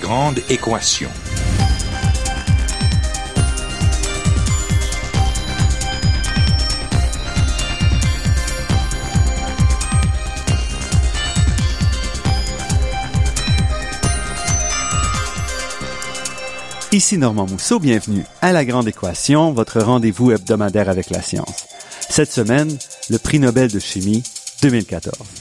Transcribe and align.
Grande 0.00 0.40
équation. 0.48 1.10
Ici 16.92 17.18
Normand 17.18 17.46
Mousseau, 17.46 17.78
bienvenue 17.78 18.24
à 18.40 18.52
La 18.52 18.64
Grande 18.64 18.88
Équation, 18.88 19.52
votre 19.52 19.80
rendez-vous 19.80 20.32
hebdomadaire 20.32 20.88
avec 20.88 21.10
la 21.10 21.22
science. 21.22 21.66
Cette 22.08 22.32
semaine, 22.32 22.76
le 23.10 23.18
prix 23.18 23.38
Nobel 23.38 23.70
de 23.70 23.78
chimie 23.78 24.22
2014. 24.62 25.37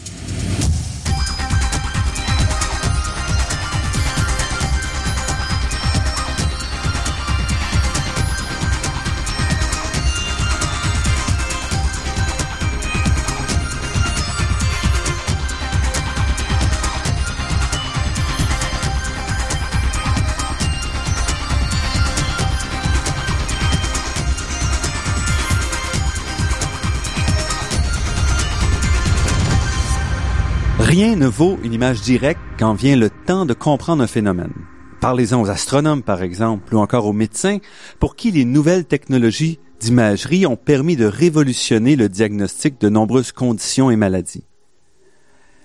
Ne 31.78 31.86
vaut 31.86 31.92
une 31.92 31.94
image 31.94 32.02
directe 32.02 32.42
quand 32.58 32.74
vient 32.74 32.96
le 32.96 33.10
temps 33.10 33.46
de 33.46 33.54
comprendre 33.54 34.04
un 34.04 34.08
phénomène. 34.08 34.54
Parlez-en 35.00 35.42
aux 35.42 35.50
astronomes, 35.50 36.02
par 36.02 36.24
exemple, 36.24 36.74
ou 36.74 36.80
encore 36.80 37.06
aux 37.06 37.14
médecins, 37.14 37.60
pour 38.00 38.16
qui 38.16 38.32
les 38.32 38.46
nouvelles 38.46 38.86
technologies 38.86 39.60
d'imagerie 39.80 40.48
ont 40.48 40.56
permis 40.56 40.96
de 40.96 41.06
révolutionner 41.06 41.96
le 41.96 42.10
diagnostic 42.10 42.82
de 42.82 42.90
nombreuses 42.90 43.32
conditions 43.32 43.92
et 43.92 43.96
maladies. 43.96 44.46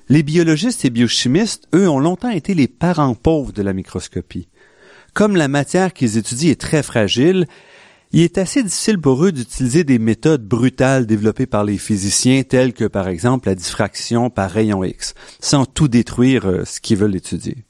Les 0.09 0.23
biologistes 0.23 0.85
et 0.85 0.91
biochimistes, 0.91 1.67
eux, 1.75 1.89
ont 1.89 2.01
longtemps 2.01 2.29
été 2.29 2.55
les 2.55 2.69
parents 2.69 3.15
pauvres 3.15 3.53
de 3.53 3.63
la 3.63 3.73
microscopie. 3.73 4.49
Comme 5.15 5.37
la 5.37 5.49
matière 5.49 5.95
qu'ils 5.95 6.19
étudient 6.19 6.51
est 6.51 6.61
très 6.61 6.83
fragile, 6.83 7.47
il 8.13 8.23
est 8.23 8.39
assez 8.39 8.63
difficile 8.63 9.01
pour 9.01 9.25
eux 9.25 9.33
d'utiliser 9.33 9.85
des 9.85 9.99
méthodes 9.99 10.47
brutales 10.47 11.07
développées 11.07 11.47
par 11.47 11.65
les 11.65 11.79
physiciens 11.79 12.43
telles 12.43 12.75
que 12.75 12.85
par 12.85 13.09
exemple 13.09 13.49
la 13.49 13.55
diffraction 13.55 14.29
par 14.29 14.51
rayon 14.51 14.85
X, 14.85 15.15
sans 15.41 15.65
tout 15.65 15.89
détruire 15.89 16.47
euh, 16.47 16.65
ce 16.65 16.81
qu'ils 16.81 16.99
veulent 16.99 17.17
étudier. 17.17 17.65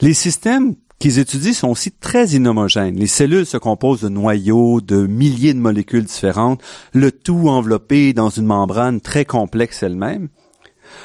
Les 0.00 0.14
systèmes 0.14 0.76
qu'ils 1.00 1.18
étudient 1.18 1.52
sont 1.52 1.68
aussi 1.68 1.90
très 1.90 2.28
inhomogènes. 2.28 2.96
Les 2.96 3.06
cellules 3.06 3.46
se 3.46 3.56
composent 3.56 4.02
de 4.02 4.08
noyaux, 4.08 4.80
de 4.80 5.06
milliers 5.06 5.54
de 5.54 5.58
molécules 5.58 6.04
différentes, 6.04 6.62
le 6.92 7.10
tout 7.10 7.48
enveloppé 7.48 8.12
dans 8.12 8.28
une 8.30 8.46
membrane 8.46 9.00
très 9.00 9.24
complexe 9.24 9.82
elle-même. 9.82 10.28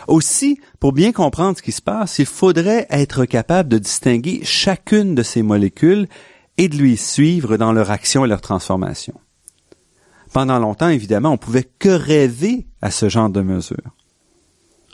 Aussi, 0.07 0.59
pour 0.79 0.91
bien 0.93 1.11
comprendre 1.11 1.57
ce 1.57 1.63
qui 1.63 1.71
se 1.71 1.81
passe, 1.81 2.19
il 2.19 2.25
faudrait 2.25 2.87
être 2.89 3.25
capable 3.25 3.69
de 3.69 3.77
distinguer 3.77 4.41
chacune 4.43 5.15
de 5.15 5.23
ces 5.23 5.41
molécules 5.41 6.07
et 6.57 6.69
de 6.69 6.77
lui 6.77 6.97
suivre 6.97 7.57
dans 7.57 7.71
leur 7.71 7.91
action 7.91 8.25
et 8.25 8.27
leur 8.27 8.41
transformation. 8.41 9.15
Pendant 10.33 10.59
longtemps, 10.59 10.89
évidemment, 10.89 11.31
on 11.31 11.37
pouvait 11.37 11.69
que 11.79 11.89
rêver 11.89 12.67
à 12.81 12.91
ce 12.91 13.09
genre 13.09 13.29
de 13.29 13.41
mesures. 13.41 13.95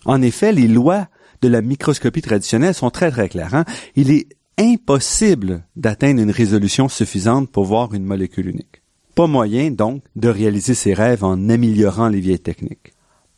En 0.06 0.22
effet, 0.22 0.52
les 0.52 0.68
lois 0.68 1.08
de 1.42 1.48
la 1.48 1.62
microscopie 1.62 2.22
traditionnelle 2.22 2.74
sont 2.74 2.90
très 2.90 3.12
très 3.12 3.30
claires. 3.30 3.56
Hein. 3.56 3.66
Il 3.96 4.12
est 4.12 4.28
impossible 4.58 5.64
d'atteindre 5.76 6.22
une 6.22 6.32
résolution 6.32 6.90
suffisante 6.90 7.50
pour 7.52 7.66
voir 7.66 7.94
une 7.94 8.06
molécule 8.06 8.50
unique. 8.50 8.82
Pas 9.16 9.28
moyen, 9.28 9.72
donc, 9.72 10.04
de 10.16 10.30
réaliser 10.30 10.74
ses 10.74 10.94
rêves 10.94 11.24
en 11.24 11.50
améliorant 11.50 12.10
les 12.10 12.20
vieilles 12.20 12.40
techniques. 12.40 12.94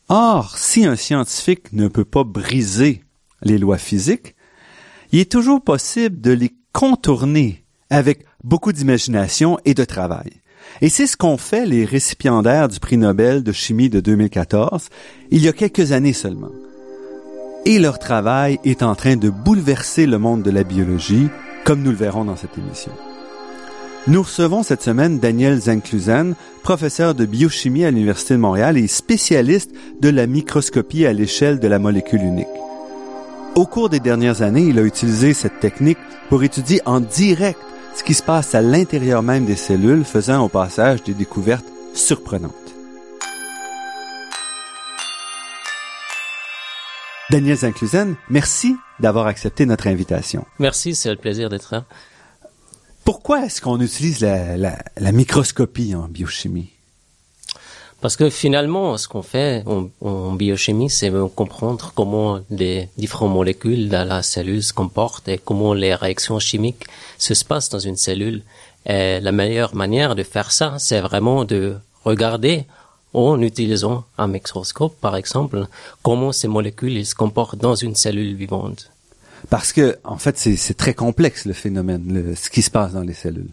Or, 0.08 0.58
si 0.58 0.84
un 0.84 0.96
scientifique 0.96 1.72
ne 1.72 1.88
peut 1.88 2.04
pas 2.04 2.24
briser 2.24 3.02
les 3.42 3.58
lois 3.58 3.78
physiques, 3.78 4.34
il 5.12 5.20
est 5.20 5.32
toujours 5.32 5.62
possible 5.62 6.20
de 6.20 6.32
les 6.32 6.54
contourner 6.72 7.63
avec 7.90 8.24
beaucoup 8.42 8.72
d'imagination 8.72 9.58
et 9.64 9.74
de 9.74 9.84
travail. 9.84 10.40
Et 10.80 10.88
c'est 10.88 11.06
ce 11.06 11.16
qu'ont 11.16 11.36
fait 11.36 11.66
les 11.66 11.84
récipiendaires 11.84 12.68
du 12.68 12.80
prix 12.80 12.96
Nobel 12.96 13.42
de 13.42 13.52
chimie 13.52 13.90
de 13.90 14.00
2014, 14.00 14.88
il 15.30 15.42
y 15.42 15.48
a 15.48 15.52
quelques 15.52 15.92
années 15.92 16.12
seulement. 16.12 16.50
Et 17.66 17.78
leur 17.78 17.98
travail 17.98 18.58
est 18.64 18.82
en 18.82 18.94
train 18.94 19.16
de 19.16 19.30
bouleverser 19.30 20.06
le 20.06 20.18
monde 20.18 20.42
de 20.42 20.50
la 20.50 20.64
biologie, 20.64 21.28
comme 21.64 21.82
nous 21.82 21.90
le 21.90 21.96
verrons 21.96 22.24
dans 22.24 22.36
cette 22.36 22.58
émission. 22.58 22.92
Nous 24.06 24.20
recevons 24.20 24.62
cette 24.62 24.82
semaine 24.82 25.18
Daniel 25.18 25.58
Zanklusen, 25.58 26.34
professeur 26.62 27.14
de 27.14 27.24
biochimie 27.24 27.86
à 27.86 27.90
l'Université 27.90 28.34
de 28.34 28.40
Montréal 28.40 28.76
et 28.76 28.86
spécialiste 28.86 29.70
de 30.00 30.10
la 30.10 30.26
microscopie 30.26 31.06
à 31.06 31.14
l'échelle 31.14 31.58
de 31.58 31.68
la 31.68 31.78
molécule 31.78 32.22
unique. 32.22 32.46
Au 33.54 33.64
cours 33.64 33.88
des 33.88 34.00
dernières 34.00 34.42
années, 34.42 34.66
il 34.68 34.78
a 34.78 34.82
utilisé 34.82 35.32
cette 35.32 35.60
technique 35.60 35.98
pour 36.28 36.42
étudier 36.42 36.82
en 36.84 37.00
direct 37.00 37.58
ce 37.94 38.02
qui 38.02 38.14
se 38.14 38.22
passe 38.22 38.54
à 38.54 38.62
l'intérieur 38.62 39.22
même 39.22 39.44
des 39.44 39.56
cellules, 39.56 40.04
faisant 40.04 40.44
au 40.44 40.48
passage 40.48 41.02
des 41.02 41.14
découvertes 41.14 41.64
surprenantes. 41.94 42.52
Daniel 47.30 47.56
Zinclusen, 47.56 48.16
merci 48.28 48.76
d'avoir 49.00 49.26
accepté 49.26 49.64
notre 49.66 49.86
invitation. 49.86 50.44
Merci, 50.58 50.94
c'est 50.94 51.10
le 51.10 51.16
plaisir 51.16 51.48
d'être 51.48 51.70
là. 51.72 51.84
Pourquoi 53.04 53.44
est-ce 53.44 53.60
qu'on 53.60 53.80
utilise 53.80 54.20
la, 54.20 54.56
la 54.56 55.12
microscopie 55.12 55.94
en 55.94 56.08
biochimie? 56.08 56.73
Parce 58.04 58.16
que 58.16 58.28
finalement, 58.28 58.98
ce 58.98 59.08
qu'on 59.08 59.22
fait 59.22 59.64
en, 60.02 60.34
biochimie, 60.34 60.90
c'est 60.90 61.10
comprendre 61.34 61.90
comment 61.94 62.40
les 62.50 62.90
différentes 62.98 63.32
molécules 63.32 63.88
dans 63.88 64.06
la 64.06 64.22
cellule 64.22 64.62
se 64.62 64.74
comportent 64.74 65.26
et 65.26 65.38
comment 65.38 65.72
les 65.72 65.94
réactions 65.94 66.38
chimiques 66.38 66.84
se 67.16 67.32
passent 67.46 67.70
dans 67.70 67.78
une 67.78 67.96
cellule. 67.96 68.42
Et 68.84 69.20
la 69.20 69.32
meilleure 69.32 69.74
manière 69.74 70.14
de 70.16 70.22
faire 70.22 70.52
ça, 70.52 70.74
c'est 70.78 71.00
vraiment 71.00 71.46
de 71.46 71.78
regarder 72.04 72.66
en 73.14 73.40
utilisant 73.40 74.04
un 74.18 74.26
microscope, 74.26 75.00
par 75.00 75.16
exemple, 75.16 75.66
comment 76.02 76.30
ces 76.30 76.46
molécules 76.46 77.06
se 77.06 77.14
comportent 77.14 77.56
dans 77.56 77.74
une 77.74 77.94
cellule 77.94 78.34
vivante. 78.34 78.90
Parce 79.48 79.72
que, 79.72 79.96
en 80.04 80.18
fait, 80.18 80.36
c'est 80.36 80.76
très 80.76 80.92
complexe 80.92 81.46
le 81.46 81.54
phénomène, 81.54 82.34
ce 82.36 82.50
qui 82.50 82.60
se 82.60 82.70
passe 82.70 82.92
dans 82.92 83.00
les 83.00 83.14
cellules. 83.14 83.48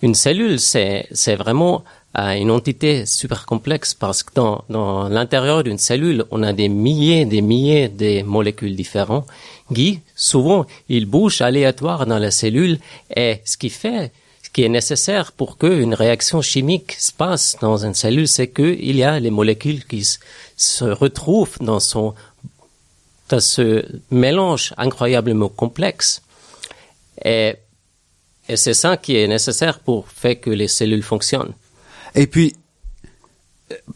Une 0.00 0.14
cellule, 0.14 0.60
c'est 0.60 1.34
vraiment 1.36 1.84
une 2.14 2.50
entité 2.50 3.06
super 3.06 3.46
complexe 3.46 3.94
parce 3.94 4.22
que 4.22 4.32
dans, 4.34 4.64
dans 4.68 5.08
l'intérieur 5.08 5.62
d'une 5.62 5.78
cellule, 5.78 6.24
on 6.30 6.42
a 6.42 6.52
des 6.52 6.68
milliers, 6.68 7.24
des 7.24 7.42
milliers 7.42 7.88
de 7.88 8.22
molécules 8.22 8.74
différentes 8.76 9.26
qui, 9.74 10.00
souvent, 10.16 10.66
ils 10.88 11.06
bougent 11.06 11.42
aléatoires 11.42 12.06
dans 12.06 12.18
la 12.18 12.30
cellule 12.30 12.78
et 13.14 13.40
ce 13.44 13.56
qui 13.56 13.70
fait, 13.70 14.12
ce 14.42 14.50
qui 14.50 14.62
est 14.62 14.68
nécessaire 14.68 15.32
pour 15.32 15.58
qu'une 15.58 15.94
réaction 15.94 16.42
chimique 16.42 16.94
se 16.98 17.12
passe 17.12 17.56
dans 17.60 17.84
une 17.84 17.94
cellule, 17.94 18.28
c'est 18.28 18.48
qu'il 18.48 18.96
y 18.96 19.02
a 19.02 19.20
les 19.20 19.30
molécules 19.30 19.84
qui 19.84 20.06
se 20.56 20.84
retrouvent 20.84 21.58
dans 21.60 21.80
son, 21.80 22.14
dans 23.28 23.40
ce 23.40 23.84
mélange 24.10 24.74
incroyablement 24.76 25.48
complexe. 25.48 26.22
Et, 27.24 27.56
et 28.48 28.56
c'est 28.56 28.74
ça 28.74 28.96
qui 28.96 29.16
est 29.16 29.28
nécessaire 29.28 29.80
pour 29.80 30.08
faire 30.08 30.40
que 30.40 30.50
les 30.50 30.68
cellules 30.68 31.02
fonctionnent. 31.02 31.52
Et 32.14 32.26
puis, 32.26 32.54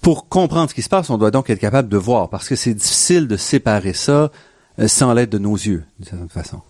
pour 0.00 0.28
comprendre 0.28 0.70
ce 0.70 0.75
qui 0.75 0.82
se 0.82 0.88
passe, 0.88 1.10
on 1.10 1.19
doit 1.19 1.31
donc 1.31 1.49
être 1.50 1.58
capable 1.58 1.88
de 1.88 1.96
voir, 1.96 2.28
parce 2.28 2.49
que 2.49 2.56
c'est 2.56 2.75
difficile 2.75 3.28
de 3.28 3.37
séparer 3.37 3.94
ça 3.94 4.31
euh, 4.78 4.88
sans 4.88 5.12
l'aide 5.14 5.31
de 5.31 5.38
nos 5.38 5.54
yeux, 5.54 5.84
d'une 5.99 6.08
certaine 6.08 6.28
façon. 6.28 6.60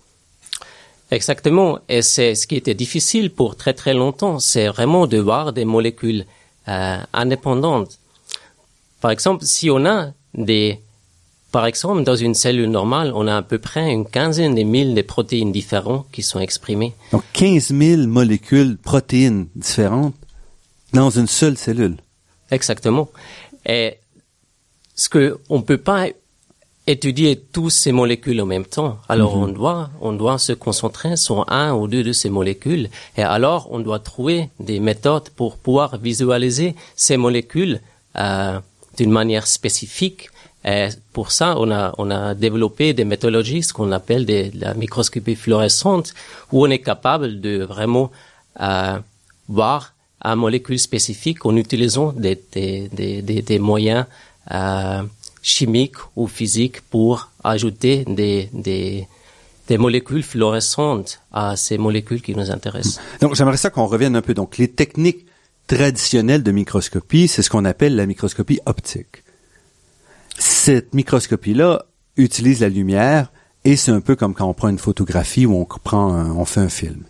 Exactement. 1.10 1.78
Et 1.88 2.00
c'est 2.02 2.34
ce 2.34 2.46
qui 2.46 2.56
était 2.56 2.74
difficile 2.74 3.30
pour 3.30 3.56
très 3.56 3.74
très 3.74 3.92
longtemps, 3.92 4.38
c'est 4.38 4.68
vraiment 4.68 5.06
de 5.06 5.18
voir 5.18 5.52
des 5.52 5.64
molécules 5.64 6.24
euh, 6.68 6.98
indépendantes. 7.12 7.98
Par 9.00 9.10
exemple, 9.10 9.44
si 9.44 9.68
on 9.70 9.84
a 9.84 10.12
des, 10.34 10.80
par 11.52 11.66
exemple, 11.66 12.02
dans 12.02 12.16
une 12.16 12.34
cellule 12.34 12.70
normale, 12.70 13.12
on 13.14 13.26
a 13.26 13.36
à 13.36 13.42
peu 13.42 13.58
près 13.58 13.92
une 13.92 14.06
quinzaine 14.06 14.54
de 14.54 14.62
mille 14.62 14.94
de 14.94 15.02
protéines 15.02 15.52
différentes 15.52 16.06
qui 16.10 16.22
sont 16.22 16.40
exprimées. 16.40 16.94
Donc 17.12 17.22
15 17.34 17.74
000 17.74 18.06
molécules, 18.06 18.78
protéines 18.78 19.46
différentes 19.54 20.14
dans 20.94 21.10
une 21.10 21.26
seule 21.26 21.58
cellule. 21.58 21.98
Exactement. 22.50 23.10
Et 23.66 23.98
ce 24.94 25.10
que 25.10 25.38
on 25.50 25.60
peut 25.60 25.78
pas 25.78 26.06
étudier 26.86 27.36
toutes 27.36 27.70
ces 27.70 27.92
molécules 27.92 28.40
en 28.40 28.46
même 28.46 28.64
temps. 28.64 28.98
Alors 29.08 29.36
mhm. 29.36 29.42
on 29.42 29.48
doit 29.48 29.90
on 30.00 30.12
doit 30.12 30.38
se 30.38 30.52
concentrer 30.52 31.16
sur 31.16 31.50
un 31.52 31.74
ou 31.74 31.86
deux 31.86 32.02
de 32.02 32.12
ces 32.12 32.30
molécules 32.30 32.88
et 33.16 33.22
alors 33.22 33.68
on 33.70 33.78
doit 33.78 34.00
trouver 34.00 34.48
des 34.58 34.80
méthodes 34.80 35.28
pour 35.36 35.58
pouvoir 35.58 35.98
visualiser 35.98 36.74
ces 36.96 37.16
molécules 37.16 37.80
euh, 38.16 38.58
d'une 38.96 39.12
manière 39.12 39.46
spécifique 39.46 40.30
Et 40.64 40.88
pour 41.12 41.32
ça, 41.32 41.56
on 41.58 41.70
a, 41.72 41.92
on 41.98 42.10
a 42.10 42.34
développé 42.34 42.94
des 42.94 43.04
méthodologies, 43.04 43.62
ce 43.62 43.72
qu'on 43.72 43.90
appelle 43.90 44.24
des, 44.26 44.50
la 44.52 44.74
microscopie 44.74 45.34
fluorescente, 45.34 46.14
où 46.52 46.64
on 46.64 46.70
est 46.70 46.78
capable 46.78 47.40
de 47.40 47.64
vraiment 47.64 48.12
euh, 48.60 48.98
voir 49.48 49.94
un 50.20 50.36
molécule 50.36 50.78
spécifique 50.78 51.44
en 51.46 51.56
utilisant 51.56 52.12
des, 52.12 52.40
des, 52.52 52.88
des, 52.88 53.22
des 53.22 53.58
moyens 53.58 54.06
euh, 54.52 55.02
chimiques 55.42 55.96
ou 56.14 56.28
physiques 56.28 56.80
pour 56.82 57.30
ajouter 57.42 58.04
des, 58.06 58.48
des, 58.52 59.08
des 59.66 59.78
molécules 59.78 60.22
fluorescentes 60.22 61.20
à 61.32 61.56
ces 61.56 61.76
molécules 61.76 62.22
qui 62.22 62.36
nous 62.36 62.52
intéressent. 62.52 63.00
Donc 63.20 63.34
j'aimerais 63.34 63.56
ça 63.56 63.70
qu'on 63.70 63.86
revienne 63.86 64.14
un 64.14 64.22
peu. 64.22 64.32
Donc 64.32 64.58
les 64.58 64.68
techniques 64.68 65.26
traditionnelles 65.66 66.44
de 66.44 66.52
microscopie, 66.52 67.26
c'est 67.26 67.42
ce 67.42 67.50
qu'on 67.50 67.64
appelle 67.64 67.96
la 67.96 68.06
microscopie 68.06 68.60
optique 68.66 69.21
cette 70.42 70.92
microscopie-là 70.92 71.84
utilise 72.16 72.60
la 72.60 72.68
lumière 72.68 73.30
et 73.64 73.76
c'est 73.76 73.92
un 73.92 74.00
peu 74.00 74.16
comme 74.16 74.34
quand 74.34 74.46
on 74.46 74.54
prend 74.54 74.68
une 74.68 74.78
photographie 74.78 75.46
ou 75.46 75.54
on 75.54 75.64
prend 75.64 76.10
on 76.36 76.44
fait 76.44 76.60
un 76.60 76.68
film. 76.68 77.04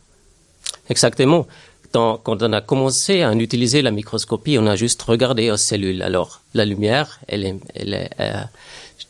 Exactement. 0.91 1.47
quand 1.93 2.43
on 2.43 2.53
a 2.53 2.61
commencé 2.61 3.23
à 3.23 3.33
utiliser 3.35 3.81
la 3.81 3.91
microscopie, 3.91 4.59
on 4.59 4.67
a 4.67 4.77
juste 4.77 5.03
regardé 5.03 5.51
aux 5.51 5.57
cellules. 5.57 6.03
Alors, 6.03 6.43
la 6.53 6.65
lumière, 6.65 7.21
elle 7.27 7.45
est, 7.47 7.57
elle 7.75 7.95
est 7.95 8.11
euh, 8.21 8.43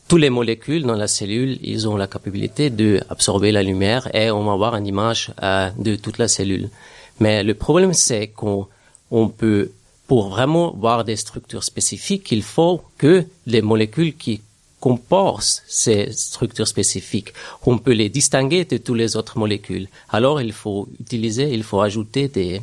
tous 0.09 0.19
les 0.19 0.31
molécules 0.31 0.85
dans 0.85 0.97
la 0.97 1.09
cellule, 1.09 1.59
ils 1.63 1.89
ont 1.89 1.97
la 1.97 2.07
capacité 2.07 2.71
de 2.71 3.01
absorber 3.11 3.51
la 3.51 3.63
lumière 3.63 4.15
et 4.15 4.31
on 4.31 4.45
va 4.45 4.53
avoir 4.53 4.77
une 4.77 4.87
image 4.87 5.33
euh, 5.43 5.71
de 5.79 5.97
toute 5.97 6.19
la 6.19 6.29
cellule. 6.29 6.71
Mais 7.19 7.43
le 7.43 7.55
problème, 7.55 7.93
c'est 7.93 8.29
qu'on 8.29 8.69
on 9.11 9.29
peut 9.29 9.73
pour 10.07 10.29
vraiment 10.29 10.75
voir 10.75 11.05
des 11.05 11.17
structures 11.17 11.65
spécifiques, 11.65 12.33
il 12.33 12.43
faut 12.43 12.83
que 12.99 13.25
les 13.47 13.63
molécules 13.63 14.15
qui 14.17 14.41
composent 14.81 15.63
ces 15.69 16.11
structures 16.13 16.67
spécifiques, 16.67 17.33
on 17.65 17.79
peut 17.79 17.93
les 17.93 18.09
distinguer 18.09 18.65
de 18.65 18.79
toutes 18.79 18.99
les 18.99 19.17
autres 19.17 19.39
molécules. 19.39 19.87
Alors 20.11 20.41
il 20.41 20.53
faut 20.53 20.89
utiliser, 21.01 21.55
il 21.55 21.63
faut 21.63 21.81
ajouter 21.81 22.27
des, 22.27 22.61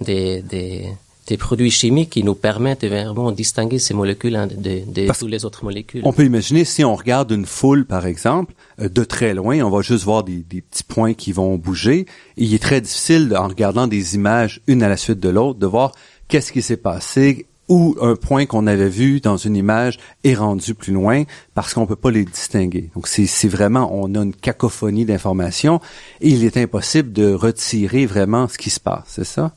des, 0.00 0.40
des, 0.40 0.88
des 1.26 1.36
produits 1.36 1.70
chimiques 1.70 2.10
qui 2.10 2.22
nous 2.22 2.34
permettent 2.34 2.82
de 2.82 2.88
vraiment 2.88 3.32
distinguer 3.32 3.78
ces 3.78 3.92
molécules 3.92 4.38
de, 4.56 4.80
de 4.90 5.12
toutes 5.12 5.28
les 5.28 5.44
autres 5.44 5.62
molécules. 5.64 6.00
On 6.04 6.12
peut 6.12 6.24
imaginer 6.24 6.64
si 6.64 6.84
on 6.84 6.94
regarde 6.94 7.30
une 7.32 7.46
foule, 7.46 7.84
par 7.84 8.06
exemple, 8.06 8.54
euh, 8.80 8.88
de 8.88 9.04
très 9.04 9.34
loin, 9.34 9.60
on 9.60 9.70
va 9.70 9.82
juste 9.82 10.04
voir 10.04 10.24
des, 10.24 10.36
des 10.36 10.62
petits 10.62 10.84
points 10.84 11.14
qui 11.14 11.32
vont 11.32 11.56
bouger. 11.56 12.06
il 12.36 12.54
est 12.54 12.62
très 12.62 12.80
difficile, 12.80 13.36
en 13.36 13.48
regardant 13.48 13.86
des 13.86 14.14
images 14.14 14.62
une 14.66 14.82
à 14.82 14.88
la 14.88 14.96
suite 14.96 15.20
de 15.20 15.28
l'autre, 15.28 15.58
de 15.58 15.66
voir 15.66 15.92
qu'est-ce 16.28 16.52
qui 16.52 16.62
s'est 16.62 16.76
passé, 16.76 17.46
où 17.68 17.96
un 18.00 18.14
point 18.14 18.46
qu'on 18.46 18.66
avait 18.66 18.88
vu 18.88 19.20
dans 19.20 19.36
une 19.36 19.56
image 19.56 19.98
est 20.24 20.34
rendu 20.34 20.74
plus 20.74 20.92
loin 20.92 21.24
parce 21.54 21.74
qu'on 21.74 21.86
peut 21.86 21.96
pas 21.96 22.10
les 22.10 22.24
distinguer. 22.24 22.90
Donc 22.94 23.08
c'est 23.08 23.48
vraiment 23.48 23.90
on 23.92 24.14
a 24.14 24.22
une 24.22 24.34
cacophonie 24.34 25.04
d'informations 25.04 25.80
il 26.20 26.44
est 26.44 26.56
impossible 26.56 27.12
de 27.12 27.32
retirer 27.32 28.06
vraiment 28.06 28.48
ce 28.48 28.58
qui 28.58 28.70
se 28.70 28.80
passe, 28.80 29.04
c'est 29.08 29.24
ça? 29.24 29.52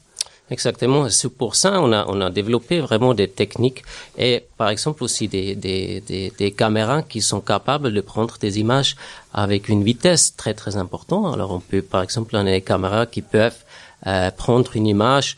Exactement. 0.51 1.07
C'est 1.09 1.29
pour 1.29 1.55
ça 1.55 1.79
on 1.79 1.91
a 1.91 2.05
on 2.07 2.19
a 2.21 2.31
développé 2.31 2.79
vraiment 2.79 3.13
des 3.13 3.27
techniques 3.27 3.83
et 4.17 4.43
par 4.57 4.69
exemple 4.69 5.03
aussi 5.03 5.27
des 5.27 5.53
des 5.53 6.01
des, 6.01 6.33
des 6.35 6.51
caméras 6.51 7.03
qui 7.03 7.21
sont 7.21 7.41
capables 7.41 7.93
de 7.93 8.01
prendre 8.01 8.39
des 8.39 8.59
images 8.59 8.95
avec 9.31 9.69
une 9.69 9.83
vitesse 9.83 10.35
très 10.35 10.55
très 10.55 10.77
importante. 10.77 11.31
Alors 11.35 11.51
on 11.51 11.59
peut 11.59 11.83
par 11.83 12.01
exemple 12.01 12.35
on 12.35 12.39
a 12.39 12.43
des 12.45 12.61
caméras 12.61 13.05
qui 13.05 13.21
peuvent 13.21 13.63
euh, 14.07 14.31
prendre 14.31 14.75
une 14.75 14.87
image 14.87 15.37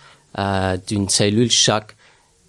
d'une 0.88 1.10
cellule 1.10 1.52
chaque 1.52 1.96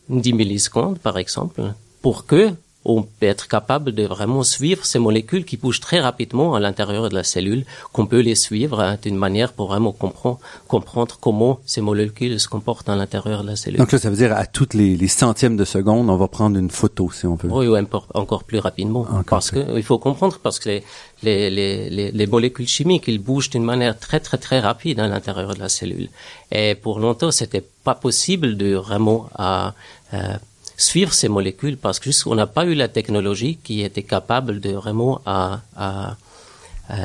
10 0.09 0.33
millisecondes, 0.33 0.99
par 0.99 1.19
exemple, 1.19 1.75
pour 2.01 2.27
que 2.27 2.53
on 2.85 3.03
peut 3.03 3.27
être 3.27 3.49
capable 3.49 3.93
de 3.93 4.05
vraiment 4.05 4.43
suivre 4.43 4.85
ces 4.85 4.99
molécules 4.99 5.45
qui 5.45 5.57
bougent 5.57 5.81
très 5.81 6.01
rapidement 6.01 6.55
à 6.55 6.61
l'intérieur 6.61 7.09
de 7.09 7.15
la 7.15 7.25
cellule, 7.25 7.65
qu'on 7.93 8.07
peut 8.07 8.21
les 8.21 8.35
suivre 8.35 8.81
hein, 8.81 8.97
d'une 9.03 9.17
manière 9.17 9.53
pour 9.53 9.69
vraiment 9.69 9.93
comprendre, 9.93 10.41
comprendre 10.67 11.19
comment 11.21 11.61
ces 11.65 11.81
molécules 11.81 12.41
se 12.41 12.49
comportent 12.49 12.89
à 12.89 12.97
l'intérieur 12.97 13.43
de 13.43 13.49
la 13.49 13.57
cellule. 13.57 13.79
Donc 13.79 13.93
là, 13.93 13.99
ça 13.99 14.11
veut 14.11 14.17
dire 14.17 14.33
à 14.33 14.47
toutes 14.47 14.75
les, 14.75 14.97
les, 14.97 15.09
centièmes 15.09 15.57
de 15.57 15.65
seconde, 15.65 16.11
on 16.11 16.17
va 16.17 16.29
prendre 16.29 16.59
une 16.59 16.71
photo, 16.71 17.11
si 17.13 17.27
on 17.27 17.37
veut. 17.37 17.51
Oui, 17.51 17.69
ou 17.69 17.77
encore 18.15 18.45
plus 18.45 18.59
rapidement. 18.59 19.07
parce 19.29 19.51
que 19.51 19.77
il 19.77 19.83
faut 19.83 19.99
comprendre 19.99 20.39
parce 20.43 20.59
que 20.59 20.69
les, 20.69 20.85
les, 21.23 21.91
les, 21.91 22.11
les, 22.11 22.27
molécules 22.27 22.67
chimiques, 22.67 23.05
ils 23.07 23.21
bougent 23.21 23.51
d'une 23.51 23.65
manière 23.65 23.99
très 23.99 24.21
très 24.21 24.39
très 24.39 24.61
rapide 24.61 24.99
à 25.01 25.07
l'intérieur 25.07 25.55
de 25.55 25.61
la 25.61 25.69
cellule. 25.69 26.09
Et 26.51 26.75
pour 26.75 26.99
longtemps, 26.99 27.31
c'était 27.31 27.65
pas 27.85 27.95
possible 27.95 28.57
de 28.57 28.75
vraiment 28.75 29.29
à, 29.35 29.75
euh, 30.15 30.37
suivre 30.83 31.13
ces 31.13 31.29
molécules 31.29 31.77
parce 31.77 31.99
que 31.99 32.07
juste 32.07 32.27
n'a 32.27 32.47
pas 32.47 32.65
eu 32.65 32.75
la 32.75 32.89
technologie 32.89 33.59
qui 33.63 33.83
était 33.83 34.03
capable 34.03 34.61
de 34.61 34.71
vraiment 34.71 35.21
à, 35.25 35.61
à, 35.77 36.17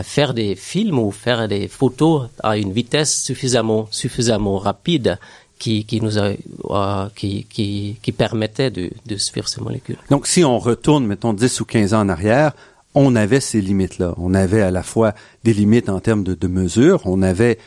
faire 0.04 0.34
des 0.34 0.56
films 0.56 1.00
ou 1.00 1.12
faire 1.12 1.48
des 1.48 1.68
photos 1.68 2.30
à 2.44 2.58
une 2.58 2.74
vitesse 2.74 3.24
suffisamment 3.24 3.88
suffisamment 3.92 4.58
rapide 4.58 5.18
qui, 5.60 5.86
qui 5.86 6.02
nous 6.02 6.20
a, 6.20 6.34
euh, 6.70 7.10
qui, 7.16 7.46
qui, 7.46 7.98
qui 8.02 8.12
permettait 8.12 8.70
de, 8.70 8.92
de 9.06 9.16
suivre 9.18 9.48
ces 9.48 9.62
molécules. 9.62 9.98
Donc 10.10 10.28
si 10.28 10.44
on 10.44 10.60
retourne 10.60 11.06
mettons 11.06 11.34
10 11.34 11.62
ou 11.62 11.66
15 11.66 11.94
ans 11.94 12.02
en 12.02 12.10
arrière, 12.10 12.52
on 12.96 13.16
avait 13.16 13.40
ces 13.40 13.62
limites-là. 13.62 14.14
On 14.18 14.34
avait 14.34 14.62
à 14.62 14.72
la 14.72 14.84
fois 14.84 15.14
des 15.44 15.54
limites 15.54 15.90
en 15.90 16.00
termes 16.00 16.24
de, 16.24 16.34
de 16.34 16.48
mesure, 16.48 17.02
on 17.06 17.22
avait 17.22 17.58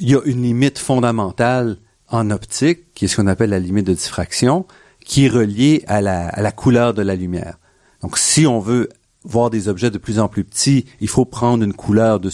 il 0.00 0.10
y 0.10 0.14
a 0.16 0.20
une 0.24 0.42
limite 0.42 0.78
fondamentale 0.78 1.76
en 2.08 2.30
optique 2.30 2.92
qui 2.94 3.04
est 3.04 3.08
ce 3.08 3.16
qu'on 3.16 3.28
appelle 3.28 3.50
la 3.50 3.60
limite 3.60 3.86
de 3.86 3.94
diffraction 3.94 4.66
qui 5.04 5.26
est 5.26 5.28
relié 5.28 5.84
à 5.86 6.00
la, 6.00 6.52
couleur 6.52 6.94
de 6.94 7.02
la 7.02 7.14
lumière. 7.14 7.58
Donc, 8.02 8.18
si 8.18 8.46
on 8.46 8.58
veut 8.58 8.88
voir 9.22 9.50
des 9.50 9.68
objets 9.68 9.90
de 9.90 9.98
plus 9.98 10.18
en 10.18 10.28
plus 10.28 10.44
petits, 10.44 10.86
il 11.00 11.08
faut 11.08 11.24
prendre 11.24 11.62
une 11.62 11.74
couleur 11.74 12.20
de 12.20 12.30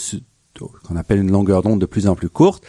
qu'on 0.84 0.96
appelle 0.96 1.20
une 1.20 1.30
longueur 1.30 1.62
d'onde 1.62 1.80
de 1.80 1.86
plus 1.86 2.06
en 2.06 2.14
plus 2.14 2.28
courte. 2.28 2.64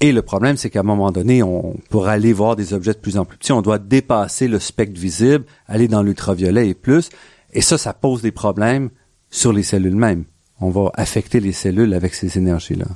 Et 0.00 0.12
le 0.12 0.22
problème, 0.22 0.56
c'est 0.56 0.70
qu'à 0.70 0.80
un 0.80 0.84
moment 0.84 1.12
donné, 1.12 1.42
on, 1.42 1.76
pour 1.90 2.08
aller 2.08 2.32
voir 2.32 2.56
des 2.56 2.72
objets 2.72 2.94
de 2.94 2.98
plus 2.98 3.18
en 3.18 3.24
plus 3.24 3.36
petits, 3.36 3.52
on 3.52 3.62
doit 3.62 3.78
dépasser 3.78 4.48
le 4.48 4.58
spectre 4.58 4.98
visible, 4.98 5.44
aller 5.68 5.88
dans 5.88 6.02
l'ultraviolet 6.02 6.68
et 6.68 6.74
plus. 6.74 7.10
Et 7.52 7.60
ça, 7.60 7.76
ça 7.76 7.92
pose 7.92 8.22
des 8.22 8.32
problèmes 8.32 8.90
sur 9.30 9.52
les 9.52 9.62
cellules 9.62 9.94
mêmes. 9.94 10.24
On 10.60 10.70
va 10.70 10.90
affecter 10.94 11.38
les 11.40 11.52
cellules 11.52 11.94
avec 11.94 12.14
ces 12.14 12.38
énergies-là. 12.38 12.86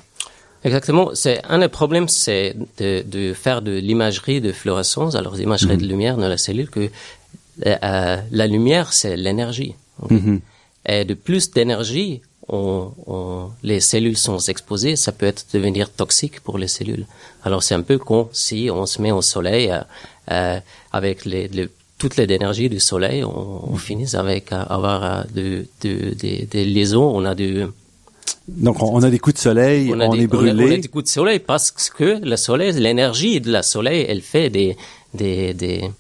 Exactement. 0.65 1.11
C'est 1.15 1.43
un 1.45 1.59
des 1.59 1.69
problèmes, 1.69 2.09
c'est 2.09 2.57
de, 2.79 3.05
de, 3.07 3.35
faire 3.35 3.61
de 3.61 3.73
l'imagerie 3.73 4.41
de 4.41 4.51
fluorescence, 4.51 5.15
alors 5.15 5.37
l'imagerie 5.37 5.77
de 5.77 5.85
mhm. 5.85 5.91
lumière 5.91 6.17
dans 6.17 6.29
la 6.29 6.39
cellule, 6.39 6.71
que 6.71 6.91
euh, 7.67 7.77
euh, 7.83 8.17
la 8.31 8.47
lumière, 8.47 8.93
c'est 8.93 9.17
l'énergie. 9.17 9.75
Mhm. 10.09 10.41
Et 10.87 11.05
de 11.05 11.15
plus 11.15 11.51
d'énergie, 11.51 12.23
on, 12.49 12.93
on, 13.07 13.49
les 13.63 13.81
cellules 13.81 14.17
sont 14.17 14.39
exposées, 14.39 14.97
ça 14.97 15.13
peut 15.13 15.27
être 15.27 15.47
devenir 15.53 15.91
toxique 15.91 16.41
pour 16.41 16.59
les 16.59 16.69
cellules. 16.69 17.07
Alors 17.43 17.63
c'est 17.63 17.75
un 17.75 17.83
peu 17.83 17.99
con 17.99 18.29
si 18.33 18.71
on 18.73 18.87
se 18.87 19.01
met 19.01 19.13
au 19.13 19.23
soleil 19.23 19.71
euh, 19.71 19.81
euh 20.31 20.61
avec 20.93 21.25
les, 21.25 21.49
les 21.49 21.69
toute 21.99 22.17
l'énergie 22.17 22.69
du 22.69 22.81
soleil, 22.81 23.25
on, 23.25 23.73
on 23.73 23.77
finit 23.77 24.15
avec 24.15 24.53
avoir 24.53 25.27
de, 25.33 25.67
de, 25.83 26.13
des, 26.15 26.47
des 26.51 26.65
liaisons, 26.65 27.11
on 27.15 27.25
a 27.25 27.35
de 27.35 27.73
donc, 28.47 28.83
on, 28.83 29.03
a 29.03 29.11
des 29.11 29.19
coups 29.19 29.37
de 29.37 29.41
soleil, 29.41 29.91
on, 29.95 30.13
est 30.13 30.27
brûlé. 30.27 30.53
On 30.53 30.73
a, 30.73 30.77
des 30.77 30.89
coups 30.89 31.05
de 31.05 31.09
soleil 31.09 31.39
parce 31.39 31.71
que 31.71 32.21
le 32.23 32.37
soleil, 32.37 32.73
l'énergie 32.73 33.41
de 33.41 33.51
la 33.51 33.63
soleil, 33.63 34.05
elle 34.07 34.21
fait 34.21 34.51
des, 34.51 34.77
des, 35.15 35.55
des 35.55 35.91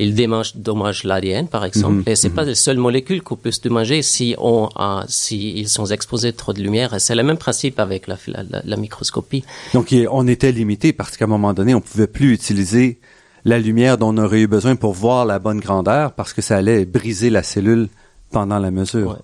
il 0.00 0.14
dommage 0.54 1.04
l'ADN, 1.04 1.46
par 1.46 1.64
exemple. 1.64 1.96
Mhm, 1.96 2.02
et 2.06 2.16
c'est 2.16 2.30
pas 2.30 2.42
mhm. 2.42 2.48
la 2.48 2.54
seule 2.54 2.78
molécule 2.78 3.22
qu'on 3.22 3.36
peut 3.36 3.50
se 3.50 3.60
dommager 3.60 4.02
si 4.02 4.34
on, 4.38 4.68
si 5.08 5.52
ils 5.52 5.68
sont 5.68 5.86
exposés 5.86 6.32
trop 6.32 6.52
de 6.52 6.60
lumière. 6.60 6.94
C'est 6.98 7.14
le 7.14 7.22
même 7.22 7.36
principe 7.36 7.78
avec 7.78 8.06
la, 8.06 8.16
la, 8.26 8.62
la, 8.64 8.76
microscopie. 8.76 9.44
Donc, 9.74 9.94
on 10.10 10.26
était 10.26 10.52
limité 10.52 10.92
parce 10.92 11.16
qu'à 11.16 11.26
un 11.26 11.28
moment 11.28 11.52
donné, 11.52 11.74
on 11.74 11.80
pouvait 11.80 12.06
plus 12.06 12.32
utiliser 12.32 12.98
la 13.44 13.58
lumière 13.58 13.98
dont 13.98 14.14
on 14.14 14.18
aurait 14.18 14.40
eu 14.40 14.46
besoin 14.46 14.76
pour 14.76 14.92
voir 14.92 15.24
la 15.24 15.38
bonne 15.38 15.60
grandeur 15.60 16.12
parce 16.12 16.32
que 16.32 16.42
ça 16.42 16.56
allait 16.56 16.84
briser 16.84 17.30
la 17.30 17.42
cellule 17.42 17.88
pendant 18.30 18.58
la 18.58 18.70
mesure. 18.70 19.10
Ouais, 19.10 19.16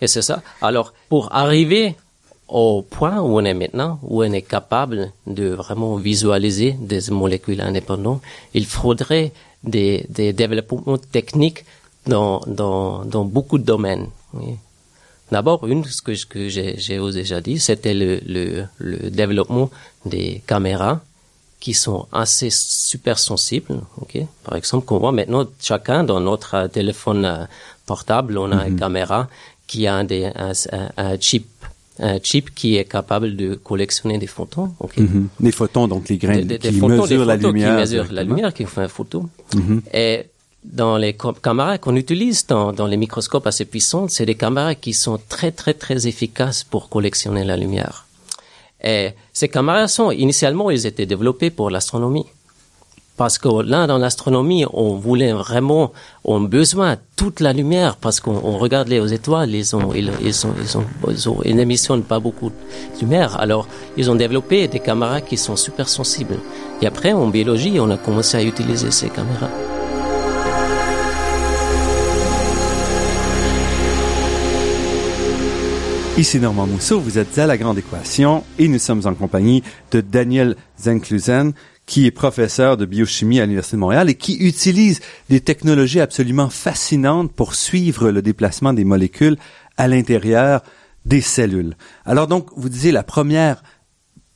et 0.00 0.06
c'est 0.06 0.22
ça. 0.22 0.42
Alors, 0.60 0.92
pour 1.08 1.32
arriver 1.34 1.94
au 2.48 2.82
point 2.82 3.20
où 3.20 3.38
on 3.38 3.44
est 3.44 3.54
maintenant, 3.54 3.98
où 4.02 4.22
on 4.22 4.32
est 4.32 4.42
capable 4.42 5.12
de 5.26 5.48
vraiment 5.48 5.96
visualiser 5.96 6.72
des 6.72 7.10
molécules 7.10 7.60
indépendantes, 7.60 8.20
il 8.52 8.66
faudrait 8.66 9.32
des, 9.64 10.06
des 10.10 10.32
développements 10.32 10.98
techniques 10.98 11.64
dans, 12.06 12.40
dans, 12.46 13.04
dans 13.04 13.24
beaucoup 13.24 13.58
de 13.58 13.64
domaines. 13.64 14.08
D'abord, 15.30 15.66
une, 15.66 15.84
ce 15.84 16.02
que, 16.02 16.12
que 16.26 16.48
j'ai 16.48 16.74
déjà 16.98 17.40
dit, 17.40 17.58
c'était 17.58 17.94
le, 17.94 18.20
le, 18.26 18.64
le 18.78 19.10
développement 19.10 19.70
des 20.04 20.42
caméras 20.46 21.00
qui 21.58 21.74
sont 21.74 22.06
assez 22.12 22.50
super 22.50 23.18
sensibles. 23.18 23.80
Okay? 24.02 24.26
Par 24.44 24.56
exemple, 24.56 24.84
qu'on 24.84 24.98
voit 24.98 25.12
maintenant 25.12 25.46
chacun 25.60 26.02
dans 26.02 26.20
notre 26.20 26.66
téléphone 26.66 27.24
euh, 27.24 27.44
portable, 27.92 28.32
on 28.44 28.50
a 28.58 28.60
une 28.68 28.74
mhm. 28.74 28.84
caméra 28.84 29.20
qui 29.68 29.80
a 29.86 29.96
des, 30.10 30.24
un, 30.48 30.52
un, 31.06 31.14
chip 31.26 31.46
un 31.98 32.18
chip 32.28 32.44
qui 32.58 32.68
est 32.78 32.88
capable 32.96 33.28
de 33.42 33.48
collectionner 33.70 34.18
des 34.24 34.30
photons. 34.36 34.68
Okay? 34.84 35.02
Mhm. 35.02 35.28
Des 35.46 35.54
photons, 35.58 35.86
donc 35.92 36.02
les 36.10 36.18
graines 36.22 36.48
qui 36.58 36.80
mesurent 36.80 37.28
la 37.32 37.38
lumière. 37.44 37.72
Qui 37.74 37.80
mesurent 37.82 38.12
la 38.18 38.24
lumière, 38.28 38.50
qui 38.56 38.64
font 38.72 38.82
une 38.88 38.94
photo. 38.98 39.18
Mhm. 39.54 39.82
Et 40.04 40.14
dans 40.80 40.96
les 41.04 41.14
caméras 41.46 41.76
qu'on 41.82 41.96
utilise 42.04 42.38
dans, 42.52 42.68
dans 42.78 42.88
les 42.92 42.98
microscopes 43.04 43.48
assez 43.52 43.66
puissants, 43.72 44.06
c'est 44.14 44.28
des 44.32 44.38
caméras 44.44 44.74
qui 44.84 44.92
sont 45.04 45.18
très 45.34 45.52
très 45.60 45.74
très 45.84 45.98
efficaces 46.12 46.60
pour 46.72 46.82
collectionner 46.94 47.44
la 47.52 47.56
lumière. 47.62 47.96
Et 48.92 49.04
ces 49.38 49.48
caméras 49.56 49.88
sont 49.96 50.10
initialement, 50.26 50.66
ils 50.76 50.84
étaient 50.90 51.10
développés 51.14 51.50
pour 51.58 51.68
l'astronomie. 51.74 52.28
Parce 53.16 53.38
que 53.38 53.62
là, 53.62 53.86
dans 53.86 53.98
l'astronomie, 53.98 54.64
on 54.72 54.94
voulait 54.94 55.32
vraiment, 55.32 55.92
on 56.24 56.40
besoin 56.40 56.94
de 56.94 57.00
toute 57.14 57.40
la 57.40 57.52
lumière 57.52 57.96
parce 57.96 58.20
qu'on 58.20 58.56
regarde 58.56 58.88
les 58.88 59.12
étoiles, 59.12 59.54
ils 59.54 59.76
ont, 59.76 59.92
ils, 59.94 60.10
ils, 60.24 60.46
ont, 60.46 60.54
ils, 60.60 60.78
ont, 60.78 60.84
ils, 61.08 61.28
ont, 61.28 61.38
ils 61.44 61.54
n'émissionnent 61.54 62.04
pas 62.04 62.20
beaucoup 62.20 62.50
de 62.50 63.00
lumière. 63.00 63.38
Alors, 63.38 63.68
ils 63.96 64.10
ont 64.10 64.14
développé 64.14 64.66
des 64.66 64.80
caméras 64.80 65.20
qui 65.20 65.36
sont 65.36 65.56
super 65.56 65.88
sensibles. 65.88 66.38
Et 66.80 66.86
après, 66.86 67.12
en 67.12 67.28
biologie, 67.28 67.78
on 67.80 67.90
a 67.90 67.98
commencé 67.98 68.38
à 68.38 68.42
utiliser 68.42 68.90
ces 68.90 69.10
caméras. 69.10 69.50
Ici 76.18 76.38
Normand 76.38 76.66
Mousseau, 76.66 77.00
vous 77.00 77.18
êtes 77.18 77.38
à 77.38 77.46
La 77.46 77.56
Grande 77.56 77.78
Équation 77.78 78.44
et 78.58 78.68
nous 78.68 78.78
sommes 78.78 79.00
en 79.06 79.14
compagnie 79.14 79.62
de 79.92 80.02
Daniel 80.02 80.56
Zenklusen, 80.78 81.54
qui 81.86 82.06
est 82.06 82.10
professeur 82.10 82.76
de 82.76 82.86
biochimie 82.86 83.40
à 83.40 83.44
l'Université 83.44 83.76
de 83.76 83.80
Montréal 83.80 84.08
et 84.08 84.14
qui 84.14 84.36
utilise 84.36 85.00
des 85.28 85.40
technologies 85.40 86.00
absolument 86.00 86.48
fascinantes 86.48 87.32
pour 87.32 87.54
suivre 87.54 88.10
le 88.10 88.22
déplacement 88.22 88.72
des 88.72 88.84
molécules 88.84 89.36
à 89.76 89.88
l'intérieur 89.88 90.62
des 91.04 91.20
cellules. 91.20 91.76
Alors 92.04 92.28
donc, 92.28 92.50
vous 92.56 92.68
disiez 92.68 92.92
la 92.92 93.02
première 93.02 93.62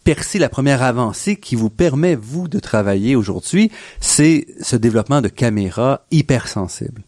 percée, 0.05 0.39
la 0.39 0.49
première 0.49 0.83
avancée 0.83 1.37
qui 1.37 1.57
vous 1.57 1.71
permet, 1.71 2.15
vous, 2.15 2.47
de 2.49 2.61
travailler 2.61 3.17
aujourd'hui, 3.17 3.71
c'est 4.01 4.47
ce 4.61 4.77
développement 4.77 5.21
de 5.21 5.29
caméras 5.29 6.07
hypersensibles. 6.11 7.03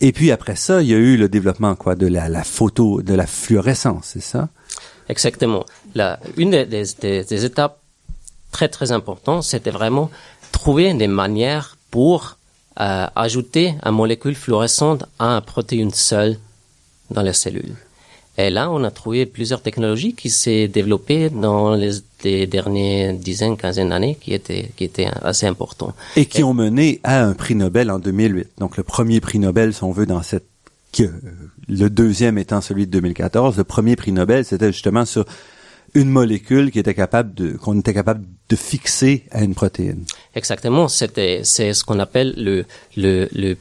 Et 0.00 0.12
puis 0.12 0.30
après 0.30 0.56
ça, 0.56 0.80
il 0.80 0.88
y 0.88 0.94
a 0.94 0.96
eu 0.96 1.16
le 1.16 1.28
développement 1.28 1.74
quoi 1.74 1.94
de 1.94 2.06
la, 2.06 2.44
photo, 2.44 3.02
de 3.02 3.14
la 3.14 3.26
fluorescence, 3.26 4.10
c'est 4.12 4.22
ça? 4.22 4.48
Exactement. 5.08 5.66
La, 5.94 6.20
une 6.36 6.50
des, 6.64 7.44
étapes 7.44 7.79
très 8.50 8.68
très 8.68 8.92
importantes, 8.92 9.44
c'était 9.44 9.70
vraiment 9.70 10.10
trouver 10.52 10.92
des 10.94 11.08
manières 11.08 11.76
pour 11.90 12.36
euh, 12.80 13.06
ajouter 13.14 13.74
une 13.84 13.92
molécule 13.92 14.34
fluorescente 14.34 15.04
à 15.18 15.36
une 15.36 15.40
protéine 15.40 15.92
seule 15.92 16.38
dans 17.10 17.22
les 17.22 17.32
cellules. 17.32 17.76
Et 18.38 18.48
là, 18.48 18.70
on 18.70 18.84
a 18.84 18.90
trouvé 18.90 19.26
plusieurs 19.26 19.60
technologies 19.60 20.14
qui 20.14 20.30
s'est 20.30 20.68
développées 20.68 21.28
dans 21.28 21.74
les, 21.74 21.90
les 22.24 22.46
dernières 22.46 23.12
dizaines, 23.12 23.56
quinzaines 23.56 23.90
d'années, 23.90 24.16
qui 24.18 24.32
étaient, 24.32 24.70
qui 24.76 24.84
étaient 24.84 25.08
assez 25.22 25.46
importants. 25.46 25.92
Et 26.16 26.24
qui 26.24 26.42
ont 26.42 26.54
mené 26.54 27.00
à 27.02 27.22
un 27.22 27.34
prix 27.34 27.54
Nobel 27.54 27.90
en 27.90 27.98
2008. 27.98 28.48
Donc, 28.58 28.76
le 28.76 28.82
premier 28.82 29.20
prix 29.20 29.40
Nobel, 29.40 29.74
si 29.74 29.84
on 29.84 29.92
veut, 29.92 30.06
dans 30.06 30.22
cette, 30.22 30.46
que, 30.92 31.10
le 31.68 31.90
deuxième 31.90 32.38
étant 32.38 32.60
celui 32.60 32.86
de 32.86 32.92
2014, 32.92 33.58
le 33.58 33.64
premier 33.64 33.96
prix 33.96 34.12
Nobel, 34.12 34.44
c'était 34.44 34.72
justement 34.72 35.04
sur 35.04 35.26
une 35.94 36.08
molécule 36.08 36.70
qui 36.70 36.78
était 36.78 36.94
capable 36.94 37.34
de 37.34 37.52
qu'on 37.52 37.78
était 37.78 37.94
capable 37.94 38.24
de 38.50 38.56
fixer 38.56 39.24
à 39.30 39.42
une 39.42 39.54
protéine. 39.54 40.04
Exactement, 40.34 40.88
c'est 40.88 41.72
ce 41.72 41.84
qu'on 41.84 42.00
appelle 42.00 42.34
le 42.36 42.66
le 42.96 43.28
le 43.32 43.54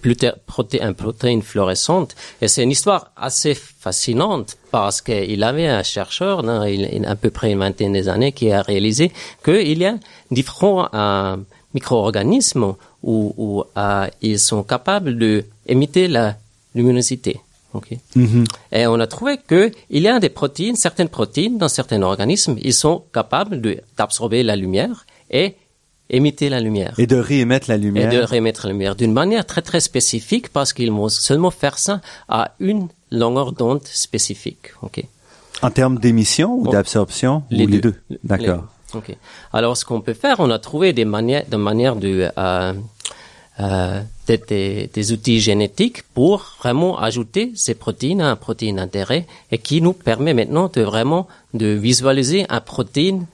protéine, 0.47 0.93
protéine 0.95 1.41
fluorescente 1.43 2.15
et 2.41 2.47
c'est 2.47 2.63
une 2.63 2.71
histoire 2.71 3.11
assez 3.15 3.53
fascinante 3.53 4.57
parce 4.71 5.01
qu'il 5.01 5.43
avait 5.43 5.67
un 5.67 5.83
chercheur, 5.83 6.43
non, 6.43 6.61
à 7.05 7.15
peu 7.15 7.29
près 7.29 7.51
une 7.51 7.59
vingtaine 7.59 7.99
d'années, 8.01 8.31
qui 8.31 8.51
a 8.51 8.61
réalisé 8.61 9.11
qu'il 9.45 9.77
y 9.77 9.85
a 9.85 9.95
différents 10.31 10.89
euh, 10.93 11.37
micro-organismes 11.73 12.75
où, 13.03 13.33
où 13.37 13.63
euh, 13.77 14.07
ils 14.21 14.39
sont 14.39 14.63
capables 14.63 15.17
de 15.17 15.45
émiter 15.67 16.07
la 16.07 16.35
luminosité. 16.73 17.39
Okay. 17.73 17.99
Mm 18.15 18.25
-hmm. 18.25 18.45
Et 18.71 18.87
on 18.87 18.99
a 18.99 19.07
trouvé 19.07 19.37
que 19.37 19.71
il 19.89 20.01
y 20.03 20.07
a 20.07 20.19
des 20.19 20.29
protéines, 20.29 20.75
certaines 20.75 21.09
protéines 21.09 21.57
dans 21.57 21.69
certains 21.69 22.01
organismes, 22.01 22.55
ils 22.69 22.73
sont 22.73 23.03
capables 23.13 23.61
d'absorber 23.97 24.41
la 24.43 24.55
lumière 24.55 25.05
et 25.29 25.55
émettre 26.09 26.45
la 26.49 26.59
lumière. 26.59 26.93
Et 26.97 27.07
de 27.07 27.17
réémettre 27.17 27.69
la 27.69 27.77
lumière. 27.77 28.11
Et 28.11 28.17
de 28.17 28.21
réémettre 28.23 28.65
la 28.65 28.71
lumière 28.73 28.95
d'une 28.95 29.13
manière 29.13 29.45
très 29.45 29.61
très 29.61 29.79
spécifique 29.79 30.49
parce 30.49 30.73
qu'ils 30.73 30.91
vont 30.91 31.09
seulement 31.09 31.51
faire 31.51 31.77
ça 31.77 32.01
à 32.27 32.41
une 32.59 32.87
longueur 33.11 33.51
d'onde 33.53 33.85
spécifique. 33.85 34.65
Okay. 34.81 35.05
En 35.61 35.71
termes 35.71 35.99
d'émission 35.99 36.49
ou 36.59 36.67
d'absorption 36.69 37.43
les, 37.51 37.65
les 37.65 37.79
deux. 37.79 37.95
deux. 38.09 38.19
D'accord. 38.23 38.63
Ok. 38.95 39.15
Alors 39.53 39.77
ce 39.77 39.85
qu'on 39.85 40.01
peut 40.01 40.13
faire, 40.13 40.37
on 40.39 40.49
a 40.49 40.59
trouvé 40.59 40.93
des 40.93 41.05
manières, 41.05 41.45
de 41.47 41.57
manières 41.57 41.95
de 41.95 42.29
euh, 42.37 42.73
euh, 43.59 44.01
des, 44.27 44.37
des, 44.37 44.89
des, 44.93 45.11
outils 45.11 45.39
génétiques 45.39 46.03
pour 46.13 46.55
vraiment 46.59 46.99
ajouter 46.99 47.51
ces 47.55 47.75
protéines 47.75 48.21
à 48.21 48.31
un 48.31 48.35
protéine 48.35 48.77
d'intérêt 48.77 49.25
et 49.51 49.57
qui 49.57 49.81
nous 49.81 49.93
permet 49.93 50.33
maintenant 50.33 50.69
de 50.73 50.81
vraiment 50.81 51.27
de 51.53 51.67
visualiser 51.67 52.45
un 52.49 52.61
protéine 52.61 53.25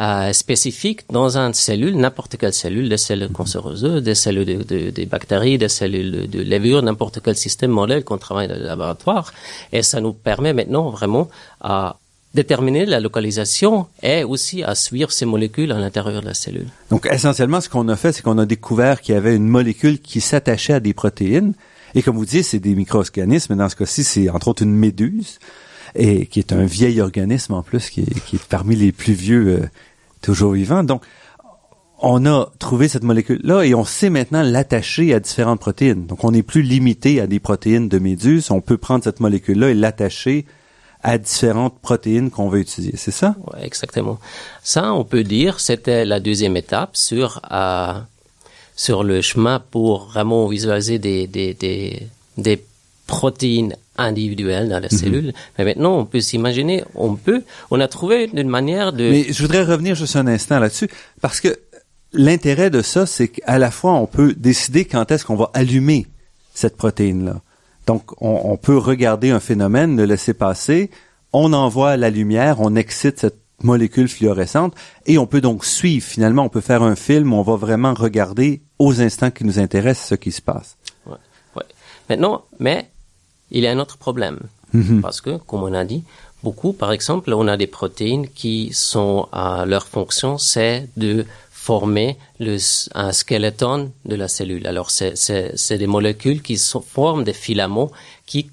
euh, 0.00 0.32
spécifique 0.32 1.02
dans 1.10 1.36
une 1.36 1.52
cellule, 1.52 1.96
n'importe 1.96 2.36
quelle 2.36 2.52
cellule, 2.52 2.88
des 2.88 2.96
cellules 2.96 3.30
cancéreuses, 3.30 3.82
des 3.82 4.14
cellules 4.14 4.46
de, 4.46 4.62
de, 4.62 4.90
des 4.90 5.06
bactéries, 5.06 5.58
des 5.58 5.68
cellules 5.68 6.12
de, 6.12 6.26
de 6.26 6.42
levure, 6.42 6.80
n'importe 6.82 7.20
quel 7.22 7.36
système 7.36 7.70
modèle 7.70 8.04
qu'on 8.04 8.18
travaille 8.18 8.48
dans 8.48 8.54
le 8.56 8.64
laboratoire. 8.64 9.32
Et 9.72 9.82
ça 9.82 10.00
nous 10.00 10.12
permet 10.12 10.52
maintenant 10.52 10.90
vraiment 10.90 11.28
à 11.60 11.96
déterminer 12.34 12.86
la 12.86 13.00
localisation 13.00 13.86
et 14.02 14.22
aussi 14.22 14.62
à 14.62 14.74
suivre 14.74 15.10
ces 15.10 15.26
molécules 15.26 15.72
à 15.72 15.78
l'intérieur 15.78 16.20
de 16.20 16.26
la 16.26 16.34
cellule. 16.34 16.68
Donc 16.90 17.06
essentiellement, 17.10 17.60
ce 17.60 17.68
qu'on 17.68 17.88
a 17.88 17.96
fait, 17.96 18.12
c'est 18.12 18.22
qu'on 18.22 18.38
a 18.38 18.46
découvert 18.46 19.00
qu'il 19.00 19.14
y 19.14 19.18
avait 19.18 19.34
une 19.34 19.48
molécule 19.48 19.98
qui 19.98 20.20
s'attachait 20.20 20.74
à 20.74 20.80
des 20.80 20.94
protéines. 20.94 21.54
Et 21.94 22.02
comme 22.02 22.16
vous 22.16 22.26
dites, 22.26 22.44
c'est 22.44 22.60
des 22.60 22.74
micro-organismes. 22.74 23.56
Dans 23.56 23.68
ce 23.68 23.74
cas-ci, 23.74 24.04
c'est 24.04 24.28
entre 24.28 24.48
autres 24.48 24.62
une 24.62 24.76
méduse, 24.76 25.40
et 25.96 26.26
qui 26.26 26.38
est 26.38 26.52
un 26.52 26.64
vieil 26.64 27.00
organisme 27.00 27.54
en 27.54 27.62
plus, 27.62 27.90
qui 27.90 28.02
est, 28.02 28.20
qui 28.26 28.36
est 28.36 28.46
parmi 28.48 28.76
les 28.76 28.92
plus 28.92 29.12
vieux 29.12 29.48
euh, 29.48 29.68
toujours 30.22 30.52
vivants. 30.52 30.84
Donc, 30.84 31.02
on 31.98 32.24
a 32.26 32.50
trouvé 32.60 32.86
cette 32.88 33.02
molécule-là 33.02 33.62
et 33.62 33.74
on 33.74 33.84
sait 33.84 34.08
maintenant 34.08 34.42
l'attacher 34.42 35.12
à 35.12 35.20
différentes 35.20 35.60
protéines. 35.60 36.06
Donc, 36.06 36.22
on 36.24 36.30
n'est 36.30 36.44
plus 36.44 36.62
limité 36.62 37.20
à 37.20 37.26
des 37.26 37.40
protéines 37.40 37.88
de 37.88 37.98
méduse. 37.98 38.52
On 38.52 38.60
peut 38.60 38.78
prendre 38.78 39.02
cette 39.02 39.20
molécule-là 39.20 39.70
et 39.70 39.74
l'attacher 39.74 40.46
à 41.02 41.18
différentes 41.18 41.78
protéines 41.80 42.30
qu'on 42.30 42.48
veut 42.48 42.60
utiliser. 42.60 42.96
C'est 42.96 43.10
ça? 43.10 43.34
Oui, 43.46 43.60
exactement. 43.62 44.18
Ça, 44.62 44.92
on 44.92 45.04
peut 45.04 45.24
dire, 45.24 45.60
c'était 45.60 46.04
la 46.04 46.20
deuxième 46.20 46.56
étape 46.56 46.96
sur, 46.96 47.40
euh, 47.50 47.94
sur 48.76 49.02
le 49.02 49.22
chemin 49.22 49.62
pour 49.70 50.06
vraiment 50.06 50.46
visualiser 50.46 50.98
des, 50.98 51.26
des, 51.26 51.54
des, 51.54 52.06
des 52.36 52.62
protéines 53.06 53.74
individuelles 53.96 54.68
dans 54.68 54.80
la 54.80 54.88
mm 54.88 54.90
-hmm. 54.90 55.00
cellule. 55.00 55.32
Mais 55.56 55.64
maintenant, 55.64 55.94
on 56.02 56.06
peut 56.12 56.20
s'imaginer, 56.20 56.84
on 56.94 57.16
peut, 57.16 57.42
on 57.70 57.80
a 57.80 57.88
trouvé 57.88 58.30
une 58.32 58.48
manière 58.48 58.92
de... 58.92 59.04
Mais 59.10 59.32
je 59.32 59.40
voudrais 59.42 59.64
revenir 59.64 59.94
juste 59.94 60.16
un 60.16 60.26
instant 60.26 60.58
là-dessus, 60.64 60.90
parce 61.20 61.40
que 61.40 61.50
l'intérêt 62.12 62.70
de 62.70 62.82
ça, 62.82 63.06
c'est 63.06 63.28
qu'à 63.28 63.58
la 63.58 63.70
fois, 63.70 63.92
on 64.04 64.06
peut 64.06 64.32
décider 64.34 64.84
quand 64.84 65.10
est-ce 65.10 65.24
qu'on 65.26 65.36
va 65.36 65.50
allumer 65.54 66.06
cette 66.54 66.76
protéine-là. 66.76 67.36
Donc, 67.86 68.20
on, 68.20 68.52
on, 68.52 68.56
peut 68.56 68.78
regarder 68.78 69.30
un 69.30 69.40
phénomène, 69.40 69.96
le 69.96 70.04
laisser 70.04 70.34
passer, 70.34 70.90
on 71.32 71.52
envoie 71.52 71.96
la 71.96 72.10
lumière, 72.10 72.60
on 72.60 72.76
excite 72.76 73.18
cette 73.18 73.40
molécule 73.62 74.08
fluorescente 74.08 74.74
et 75.06 75.18
on 75.18 75.26
peut 75.26 75.40
donc 75.40 75.64
suivre. 75.64 76.06
Finalement, 76.06 76.44
on 76.44 76.48
peut 76.48 76.60
faire 76.60 76.82
un 76.82 76.96
film, 76.96 77.32
on 77.32 77.42
va 77.42 77.56
vraiment 77.56 77.94
regarder 77.94 78.62
aux 78.78 79.00
instants 79.00 79.30
qui 79.30 79.44
nous 79.44 79.58
intéressent 79.58 80.08
ce 80.08 80.14
qui 80.14 80.32
se 80.32 80.42
passe. 80.42 80.76
Ouais, 81.06 81.16
ouais. 81.56 81.64
Maintenant, 82.08 82.44
mais 82.58 82.90
il 83.50 83.62
y 83.62 83.66
a 83.66 83.70
un 83.70 83.78
autre 83.78 83.98
problème. 83.98 84.40
Mm 84.72 84.80
-hmm. 84.80 85.00
Parce 85.00 85.20
que, 85.20 85.38
comme 85.38 85.62
on 85.62 85.74
a 85.74 85.84
dit, 85.84 86.04
beaucoup, 86.42 86.72
par 86.72 86.92
exemple, 86.92 87.32
on 87.32 87.48
a 87.48 87.56
des 87.56 87.66
protéines 87.66 88.28
qui 88.28 88.72
sont, 88.72 89.28
euh, 89.34 89.64
leur 89.66 89.86
fonction, 89.86 90.38
c'est 90.38 90.88
de 90.96 91.26
former 91.66 92.16
le, 92.38 92.56
un 92.94 93.12
skeleton 93.12 93.92
de 94.06 94.14
la 94.14 94.28
cellule. 94.28 94.66
Alors, 94.66 94.90
c'est 94.90 95.78
des 95.82 95.86
molécules 95.86 96.40
qui 96.40 96.56
sont, 96.56 96.80
forment 96.80 97.22
des 97.22 97.34
filaments 97.34 97.90
qui, 98.24 98.50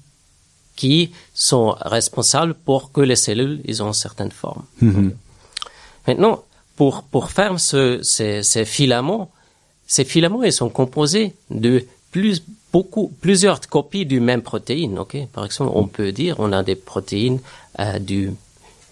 qui 0.76 1.10
sont 1.32 1.68
responsables 1.96 2.54
pour 2.66 2.92
que 2.92 3.00
les 3.00 3.16
cellules 3.16 3.60
ils 3.64 3.82
ont 3.82 3.88
une 3.94 4.02
certaine 4.06 4.32
forme. 4.42 4.64
Mm 4.82 4.90
-hmm. 4.90 5.10
Maintenant, 6.06 6.36
pour, 6.78 6.94
pour 7.12 7.24
faire 7.36 7.54
ce, 7.70 7.82
ces, 8.14 8.34
ces 8.52 8.66
filaments, 8.76 9.24
ces 9.94 10.04
filaments 10.14 10.44
ils 10.50 10.56
sont 10.62 10.72
composés 10.80 11.28
de 11.64 11.72
plus, 12.12 12.36
beaucoup, 12.74 13.06
plusieurs 13.24 13.60
copies 13.76 14.06
du 14.12 14.18
même 14.20 14.42
protéine. 14.50 14.94
Ok, 15.04 15.14
par 15.36 15.44
exemple, 15.48 15.72
on 15.82 15.86
peut 15.96 16.12
dire 16.22 16.32
on 16.46 16.50
a 16.58 16.62
des 16.70 16.78
protéines 16.92 17.40
euh, 17.82 17.98
du 18.10 18.20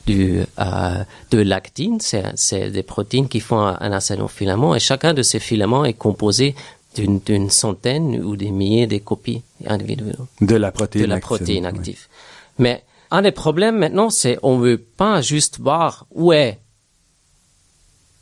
du, 0.06 0.40
euh, 0.58 1.04
de 1.30 1.38
lactine, 1.38 1.98
c'est 2.00 2.70
des 2.70 2.82
protéines 2.82 3.28
qui 3.28 3.40
font 3.40 3.58
un, 3.58 3.92
assez 3.92 4.16
long 4.16 4.28
filament 4.28 4.74
et 4.74 4.80
chacun 4.80 5.12
de 5.14 5.22
ces 5.22 5.40
filaments 5.40 5.84
est 5.84 5.94
composé 5.94 6.54
d'une 6.94 7.50
centaine 7.50 8.22
ou 8.24 8.36
des 8.36 8.50
milliers 8.50 8.86
de 8.86 8.98
copies 8.98 9.42
individuelles 9.66 10.16
de 10.40 10.56
la 10.56 10.72
protéine, 10.72 11.04
de 11.04 11.08
la 11.08 11.16
active, 11.16 11.26
protéine 11.26 11.66
active. 11.66 12.06
Oui. 12.08 12.62
Mais 12.64 12.84
un 13.10 13.22
des 13.22 13.32
problèmes 13.32 13.76
maintenant, 13.78 14.08
c'est 14.08 14.38
on 14.42 14.58
veut 14.58 14.78
pas 14.78 15.20
juste 15.20 15.58
voir 15.60 16.06
où 16.12 16.32
est 16.32 16.58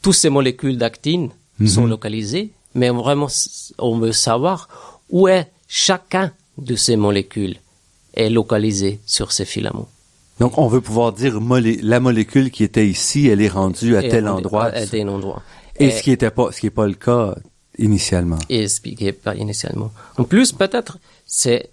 toutes 0.03 0.15
ces 0.15 0.29
molécules 0.31 0.77
d'actine 0.77 1.27
mm 1.27 1.65
-hmm. 1.65 1.69
sont 1.75 1.87
localisées, 1.87 2.51
mais 2.75 2.91
vraiment 2.91 3.29
on 3.79 3.99
veut 3.99 4.13
savoir 4.13 4.69
où 5.11 5.29
est 5.29 5.47
chacun 5.69 6.33
de 6.59 6.75
ces 6.77 6.97
molécules 6.97 7.57
est 8.15 8.31
localisé 8.31 9.01
sur 9.07 9.29
ces 9.33 9.45
filaments. 9.45 9.89
Donc, 10.41 10.59
on 10.59 10.67
veut 10.67 10.81
pouvoir 10.81 11.13
dire 11.13 11.39
la 11.83 12.01
molécule 12.01 12.51
qui 12.51 12.65
était 12.65 12.87
ici, 12.87 13.29
elle 13.29 13.41
est 13.41 13.49
rendue 13.49 13.97
à 13.97 14.03
tel 14.03 14.29
endroit. 14.29 14.67
À, 14.67 14.87
tel 14.87 15.09
endroit. 15.09 15.43
Et, 15.79 15.91
ce 15.91 16.03
qui 16.03 16.11
était 16.11 16.31
pas, 16.31 16.51
ce 16.53 16.61
qui 16.61 16.67
est 16.67 16.71
pas 16.71 16.87
le 16.87 16.95
cas 16.95 17.35
initialement. 17.79 18.39
Et 18.49 18.69
ce 18.69 18.81
qui 18.81 19.13
pas 19.13 19.35
initialement. 19.35 19.93
En 20.19 20.25
plus, 20.25 20.53
peut-être, 20.53 20.99
c'est 21.27 21.71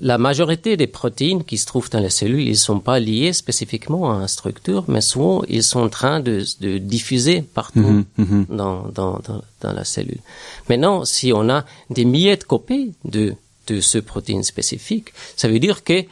la 0.00 0.18
majorité 0.18 0.76
des 0.76 0.86
protéines 0.86 1.44
qui 1.44 1.58
se 1.58 1.66
trouvent 1.66 1.90
dans 1.90 2.00
les 2.00 2.10
cellules, 2.10 2.46
ils 2.46 2.56
sont 2.56 2.80
pas 2.80 3.00
liés 3.00 3.32
spécifiquement 3.32 4.12
à 4.12 4.20
une 4.20 4.28
structure, 4.28 4.84
mais 4.88 5.00
souvent 5.00 5.42
ils 5.48 5.62
sont 5.62 5.80
en 5.80 5.88
train 5.88 6.20
de, 6.20 6.44
de 6.60 6.78
diffuser 6.78 7.42
partout 7.42 7.80
Mhm, 7.80 8.04
mhm. 8.18 8.46
Dans, 8.50 8.88
dans, 8.88 9.18
dans, 9.26 9.42
dans 9.60 9.72
la 9.72 9.84
cellule. 9.84 10.20
Maintenant, 10.68 11.04
si 11.04 11.32
on 11.32 11.48
a 11.48 11.64
des 11.90 12.04
milliers 12.04 12.36
de 12.36 12.44
copies 12.44 12.94
de, 13.04 13.34
de 13.66 13.80
ce 13.80 13.98
protéine 13.98 14.42
spécifique, 14.42 15.12
ça 15.36 15.48
veut 15.48 15.58
dire 15.58 15.84
que 15.84 16.04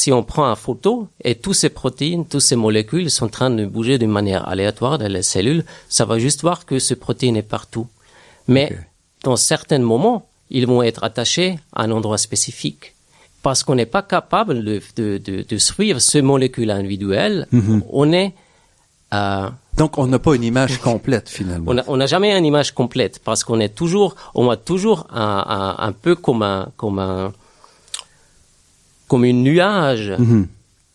si 0.00 0.08
on 0.18 0.22
prend 0.32 0.44
une 0.52 0.56
photo 0.66 0.92
et 1.28 1.34
tous 1.44 1.54
ces 1.60 1.70
protéines, 1.80 2.24
toutes 2.32 2.46
ces 2.50 2.58
molécules 2.66 3.10
sont 3.10 3.26
en 3.26 3.34
train 3.38 3.50
de 3.58 3.64
bouger 3.74 3.96
d'une 4.00 4.14
manière 4.20 4.42
aléatoire 4.52 4.96
dans 5.02 5.12
les 5.18 5.22
cellules, 5.34 5.64
ça 5.96 6.04
va 6.10 6.16
juste 6.26 6.40
voir 6.46 6.58
que 6.68 6.76
ce 6.88 6.94
protéine 7.04 7.36
est 7.42 7.50
partout. 7.56 7.86
Mais 8.54 8.66
dans 9.26 9.36
certains 9.52 9.82
moments, 9.92 10.20
ils 10.50 10.66
vont 10.70 10.82
être 10.90 11.02
attachés 11.10 11.50
à 11.74 11.82
un 11.84 11.90
endroit 11.90 12.18
spécifique. 12.28 12.84
Parce 13.46 13.60
qu'on 13.64 13.76
n'est 13.80 13.92
pas 13.98 14.02
capable 14.16 14.54
de, 14.68 14.74
de, 14.98 15.06
de, 15.28 15.34
de 15.52 15.56
suivre 15.70 16.00
ce 16.12 16.18
molécule 16.32 16.70
individuel, 16.80 17.32
Mhm. 17.52 17.82
on 18.02 18.06
est, 18.22 18.30
euh, 19.14 19.48
Donc, 19.82 19.92
on 20.02 20.06
n'a 20.12 20.18
pas 20.26 20.34
une 20.38 20.44
image 20.52 20.74
complète 20.90 21.28
finalement. 21.38 21.70
on 21.70 21.74
n'a 21.78 21.84
on 21.92 21.96
n'a 22.00 22.06
jamais 22.14 22.30
une 22.40 22.44
image 22.52 22.70
complète 22.80 23.14
parce 23.28 23.42
qu'on 23.44 23.60
est 23.66 23.74
toujours, 23.82 24.10
on 24.40 24.46
a 24.50 24.56
toujours 24.70 25.00
un, 25.26 25.40
un, 25.58 25.70
un 25.88 25.92
peu 26.04 26.14
comme 26.24 26.42
un, 26.54 26.60
comme 26.80 26.98
un, 27.10 27.32
comme 29.08 29.24
une 29.24 29.42
nuage. 29.42 30.12
Mhm. 30.18 30.46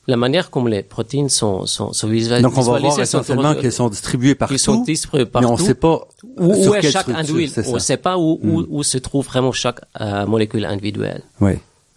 La 0.06 0.18
manière 0.18 0.50
comme 0.50 0.68
les 0.68 0.84
protéines 0.84 1.30
sont, 1.30 1.66
sont, 1.66 1.94
sont 1.94 2.10
visualisées. 2.10 2.44
Donc, 2.44 2.58
on 2.58 2.62
va 2.62 2.78
voir 2.78 3.00
essentiellement 3.00 3.56
qu'elles 3.56 3.72
sont 3.72 3.88
distribuées 3.88 4.36
partout, 4.36 4.58
sont 4.58 4.84
mais 4.86 5.46
on 5.46 5.54
ne 5.54 5.58
sait 5.58 5.76
pas 5.76 6.02
où, 6.38 6.76
est 6.76 6.92
chaque 6.92 7.08
individu? 7.08 7.62
On 7.68 7.76
ne 7.76 7.80
sait 7.80 7.96
pas 7.98 8.18
où, 8.18 8.38
où, 8.44 8.66
où 8.70 8.84
se 8.84 8.98
trouve 8.98 9.26
vraiment 9.26 9.54
chaque 9.54 9.80
euh, 10.02 10.26
molécule 10.26 10.66
individuelle. 10.66 11.24
Oui. 11.40 11.54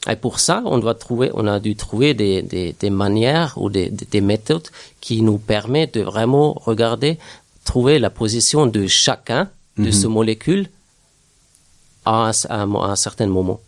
Et 0.08 0.14
pour 0.14 0.38
ça, 0.38 0.62
on 0.66 0.78
doit 0.78 0.94
trouver, 0.94 1.30
on 1.35 1.49
a 1.49 1.58
dû 1.58 1.75
trouver 1.75 2.14
des, 2.14 2.42
des, 2.42 2.76
des 2.78 2.90
manières 2.90 3.54
ou 3.56 3.70
des, 3.70 3.88
des, 3.90 4.06
des 4.08 4.20
méthodes 4.20 4.68
qui 5.00 5.23
nous 5.23 5.38
permettent 5.38 5.94
de 5.94 6.02
vraiment 6.02 6.52
regarder, 6.64 7.18
trouver 7.64 7.99
la 7.99 8.11
position 8.11 8.66
de 8.66 8.87
chacun 8.87 9.50
de 9.78 9.90
ces 9.90 10.06
molécules 10.06 10.68
à 12.04 12.30
un, 12.30 12.30
à 12.50 12.62
un 12.62 12.96
certain 12.96 13.26
moment. 13.26 13.61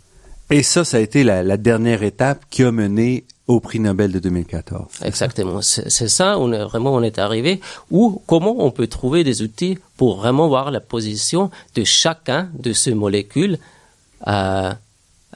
Et 0.51 0.63
ça, 0.63 0.85
ça 0.85 0.97
a 0.97 1.01
été 1.01 1.25
la, 1.25 1.43
la 1.43 1.57
dernière 1.57 2.03
étape 2.03 2.45
qui 2.51 2.63
a 2.63 2.73
mené 2.73 3.25
au 3.49 3.61
prix 3.61 3.81
Nobel 3.81 4.13
de 4.13 4.19
2014. 4.19 4.87
c'est 4.91 4.99
ça? 4.99 5.07
Exactement. 5.07 5.63
C'est 5.63 5.91
c'est 5.91 6.09
ça, 6.09 6.39
on 6.39 6.53
est, 6.53 6.63
vraiment, 6.63 6.95
on 6.95 7.03
est 7.03 7.19
arrivé. 7.19 7.61
Ou 7.91 8.23
comment 8.27 8.57
on 8.59 8.71
peut 8.71 8.87
trouver 8.87 9.25
des 9.25 9.43
outils 9.43 9.79
pour 9.97 10.17
vraiment 10.17 10.49
voir 10.49 10.71
la 10.71 10.81
position 10.81 11.51
de 11.75 11.85
chacun 11.85 12.51
de 12.59 12.73
ces 12.73 12.95
molécules 12.95 13.59
euh, 14.27 14.73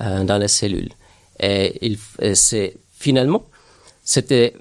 euh, 0.00 0.24
dans 0.24 0.38
la 0.38 0.48
cellule. 0.48 0.90
Et, 1.40 1.96
et 2.20 2.34
c'est 2.34 2.76
finalement, 2.98 3.44
c'était, 4.04 4.54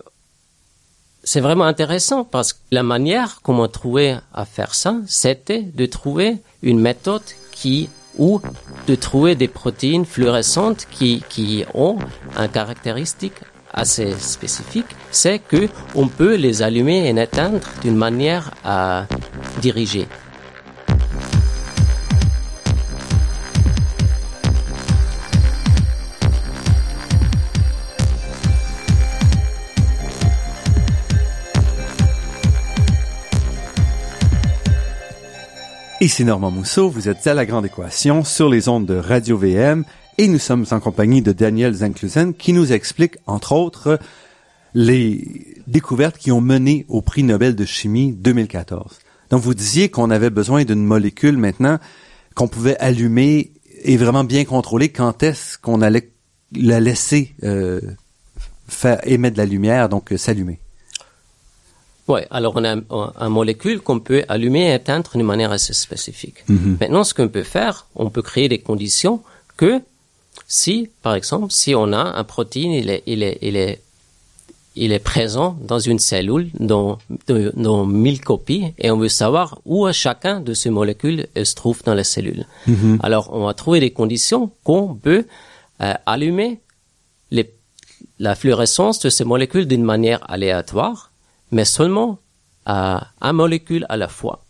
c'est 1.23 1.41
vraiment 1.41 1.65
intéressant 1.65 2.23
parce 2.23 2.53
que 2.53 2.59
la 2.71 2.83
manière 2.83 3.41
qu'on 3.41 3.61
a 3.61 3.67
trouvé 3.67 4.17
à 4.33 4.45
faire 4.45 4.73
ça, 4.73 4.95
c'était 5.07 5.61
de 5.61 5.85
trouver 5.85 6.37
une 6.63 6.79
méthode 6.79 7.21
qui 7.51 7.89
ou 8.17 8.41
de 8.87 8.95
trouver 8.95 9.35
des 9.35 9.47
protéines 9.47 10.05
fluorescentes 10.05 10.87
qui, 10.89 11.23
qui 11.29 11.65
ont 11.73 11.97
un 12.35 12.47
caractéristique 12.47 13.41
assez 13.73 14.11
spécifique, 14.13 14.95
c'est 15.11 15.39
que 15.39 15.69
on 15.95 16.07
peut 16.07 16.35
les 16.35 16.61
allumer 16.61 17.09
et 17.09 17.21
éteindre 17.21 17.59
d'une 17.81 17.95
manière 17.95 18.51
à 18.63 19.05
diriger. 19.61 20.07
Ici 36.01 36.25
Normand 36.25 36.49
Mousseau, 36.49 36.89
vous 36.89 37.09
êtes 37.09 37.27
à 37.27 37.35
La 37.35 37.45
Grande 37.45 37.67
Équation 37.67 38.23
sur 38.23 38.49
les 38.49 38.67
ondes 38.67 38.87
de 38.87 38.95
Radio 38.95 39.37
VM 39.37 39.85
et 40.17 40.27
nous 40.27 40.39
sommes 40.39 40.65
en 40.71 40.79
compagnie 40.79 41.21
de 41.21 41.31
Daniel 41.31 41.75
Zanklusen 41.75 42.33
qui 42.33 42.53
nous 42.53 42.73
explique, 42.73 43.17
entre 43.27 43.51
autres, 43.51 43.99
les 44.73 45.61
découvertes 45.67 46.17
qui 46.17 46.31
ont 46.31 46.41
mené 46.41 46.87
au 46.89 47.03
prix 47.03 47.21
Nobel 47.21 47.55
de 47.55 47.65
chimie 47.65 48.13
2014. 48.13 48.97
Donc 49.29 49.43
vous 49.43 49.53
disiez 49.53 49.89
qu'on 49.89 50.09
avait 50.09 50.31
besoin 50.31 50.63
d'une 50.63 50.83
molécule 50.83 51.37
maintenant 51.37 51.77
qu'on 52.33 52.47
pouvait 52.47 52.77
allumer 52.79 53.51
et 53.83 53.95
vraiment 53.95 54.23
bien 54.23 54.43
contrôler 54.43 54.89
quand 54.89 55.21
est-ce 55.21 55.59
qu'on 55.59 55.83
allait 55.83 56.09
la 56.55 56.79
laisser 56.79 57.35
euh, 57.43 57.79
faire 58.67 59.07
émettre 59.07 59.35
de 59.35 59.41
la 59.41 59.47
lumière, 59.47 59.87
donc 59.87 60.11
euh, 60.11 60.17
s'allumer? 60.17 60.61
Ouais, 62.07 62.27
alors 62.31 62.53
on 62.55 62.63
a 62.63 62.75
un, 62.75 62.83
un 62.89 63.29
molécule 63.29 63.79
qu'on 63.79 63.99
peut 63.99 64.23
allumer 64.27 64.71
et 64.71 64.73
éteindre 64.73 65.11
d'une 65.13 65.23
manière 65.23 65.51
assez 65.51 65.73
spécifique. 65.73 66.43
Mhm. 66.47 66.77
Maintenant, 66.79 67.03
ce 67.03 67.13
qu'on 67.13 67.27
peut 67.27 67.43
faire, 67.43 67.87
on 67.95 68.09
peut 68.09 68.21
créer 68.21 68.49
des 68.49 68.59
conditions 68.59 69.21
que 69.57 69.81
si, 70.47 70.89
par 71.01 71.15
exemple, 71.15 71.51
si 71.51 71.75
on 71.75 71.93
a 71.93 72.17
un 72.17 72.23
protéine, 72.23 72.71
il 72.71 72.89
est, 72.89 73.03
il 73.05 73.23
est, 73.23 73.37
il 73.41 73.55
est, 73.55 73.81
il 74.75 74.91
est 74.91 74.99
présent 74.99 75.57
dans 75.61 75.79
une 75.79 75.99
cellule 75.99 76.49
dans, 76.59 76.97
dans 77.27 77.85
1000 77.85 78.21
copies 78.21 78.73
et 78.77 78.89
on 78.89 78.97
veut 78.97 79.09
savoir 79.09 79.59
où 79.65 79.91
chacun 79.91 80.39
de 80.39 80.53
ces 80.53 80.69
molécules 80.69 81.27
se 81.41 81.55
trouve 81.55 81.83
dans 81.83 81.93
la 81.93 82.03
cellule. 82.03 82.45
Alors, 83.01 83.29
on 83.33 83.45
va 83.45 83.53
trouver 83.53 83.79
des 83.81 83.91
conditions 83.91 84.51
qu'on 84.63 84.95
peut 84.95 85.25
euh, 85.81 85.93
allumer 86.05 86.59
les, 87.31 87.49
la 88.19 88.35
fluorescence 88.35 88.99
de 88.99 89.09
ces 89.09 89.25
molécules 89.25 89.67
d'une 89.67 89.83
manière 89.83 90.19
aléatoire, 90.31 91.10
mais 91.51 91.65
seulement 91.65 92.19
à 92.65 93.07
un 93.21 93.33
molécule 93.33 93.85
à 93.89 93.97
la 93.97 94.07
fois. 94.07 94.43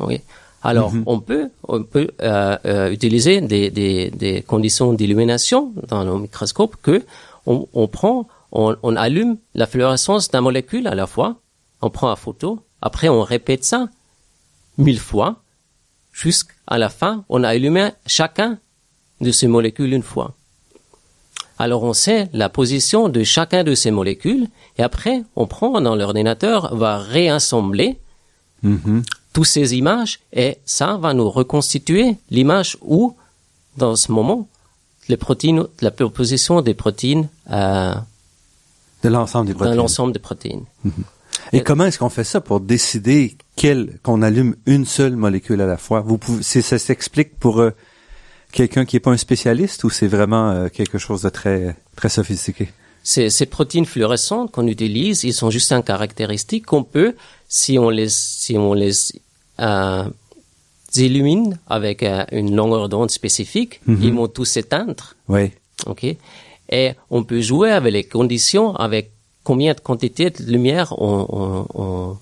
Oui. 0.00 0.20
Alors, 0.62 0.92
on 1.06 1.20
peut, 1.20 1.50
on 1.68 1.84
peut 1.84 2.10
euh, 2.20 2.56
euh, 2.66 2.90
utiliser 2.90 3.40
des, 3.40 3.70
des, 3.70 4.10
des 4.10 4.42
conditions 4.42 4.92
d'illumination 4.92 5.72
dans 5.86 6.02
le 6.02 6.18
microscope 6.18 6.76
que 6.82 7.04
on, 7.46 7.68
on 7.72 7.86
prend, 7.86 8.26
on, 8.50 8.76
on 8.82 8.96
allume 8.96 9.38
la 9.54 9.66
fluorescence 9.66 10.30
d'un 10.30 10.40
molécule 10.40 10.88
à 10.88 10.96
la 10.96 11.06
fois, 11.06 11.36
on 11.80 11.90
prend 11.90 12.08
la 12.08 12.16
photo, 12.16 12.60
après 12.82 13.08
on 13.08 13.22
répète 13.22 13.64
ça 13.64 13.88
mille 14.78 14.98
fois, 14.98 15.36
jusqu'à 16.12 16.76
la 16.76 16.88
fin, 16.88 17.24
on 17.28 17.44
a 17.44 17.48
allumé 17.48 17.90
chacun 18.06 18.58
de 19.20 19.30
ces 19.30 19.46
molécules 19.46 19.92
une 19.92 20.02
fois. 20.02 20.34
Alors 21.58 21.82
on 21.82 21.92
sait 21.92 22.28
la 22.32 22.48
position 22.48 23.08
de 23.08 23.24
chacun 23.24 23.64
de 23.64 23.74
ces 23.74 23.90
molécules 23.90 24.46
et 24.78 24.82
après 24.82 25.22
on 25.36 25.46
prend 25.46 25.80
dans 25.80 25.96
l'ordinateur, 25.96 26.68
on 26.72 26.76
va 26.76 26.98
réassembler 26.98 27.98
Mhm. 28.62 29.02
toutes 29.32 29.46
ces 29.46 29.76
images 29.76 30.18
et 30.32 30.58
ça 30.64 30.96
va 30.96 31.14
nous 31.14 31.30
reconstituer 31.30 32.16
l'image 32.30 32.76
où, 32.82 33.14
dans 33.76 33.94
ce 33.94 34.10
moment, 34.10 34.48
les 35.08 35.16
protéines, 35.16 35.64
la 35.80 35.92
position 35.92 36.60
des 36.60 36.74
protéines 36.74 37.28
euh, 37.50 37.94
De 39.04 39.08
l'ensemble 39.08 39.46
des 39.46 39.54
protéines. 39.54 39.76
l'ensemble 39.76 40.12
des 40.12 40.18
protéines. 40.18 40.64
Et 41.52 41.62
comment 41.62 41.84
est-ce 41.84 42.00
qu'on 42.00 42.08
fait 42.10 42.24
ça 42.24 42.40
pour 42.40 42.58
décider 42.60 43.36
quelle 43.54 43.98
qu'on 44.02 44.22
allume 44.22 44.56
une 44.66 44.84
seule 44.84 45.14
molécule 45.14 45.60
à 45.60 45.66
la 45.66 45.76
fois? 45.76 46.00
Vous 46.00 46.18
pouvez, 46.18 46.42
ça 46.42 46.78
s'explique 46.78 47.38
pour 47.38 47.60
euh, 47.60 47.70
quelqu'un 48.52 48.84
qui 48.84 48.96
est 48.96 49.00
pas 49.00 49.10
un 49.10 49.16
spécialiste 49.16 49.84
ou 49.84 49.90
c'est 49.90 50.06
vraiment 50.06 50.50
euh, 50.50 50.68
quelque 50.68 50.98
chose 50.98 51.22
de 51.22 51.28
très 51.28 51.76
très 51.96 52.08
sophistiqué? 52.08 52.68
Ces, 53.02 53.30
ces 53.30 53.46
protéines 53.46 53.86
fluorescentes 53.86 54.50
qu'on 54.52 54.66
utilise, 54.66 55.24
ils 55.24 55.32
sont 55.32 55.50
juste 55.50 55.72
un 55.72 55.82
caractéristique 55.82 56.66
qu'on 56.66 56.84
peut, 56.84 57.14
si 57.48 57.78
on 57.78 57.88
les, 57.88 58.08
si 58.10 58.58
on 58.58 58.74
les 58.74 58.92
euh, 59.60 60.04
illumine 60.94 61.58
avec 61.68 62.02
euh, 62.02 62.24
une 62.32 62.54
longueur 62.54 62.88
d'onde 62.88 63.10
spécifique, 63.10 63.80
ils 63.86 64.12
vont 64.12 64.28
tous 64.28 64.44
s'éteindre. 64.44 65.14
Oui. 65.28 65.52
Ok? 65.86 66.04
Et 66.70 66.92
on 67.10 67.24
peut 67.24 67.40
jouer 67.40 67.70
avec 67.70 67.92
les 67.92 68.04
conditions, 68.04 68.74
avec 68.76 69.12
combien 69.42 69.72
de 69.72 69.80
quantité 69.80 70.28
de 70.28 70.42
lumière 70.44 70.92
on, 71.00 71.26
on, 71.30 71.66
on, 71.74 72.16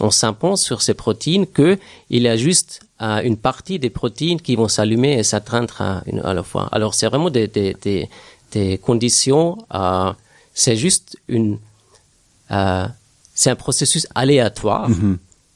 on 0.00 0.10
s'impose 0.10 0.60
sur 0.60 0.82
ces 0.82 0.94
protéines 0.94 1.46
que 1.46 1.78
il 2.10 2.22
y 2.22 2.28
a 2.28 2.36
juste 2.36 2.80
euh, 3.02 3.20
une 3.22 3.36
partie 3.36 3.78
des 3.78 3.90
protéines 3.90 4.40
qui 4.40 4.56
vont 4.56 4.68
s'allumer 4.68 5.18
et 5.18 5.22
s'atteindre 5.22 5.80
à, 5.80 6.34
la 6.34 6.42
fois. 6.42 6.68
Alors 6.72 6.94
c'est 6.94 7.06
vraiment 7.06 7.30
des, 7.30 7.46
des, 7.48 7.74
des, 7.82 8.08
des 8.52 8.78
conditions, 8.78 9.58
euh, 9.74 10.12
c'est 10.54 10.76
juste 10.76 11.16
une, 11.28 11.58
euh, 12.50 12.86
c'est 13.34 13.50
un 13.50 13.56
processus 13.56 14.06
aléatoire 14.14 14.88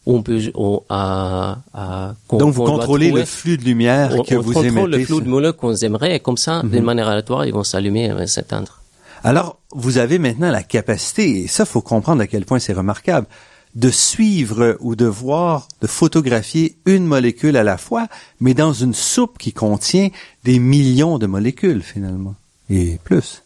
on 0.05 0.21
peut 0.21 0.41
on, 0.57 0.83
à, 0.89 1.59
à, 1.73 2.15
qu'on- 2.27 2.39
Donc, 2.39 2.53
vous 2.55 2.65
contrôlez 2.65 3.07
trouver- 3.09 3.21
le 3.21 3.25
flux 3.27 3.57
de 3.57 3.63
lumière 3.65 4.11
on, 4.19 4.25
que 4.25 4.35
on 4.35 4.41
vous 4.41 4.53
contrôle 4.53 4.67
émettez. 4.67 4.99
le 4.99 5.05
flux 5.05 5.21
de 5.23 5.29
molécules 5.29 5.57
qu'on 5.61 5.75
aimerait 5.77 6.17
et 6.17 6.21
comme 6.21 6.37
ça, 6.37 6.63
Mhm. 6.65 6.71
d'une 6.71 6.83
manière 6.85 7.07
aléatoire, 7.09 7.47
ils 7.47 7.53
vont 7.53 7.63
s'allumer 7.63 8.13
et 8.21 8.27
s'éteindre. 8.27 8.81
Alors, 9.23 9.59
vous 9.71 9.99
avez 9.99 10.19
maintenant 10.19 10.51
la 10.51 10.65
capacité, 10.65 11.45
et 11.45 11.47
ça, 11.47 11.65
faut 11.65 11.83
comprendre 11.83 12.21
à 12.21 12.27
quel 12.27 12.45
point 12.45 12.59
c'est 12.59 12.73
remarquable, 12.73 13.29
de 13.75 13.91
suivre 13.91 14.77
ou 14.81 14.95
de 14.97 15.07
voir, 15.07 15.67
de 15.81 15.87
photographier 15.87 16.77
une 16.85 17.07
molécule 17.07 17.57
à 17.57 17.63
la 17.65 17.79
fois, 17.79 18.07
mais 18.41 18.53
dans 18.55 18.73
une 18.75 18.93
soupe 18.95 19.39
qui 19.39 19.53
contient 19.53 20.11
des 20.45 20.59
millions 20.59 21.19
de 21.19 21.27
molécules, 21.27 21.83
finalement. 21.83 22.35
Et 22.69 22.99
plus. 23.03 23.43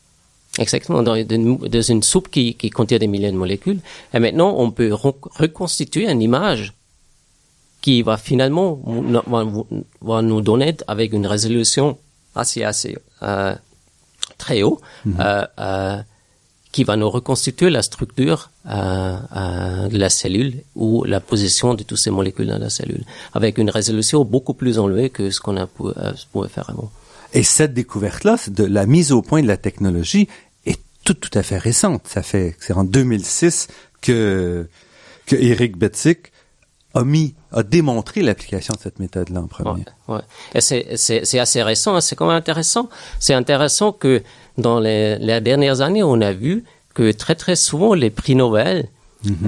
Exactement, 0.58 1.02
dans, 1.02 1.14
une- 1.14 1.56
dans 1.58 1.82
une 1.82 2.02
soupe 2.02 2.28
qui, 2.30 2.54
qui 2.54 2.70
contient 2.70 2.98
des 2.98 3.06
milliers 3.06 3.30
de 3.30 3.36
molécules. 3.36 3.78
Et 4.14 4.18
maintenant, 4.18 4.54
on 4.58 4.70
peut 4.70 4.88
re- 4.90 5.14
reconstituer 5.36 6.10
une 6.10 6.22
image 6.22 6.72
qui 7.82 8.02
va 8.02 8.16
finalement 8.16 8.80
nous- 8.84 9.66
va, 10.00 10.22
nous 10.22 10.40
donner 10.40 10.74
avec 10.88 11.12
une 11.12 11.26
résolution 11.26 11.98
assez 12.34 12.64
assez 12.64 12.96
euh, 13.22 13.54
très 14.38 14.62
haut, 14.62 14.80
euh, 15.06 15.46
euh, 15.60 15.98
qui 16.76 16.84
va 16.84 16.96
nous 16.96 17.08
reconstituer 17.08 17.70
la 17.70 17.80
structure 17.80 18.50
euh, 18.68 19.16
euh, 19.34 19.88
de 19.88 19.96
la 19.96 20.10
cellule 20.10 20.56
ou 20.74 21.04
la 21.04 21.20
position 21.20 21.72
de 21.72 21.82
toutes 21.84 21.96
ces 21.96 22.10
molécules 22.10 22.48
dans 22.48 22.58
la 22.58 22.68
cellule, 22.68 23.02
avec 23.32 23.56
une 23.56 23.70
résolution 23.70 24.26
beaucoup 24.26 24.52
plus 24.52 24.78
enlevée 24.78 25.08
que 25.08 25.30
ce 25.30 25.40
qu'on 25.40 25.56
a 25.56 25.66
pu, 25.66 25.84
euh, 25.84 26.12
pouvait 26.32 26.50
faire 26.50 26.68
avant. 26.68 26.90
Et 27.32 27.44
cette 27.44 27.72
découverte-là, 27.72 28.36
de 28.48 28.64
la 28.64 28.84
mise 28.84 29.10
au 29.10 29.22
point 29.22 29.40
de 29.40 29.46
la 29.46 29.56
technologie, 29.56 30.28
est 30.66 30.78
tout, 31.02 31.14
tout 31.14 31.30
à 31.32 31.42
fait 31.42 31.56
récente. 31.56 32.02
Ça 32.08 32.22
fait, 32.22 32.54
c'est 32.60 32.74
en 32.74 32.84
2006 32.84 33.68
que, 34.02 34.68
que 35.24 35.36
Eric 35.36 35.78
Betsick 35.78 36.30
a 36.92 37.04
mis, 37.04 37.34
a 37.52 37.62
démontré 37.62 38.20
l'application 38.20 38.74
de 38.74 38.80
cette 38.80 38.98
méthode-là 38.98 39.40
en 39.40 39.46
premier. 39.46 39.86
Ouais, 40.08 40.16
ouais. 40.16 40.20
Et 40.54 40.60
c'est, 40.60 40.94
c'est, 40.96 41.24
c'est 41.24 41.38
assez 41.38 41.62
récent, 41.62 41.94
hein, 41.94 42.02
c'est 42.02 42.16
quand 42.16 42.26
même 42.26 42.36
intéressant. 42.36 42.90
C'est 43.18 43.32
intéressant 43.32 43.92
que 43.92 44.22
dans 44.58 44.80
les, 44.80 45.18
les 45.18 45.40
dernières 45.40 45.80
années, 45.80 46.02
on 46.02 46.20
a 46.20 46.32
vu 46.32 46.64
que 46.94 47.12
très 47.12 47.34
très 47.34 47.56
souvent 47.56 47.94
les 47.94 48.10
prix 48.10 48.34
Nobel 48.34 48.88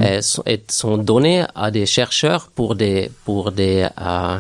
euh, 0.03 0.21
sont, 0.23 0.43
sont 0.69 0.99
donnés 0.99 1.45
à 1.55 1.71
des 1.71 1.87
chercheurs 1.87 2.49
pour 2.55 2.75
des 2.75 3.11
pour 3.25 3.53
des 3.53 3.89
euh, 4.01 4.39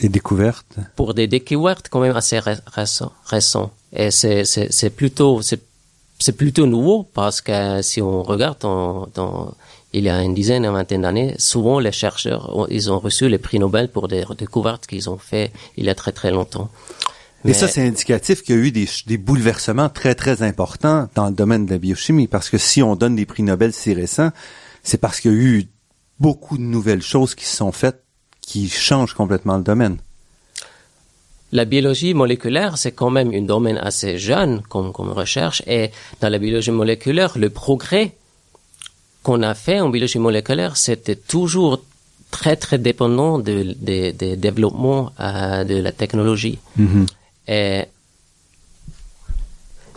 Les 0.00 0.08
découvertes. 0.08 0.76
pour 0.96 1.14
des 1.14 1.26
découvertes 1.26 1.88
quand 1.90 2.00
même 2.00 2.16
assez 2.16 2.38
ré- 2.38 2.56
récents. 2.66 3.12
récents. 3.24 3.70
Et 3.94 4.10
c'est, 4.10 4.44
c'est, 4.44 4.72
c'est 4.72 4.90
plutôt, 4.90 5.42
c'est, 5.42 5.60
c'est 6.18 6.32
plutôt 6.36 6.66
nouveau 6.66 7.04
parce 7.14 7.40
que 7.40 7.82
si 7.82 8.00
on 8.00 8.22
regarde 8.22 8.58
dans, 8.60 9.06
dans, 9.14 9.54
il 9.92 10.04
y 10.04 10.08
a 10.08 10.22
une 10.22 10.34
dizaine, 10.34 10.64
une 10.64 10.72
vingtaine 10.72 11.02
d'années, 11.02 11.34
souvent 11.38 11.78
les 11.78 11.92
chercheurs, 11.92 12.56
ont- 12.56 12.66
ils 12.70 12.90
ont 12.90 12.98
reçu 12.98 13.28
les 13.28 13.38
prix 13.38 13.58
Nobel 13.58 13.88
pour 13.88 14.08
des 14.08 14.24
découvertes 14.38 14.86
qu'ils 14.86 15.08
ont 15.10 15.18
fait 15.18 15.52
il 15.76 15.84
y 15.84 15.90
a 15.90 15.94
très 15.94 16.12
très 16.12 16.30
longtemps. 16.30 16.68
Et 17.44 17.54
ça, 17.54 17.66
c'est 17.68 17.86
indicatif 17.86 18.42
qu'il 18.42 18.54
y 18.54 18.58
a 18.58 18.62
eu 18.62 18.70
des, 18.70 19.18
bouleversements 19.18 19.88
très, 19.88 20.14
très 20.14 20.42
importants 20.42 21.08
dans 21.14 21.26
le 21.26 21.32
domaine 21.34 21.66
de 21.66 21.72
la 21.72 21.78
biochimie. 21.78 22.28
Parce 22.28 22.48
que 22.50 22.58
si 22.58 22.82
on 22.82 22.94
donne 22.94 23.16
des 23.16 23.26
prix 23.26 23.42
Nobel 23.42 23.72
si 23.72 23.94
récents, 23.94 24.30
c'est 24.82 24.98
parce 24.98 25.20
qu'il 25.20 25.32
y 25.32 25.34
a 25.34 25.38
eu 25.38 25.66
beaucoup 26.20 26.56
de 26.56 26.62
nouvelles 26.62 27.02
choses 27.02 27.34
qui 27.34 27.44
se 27.44 27.56
sont 27.56 27.72
faites 27.72 28.02
qui 28.40 28.68
changent 28.68 29.14
complètement 29.14 29.56
le 29.56 29.62
domaine. 29.64 29.98
La 31.52 31.64
biologie 31.64 32.14
moléculaire, 32.14 32.78
c'est 32.78 32.92
quand 32.92 33.10
même 33.10 33.32
un 33.34 33.42
domaine 33.42 33.76
assez 33.78 34.18
jeune 34.18 34.62
comme, 34.68 34.92
comme 34.92 35.10
recherche. 35.10 35.62
Et 35.66 35.90
dans 36.20 36.28
la 36.28 36.38
biologie 36.38 36.70
moléculaire, 36.70 37.36
le 37.36 37.50
progrès 37.50 38.16
qu'on 39.22 39.42
a 39.42 39.54
fait 39.54 39.80
en 39.80 39.88
biologie 39.90 40.18
moléculaire, 40.18 40.76
c'était 40.76 41.16
toujours 41.16 41.82
très, 42.30 42.56
très 42.56 42.78
dépendant 42.78 43.38
de, 43.38 43.74
de- 43.78 44.10
des 44.12 44.36
développements 44.36 45.12
euh, 45.20 45.64
de 45.64 45.76
la 45.76 45.92
technologie. 45.92 46.58
Et, 47.48 47.84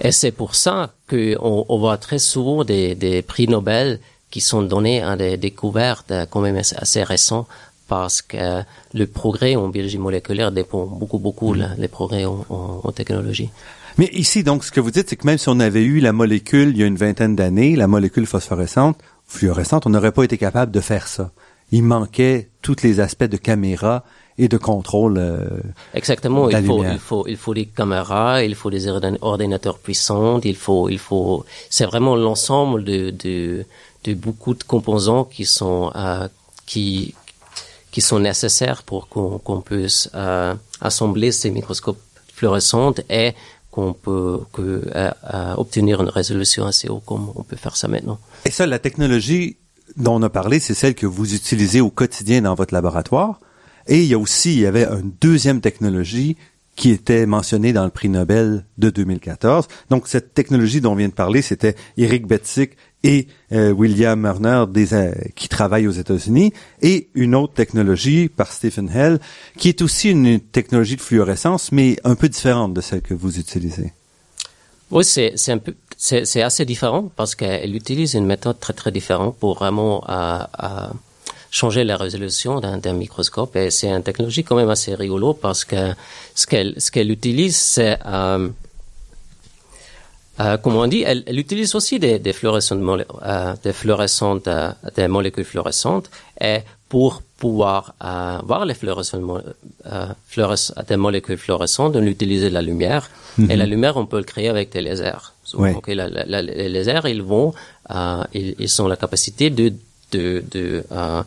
et 0.02 0.12
c'est 0.12 0.32
pour 0.32 0.56
ça 0.56 0.94
qu'on 1.10 1.66
on 1.70 1.78
voit 1.80 1.98
très 1.98 2.20
souvent 2.20 2.64
des, 2.64 2.96
des 2.96 3.22
prix 3.22 3.48
Nobel 3.48 4.00
qui 4.32 4.42
sont 4.42 4.62
donnés 4.62 5.02
à 5.02 5.16
des 5.16 5.38
découvertes 5.38 6.12
euh, 6.12 6.26
quand 6.30 6.42
même 6.42 6.58
assez, 6.58 7.04
récentes 7.04 7.48
parce 7.88 8.22
que 8.22 8.64
le 8.94 9.06
progrès 9.08 9.56
en 9.56 9.70
biologie 9.70 10.00
moléculaire 10.00 10.52
dépend 10.52 10.86
beaucoup, 10.86 11.20
beaucoup 11.20 11.54
la- 11.54 11.76
les 11.76 11.88
progrès 11.88 12.26
en, 12.26 12.44
en- 12.50 12.82
en 12.84 12.92
technologie. 12.92 13.50
Mais 13.98 14.10
ici, 14.12 14.44
donc, 14.44 14.66
ce 14.66 14.72
que 14.72 14.82
vous 14.82 14.92
dites, 14.92 15.08
c'est 15.08 15.16
que 15.16 15.26
même 15.26 15.38
si 15.38 15.48
on 15.48 15.60
avait 15.60 15.84
eu 15.84 16.00
la 16.02 16.12
molécule 16.12 16.70
il 16.72 16.78
y 16.78 16.84
a 16.84 16.88
une 16.88 16.98
vingtaine 16.98 17.36
d'années, 17.36 17.76
la 17.78 17.88
molécule 17.88 18.26
phosphorescente, 18.26 18.98
fluorescente, 19.28 19.86
on 19.86 19.92
n'aurait 19.92 20.12
pas 20.12 20.24
été 20.24 20.38
capable 20.38 20.72
de 20.72 20.82
faire 20.82 21.08
ça. 21.08 21.32
Il 21.72 21.84
manquait 21.84 22.50
tous 22.62 22.78
les 22.84 23.00
aspects 23.00 23.24
de 23.24 23.38
caméra 23.38 24.04
et 24.38 24.48
de 24.48 24.58
contrôle. 24.58 25.18
euh, 25.18 25.48
Exactement, 25.94 26.48
La 26.48 26.60
il 26.60 26.66
faut, 26.68 26.78
lumière. 26.78 26.94
il 26.94 27.00
faut, 27.00 27.26
il 27.28 27.38
faut 27.38 27.54
des 27.54 27.66
caméras, 27.66 28.44
il 28.44 28.56
faut 28.56 28.70
des 28.70 28.88
ordin- 28.88 29.18
ordinateurs 29.22 29.80
puissants, 29.80 30.40
il 30.44 30.56
faut, 30.58 30.90
il 30.90 31.00
faut, 31.00 31.46
c'est 31.70 31.86
vraiment 31.86 32.16
l'ensemble 32.16 32.84
de, 32.84 33.12
de, 33.12 33.66
de 34.04 34.14
beaucoup 34.14 34.54
de 34.54 34.64
composants 34.64 35.24
qui 35.24 35.46
sont, 35.46 35.92
euh, 35.96 36.28
qui, 36.66 37.14
qui 37.92 38.02
sont 38.02 38.20
nécessaires 38.20 38.84
pour 38.84 39.08
qu'on 39.08 39.40
qu'on 39.40 39.62
puisse 39.62 40.10
euh, 40.16 40.54
assembler 40.82 41.32
ces 41.32 41.50
microscopes 41.52 42.02
fluorescents 42.34 42.94
et 43.10 43.34
qu'on 43.72 43.94
peut 43.94 44.40
que, 44.52 44.62
euh, 44.96 45.12
euh, 45.34 45.54
obtenir 45.56 46.02
une 46.02 46.10
résolution 46.10 46.66
assez 46.66 46.90
haute 46.90 47.04
comme 47.06 47.32
on 47.36 47.44
peut 47.44 47.56
faire 47.56 47.78
ça 47.78 47.88
maintenant. 47.88 48.20
Et 48.46 48.52
ça, 48.52 48.66
la 48.66 48.80
technologie 48.80 49.56
dont 49.98 50.16
on 50.16 50.24
a 50.24 50.30
parlé, 50.30 50.60
c'est 50.60 50.74
celle 50.74 50.96
que 50.96 51.06
vous 51.06 51.34
utilisez 51.34 51.80
au 51.80 51.90
quotidien 51.90 52.42
dans 52.42 52.56
votre 52.56 52.74
laboratoire. 52.74 53.40
Et 53.88 54.02
il 54.02 54.08
y 54.08 54.14
a 54.14 54.20
aussi, 54.20 54.54
il 54.54 54.62
y 54.62 54.66
avait 54.66 54.86
une 54.86 55.12
deuxième 55.22 55.62
technologie 55.62 56.38
qui 56.76 56.90
était 56.90 57.26
mentionnée 57.26 57.72
dans 57.72 57.86
le 57.86 57.90
prix 57.90 58.10
Nobel 58.10 58.66
de 58.78 58.90
2014. 58.90 59.68
Donc, 59.90 60.08
cette 60.08 60.34
technologie 60.34 60.82
dont 60.82 60.92
on 60.92 60.96
vient 60.96 61.08
de 61.08 61.14
parler, 61.14 61.42
c'était 61.42 61.76
Eric 61.98 62.28
Betsick 62.28 62.72
et 63.04 63.28
euh, 63.54 63.72
William 63.72 64.20
Murner 64.20 64.66
des, 64.68 64.94
euh, 64.94 65.14
qui 65.36 65.48
travaillent 65.48 65.88
aux 65.88 65.92
États-Unis, 65.92 66.52
et 66.82 67.08
une 67.14 67.36
autre 67.36 67.54
technologie 67.54 68.28
par 68.28 68.52
Stephen 68.52 68.90
Hell, 68.90 69.20
qui 69.58 69.70
est 69.70 69.82
aussi 69.82 70.10
une 70.10 70.40
technologie 70.40 70.96
de 70.96 71.02
fluorescence, 71.02 71.72
mais 71.72 71.98
un 72.04 72.16
peu 72.16 72.28
différente 72.28 72.74
de 72.74 72.82
celle 72.82 73.02
que 73.02 73.14
vous 73.14 73.40
utilisez. 73.40 73.94
Oui, 74.92 75.04
c'est 75.04 75.34
c'est 75.36 75.52
un 75.52 75.58
peu 75.58 75.76
c'est 75.98 76.26
c'est 76.26 76.42
assez 76.42 76.66
différent 76.66 77.12
parce 77.16 77.36
qu'elle 77.36 77.76
utilise 77.76 78.14
une 78.14 78.26
méthode 78.26 78.60
très 78.60 78.74
très 78.74 78.92
différente 78.92 79.36
pour 79.38 79.56
vraiment 79.56 80.04
euh, 80.10 80.40
euh, 80.64 80.88
changer 81.60 81.84
la 81.92 81.96
résolution 82.06 82.52
d'un 82.84 82.98
microscope. 83.06 83.52
Et 83.64 83.68
c'est 83.78 83.90
une 83.98 84.04
technologie 84.10 84.44
quand 84.48 84.58
même 84.62 84.72
assez 84.78 84.94
rigolo 85.06 85.30
parce 85.46 85.64
que 85.70 85.82
ce 86.42 86.46
qu'elle 86.50 86.72
ce 86.84 86.90
qu'elle 86.94 87.12
utilise 87.20 87.56
c'est 87.76 87.96
euh, 88.06 88.50
euh, 90.42 90.58
comme 90.62 90.76
on 90.76 90.88
dit, 90.96 91.04
elle, 91.10 91.24
elle 91.30 91.40
utilise 91.40 91.72
aussi 91.80 91.96
des, 92.06 92.20
des 92.20 92.34
fluorescentes, 92.40 92.82
euh, 92.82 93.54
des 93.64 93.72
fluorescentes, 93.82 94.48
euh, 94.50 94.72
des 94.98 95.08
molécules 95.08 95.46
fluorescentes, 95.46 96.08
et 96.50 96.60
pour 96.90 97.22
pouvoir 97.38 97.82
euh, 98.04 98.40
voir 98.50 98.62
les 98.70 98.74
fluorescentes, 98.82 99.24
euh, 99.86 100.08
fluores- 100.32 100.74
des 100.90 100.98
molécules 100.98 101.38
fluorescentes, 101.46 101.96
on 101.96 102.06
utilise 102.16 102.44
la 102.58 102.62
lumière, 102.70 103.04
et 103.52 103.56
la 103.64 103.66
lumière, 103.74 103.96
on 104.04 104.06
peut 104.12 104.18
le 104.18 104.24
créer 104.34 104.50
avec 104.56 104.68
des 104.76 104.82
lasers. 104.88 105.24
Ouais. 105.54 105.74
Donc, 105.74 105.88
la- 105.88 106.10
la- 106.10 106.26
la- 106.34 106.42
les 106.42 106.70
lasers, 106.76 107.06
ils 107.16 107.24
vont, 107.34 107.54
euh, 107.96 108.24
ils, 108.34 108.56
ils 108.60 108.74
ont 108.82 108.88
la 108.94 108.98
capacité 109.06 109.46
de 109.60 109.66
de 110.14 110.26
de, 110.54 110.66
euh, 110.92 111.24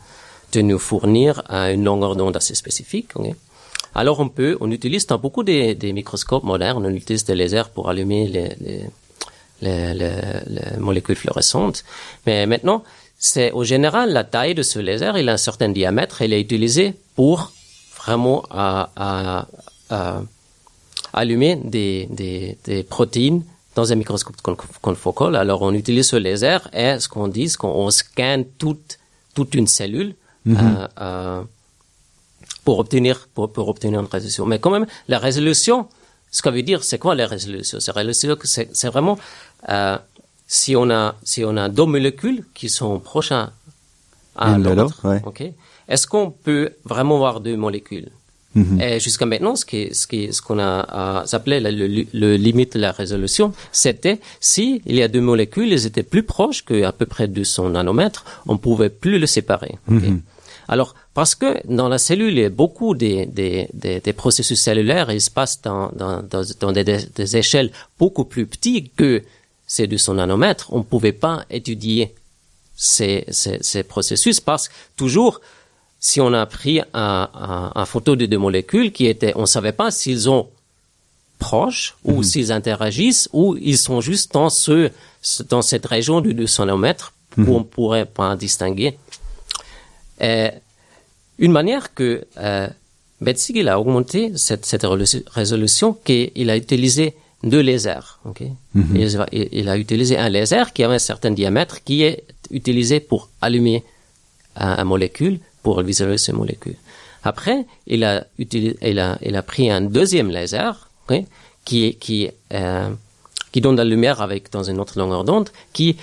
de 0.53 0.61
nous 0.63 0.79
fournir 0.79 1.43
euh, 1.51 1.75
une 1.75 1.85
longueur 1.85 2.17
d'onde 2.17 2.37
assez 2.37 2.55
spécifique. 2.55 3.11
Alors 3.95 4.21
on 4.21 4.29
peut, 4.29 4.57
on 4.61 4.71
utilise 4.71 5.07
dans 5.07 5.19
beaucoup 5.19 5.43
des, 5.43 5.75
microscopes 5.93 6.45
modernes, 6.45 6.85
on 6.87 6.91
utilise 6.95 7.25
des 7.25 7.35
lasers 7.35 7.69
pour 7.75 7.89
allumer 7.89 8.29
les, 8.29 8.49
les, 8.61 8.85
les, 9.63 9.95
les- 9.95 10.41
les 10.47 10.77
molécules 10.79 11.17
fluorescentes. 11.17 11.85
Mais 12.27 12.47
maintenant, 12.47 12.85
c'est 13.19 13.51
au 13.53 13.65
général 13.65 14.13
la 14.13 14.25
taille 14.25 14.55
de 14.55 14.63
ce 14.63 14.79
laser, 14.79 15.19
il 15.19 15.29
a 15.29 15.33
un 15.33 15.37
certain 15.37 15.69
diamètre, 15.71 16.23
il 16.23 16.33
est 16.33 16.41
utilisé 16.41 16.95
pour 17.17 17.53
vraiment 18.05 18.45
à, 18.51 18.91
à, 18.97 19.47
à 19.91 20.23
allumer 21.13 21.57
des, 21.57 22.07
des, 22.11 22.57
des 22.65 22.83
protéines 22.85 23.43
dans 23.75 23.91
un 23.93 23.97
microscope 23.97 24.41
con- 24.43 24.57
confocal. 24.81 25.35
Alors 25.37 25.63
on 25.63 25.73
utilise 25.73 26.09
ce 26.09 26.17
laser 26.17 26.69
et 26.73 27.01
ce 27.01 27.09
qu'on 27.09 27.29
dit, 27.29 27.49
c'est 27.49 27.57
qu'on 27.57 27.69
on 27.87 27.91
scanne 27.91 28.45
toute, 28.59 28.99
toute 29.35 29.55
une 29.55 29.67
cellule. 29.67 30.15
Euh, 30.49 30.89
euh, 31.01 31.43
pour 32.65 32.79
obtenir 32.79 33.29
pour, 33.35 33.53
pour 33.53 33.69
obtenir 33.69 34.01
une 34.01 34.07
résolution. 34.07 34.47
Mais 34.47 34.59
quand 34.59 34.71
même, 34.71 34.87
la 35.09 35.19
résolution, 35.19 35.89
ce 36.31 36.43
que 36.43 36.49
veut 36.49 36.63
dire, 36.63 36.85
c'est 36.85 36.99
quoi 36.99 37.15
la 37.15 37.27
résolution? 37.27 37.81
C'est 37.81 37.93
résolution, 37.93 38.37
c'est 38.45 38.69
c'est 38.73 38.89
vraiment 38.89 39.19
euh, 39.69 39.99
si 40.47 40.77
on 40.77 40.91
a 40.91 41.15
si 41.23 41.45
on 41.45 41.57
a 41.57 41.69
deux 41.69 41.87
molécules 41.87 42.45
qui 42.55 42.69
sont 42.69 42.99
proches 42.99 43.33
à 43.33 43.53
l'autre, 44.59 44.75
l'autre, 44.75 45.09
ouais. 45.09 45.23
ok. 45.25 45.43
Est-ce 45.89 46.07
qu'on 46.07 46.31
peut 46.31 46.75
vraiment 46.85 47.19
voir 47.19 47.41
deux 47.41 47.57
molécules? 47.57 48.11
Mhm. 48.55 48.81
Et 48.81 49.01
jusqu'à 49.01 49.27
maintenant, 49.27 49.57
ce 49.57 49.65
qui, 49.65 49.95
ce 49.95 50.07
qui, 50.07 50.33
ce 50.33 50.41
qu'on 50.41 50.59
a, 50.59 51.25
appelé 51.33 51.61
le, 51.61 52.05
le, 52.13 52.37
limite 52.37 52.75
de 52.75 52.81
la 52.81 52.93
résolution, 52.93 53.53
c'était 53.73 54.21
si 54.41 54.83
il 54.87 54.97
y 54.97 55.03
a 55.03 55.09
deux 55.09 55.21
molécules, 55.21 55.73
elles 55.73 55.87
étaient 55.87 56.03
plus 56.03 56.23
proches 56.23 56.65
qu'à 56.65 56.93
peu 56.93 57.07
près 57.07 57.29
200 57.29 57.71
nanomètres, 57.71 58.25
on 58.47 58.57
pouvait 58.57 58.89
plus 58.89 59.19
les 59.19 59.27
séparer. 59.27 59.77
Mhm. 59.89 60.23
Alors, 60.69 60.95
parce 61.15 61.35
que 61.35 61.57
dans 61.67 61.89
la 61.89 61.99
cellule, 61.99 62.51
beaucoup 62.51 62.95
des, 62.95 63.27
des, 63.27 63.69
des, 63.73 64.01
des 64.01 64.13
processus 64.13 64.61
cellulaires, 64.61 65.11
ils 65.11 65.21
se 65.21 65.31
passent 65.31 65.63
dans, 65.63 65.91
dans, 65.97 66.23
dans, 66.61 66.73
des, 66.73 66.85
des, 66.85 67.37
échelles 67.37 67.71
beaucoup 67.99 68.25
plus 68.25 68.47
petites 68.47 68.95
que 68.95 69.23
ces 69.67 69.87
200 69.87 70.15
nanomètres, 70.15 70.69
on 70.73 70.79
ne 70.79 70.83
pouvait 70.83 71.13
pas 71.13 71.45
étudier 71.51 72.15
ces, 72.77 73.25
ces, 73.31 73.59
ces 73.63 73.83
processus 73.83 74.41
parce 74.41 74.69
que 74.69 74.75
toujours, 74.97 75.41
si 76.01 76.21
on 76.21 76.33
a 76.33 76.47
pris 76.47 76.81
un, 76.81 77.29
un, 77.35 77.73
un, 77.75 77.85
photo 77.87 78.15
de 78.15 78.27
deux 78.27 78.39
molécules 78.39 78.93
qui 78.93 79.07
étaient, 79.07 79.33
on 79.37 79.47
savait 79.47 79.73
pas 79.73 79.91
s'ils 79.91 80.31
ont 80.31 80.49
proches 81.39 81.97
ou 82.05 82.19
mhm. 82.19 82.23
s'ils 82.23 82.53
interagissent 82.53 83.29
ou 83.33 83.57
ils 83.61 83.79
sont 83.79 84.01
juste 84.01 84.33
dans 84.33 84.51
ce, 84.51 84.91
dans 85.49 85.63
cette 85.63 85.87
région 85.87 86.21
de 86.21 86.33
200 86.33 86.67
nanomètres 86.67 87.15
où 87.37 87.43
mhm. 87.43 87.51
on 87.51 87.65
pourrait 87.65 88.07
pas 88.07 88.37
distinguer. 88.37 88.99
Et 90.21 90.51
une 91.39 91.53
manière 91.53 91.95
que 91.95 92.25
euh, 92.39 92.69
Betzig 93.21 93.67
a 93.67 93.81
augmenté 93.81 94.33
cette, 94.37 94.65
cette 94.65 94.87
résolution, 95.31 95.93
qu'il 96.05 96.51
a 96.51 96.57
utilisé 96.57 97.15
deux 97.43 97.61
lasers. 97.61 98.19
Okay? 98.25 98.53
Mhm. 98.75 98.97
il, 98.97 99.49
il, 99.53 99.69
a 99.69 99.77
utilisé 99.77 100.17
un 100.19 100.29
laser 100.29 100.73
qui 100.73 100.83
avait 100.85 100.97
un 100.97 100.99
certain 100.99 101.31
diamètre 101.31 101.83
qui 101.85 102.03
est 102.03 102.25
utilisé 102.51 103.01
pour 103.01 103.29
allumer 103.41 103.85
un, 104.57 104.85
molécule 104.85 105.39
pour 105.63 105.81
visualiser 105.83 106.19
ces 106.19 106.33
molécules. 106.33 106.77
Après, 107.23 107.67
il 107.87 108.05
a, 108.05 108.27
utilisé, 108.39 108.77
il 108.83 108.99
a, 108.99 109.19
il 109.23 109.37
a 109.37 109.43
pris 109.43 109.71
un 109.71 109.81
deuxième 109.81 110.31
laser 110.31 110.89
qui, 111.65 111.95
qui, 111.97 112.31
euh, 112.53 112.91
qui 113.53 113.61
donne 113.61 113.77
de 113.77 113.83
la 113.83 113.89
lumière 113.89 114.21
avec 114.21 114.51
dans 114.51 114.63
une 114.63 114.81
autre 114.81 114.99
longueur 114.99 115.25
d'onde, 115.25 115.51
qui 115.73 115.97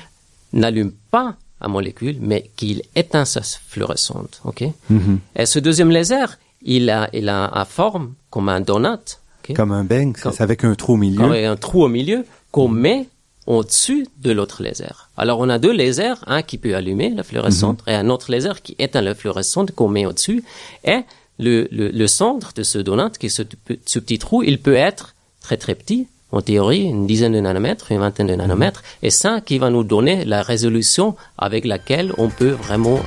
n'allume 0.54 0.94
pas 1.12 1.36
un 1.66 1.70
molécule, 1.70 2.18
mais 2.22 2.50
qui 2.56 2.82
éteint 2.96 3.26
sa 3.26 3.42
fluorescente. 3.42 4.42
ok? 4.46 4.64
Mhm. 4.90 5.20
Et 5.36 5.46
ce 5.46 5.60
deuxième 5.60 5.92
laser, 5.92 6.38
il 6.62 6.90
a, 6.90 7.10
il 7.14 7.28
a 7.30 7.52
une 7.54 7.66
forme 7.66 8.14
comme 8.30 8.50
un 8.50 8.62
donut. 8.62 9.20
Comme 9.56 9.72
un 9.72 9.84
bang, 9.84 10.16
c'est 10.18 10.42
avec 10.42 10.64
un 10.64 10.74
trou 10.76 10.94
au 10.94 10.98
milieu. 10.98 11.22
un 11.24 11.56
trou 11.56 11.84
au 11.84 11.88
milieu 11.88 12.26
qu'on 12.52 12.68
met 12.68 13.08
au-dessus 13.46 14.08
de 14.22 14.32
l'autre 14.32 14.64
laser. 14.64 15.10
Alors 15.18 15.40
on 15.40 15.50
a 15.50 15.60
deux 15.60 15.72
lasers, 15.72 16.16
un 16.26 16.42
qui 16.42 16.58
peut 16.58 16.76
allumer 16.76 17.10
la 17.12 17.24
fluorescente 17.24 17.86
mhm. 17.86 17.94
et 17.94 17.96
un 17.96 18.10
autre 18.10 18.32
laser 18.32 18.62
qui 18.64 18.76
éteint 18.80 19.02
la 19.02 19.14
fluorescente 19.14 19.72
qu'on 19.72 19.88
met 19.88 20.06
au-dessus. 20.08 20.44
Et 20.84 21.02
le, 21.38 21.68
le, 21.72 21.90
le, 21.90 22.08
centre 22.08 22.54
de 22.54 22.64
ce 22.64 22.80
donut, 22.80 23.18
qui 23.20 23.28
est 23.28 23.30
ce, 23.30 23.44
ce, 23.86 24.00
petit 24.00 24.18
trou, 24.18 24.42
il 24.42 24.60
peut 24.60 24.76
être 24.76 25.14
très 25.42 25.58
très 25.58 25.76
petit, 25.76 26.08
en 26.36 26.42
théorie 26.42 26.84
une 26.84 27.08
dizaine 27.08 27.32
de 27.32 27.40
nanomètres, 27.40 27.92
une 27.92 28.00
vingtaine 28.00 28.28
de 28.28 28.36
nanomètres, 28.36 28.84
et 29.02 29.10
ça 29.10 29.40
qui 29.42 29.58
va 29.58 29.70
nous 29.70 29.84
donner 29.84 30.26
la 30.26 30.44
résolution 30.44 31.16
avec 31.38 31.66
laquelle 31.66 32.12
on 32.18 32.30
peut 32.30 32.52
vraiment 32.52 33.00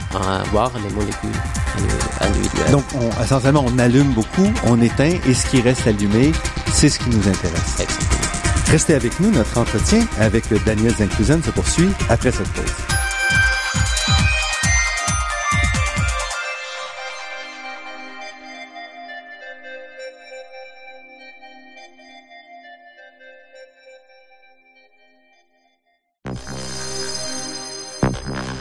voir 0.51 0.73
les 0.83 0.95
molécules 0.95 1.41
individuelles. 2.21 2.73
Donc 2.73 2.85
on, 2.95 3.23
essentiellement 3.23 3.65
on 3.67 3.79
allume 3.79 4.13
beaucoup, 4.13 4.51
on 4.67 4.81
éteint, 4.81 5.13
et 5.29 5.35
ce 5.35 5.47
qui 5.51 5.61
reste 5.61 5.87
allumé, 5.87 6.33
c'est 6.73 6.89
ce 6.89 6.99
qui 6.99 7.11
nous 7.11 7.29
intéresse. 7.29 7.81
Exactement. 7.81 8.19
Restez 8.71 8.95
avec 8.95 9.21
nous, 9.21 9.31
notre 9.31 9.59
entretien 9.59 10.01
avec 10.19 10.45
Daniel 10.65 10.95
Zinclusen 10.95 11.43
se 11.43 11.51
poursuit 11.51 11.89
après 12.09 12.31
cette 12.31 12.49
pause. 12.49 13.08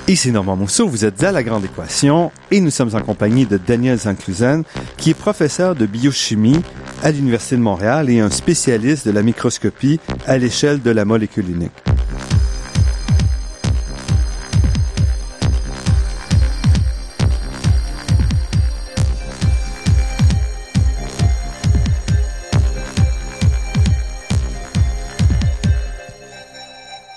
Ici 0.10 0.32
Normand 0.32 0.56
Mousseau, 0.56 0.88
vous 0.88 1.04
êtes 1.04 1.22
à 1.22 1.34
La 1.34 1.44
Grande 1.44 1.66
Équation 1.66 2.32
et 2.50 2.62
nous 2.62 2.72
sommes 2.72 2.96
en 2.96 3.02
compagnie 3.02 3.46
de 3.46 3.58
Daniel 3.58 4.00
Zanclusen, 4.00 4.64
qui 4.96 5.10
est 5.10 5.14
professeur 5.14 5.76
de 5.76 5.86
biochimie 5.86 6.62
à 7.04 7.12
l'Université 7.12 7.58
de 7.58 7.62
Montréal 7.62 8.10
et 8.10 8.22
un 8.22 8.30
spécialiste 8.30 9.06
de 9.06 9.12
la 9.12 9.22
microscopie 9.22 10.00
à 10.26 10.38
l'échelle 10.38 10.82
de 10.82 10.92
la 10.92 11.04
molécule 11.04 11.50
unique. 11.50 11.72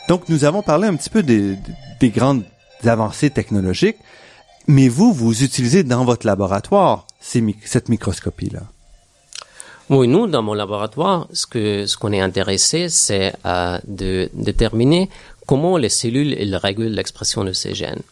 Donc, 0.09 0.29
nous 0.29 0.45
avons 0.45 0.63
parlé 0.63 0.89
un 0.89 0.97
petit 0.97 1.09
peu 1.09 1.23
des 1.23 1.57
grandes 2.03 2.43
avancées 2.89 3.31
technologiques, 3.31 3.99
mais 4.67 4.89
vous, 4.89 5.13
vous 5.13 5.43
utilisez 5.43 5.83
dans 5.83 6.05
votre 6.05 6.27
laboratoire 6.27 7.07
cette 7.21 7.89
microscopie-là. 7.89 8.63
Oui, 9.89 10.07
nous, 10.07 10.29
dans 10.29 10.43
mon 10.43 10.55
laboratoire, 10.55 11.27
ce 11.33 11.47
que 11.47 11.87
ce 11.87 11.97
qu'on 11.97 12.13
est 12.13 12.21
intéressé, 12.21 12.89
c'est 12.89 13.33
euh, 13.45 13.79
de 13.89 14.31
déterminer 14.35 15.11
comment 15.47 15.77
les 15.77 15.89
cellules 15.89 16.33
elles 16.39 16.55
régulent 16.55 16.95
l'expression 16.95 17.43
de 17.43 17.53
ces 17.53 17.75
gènes. 17.75 18.03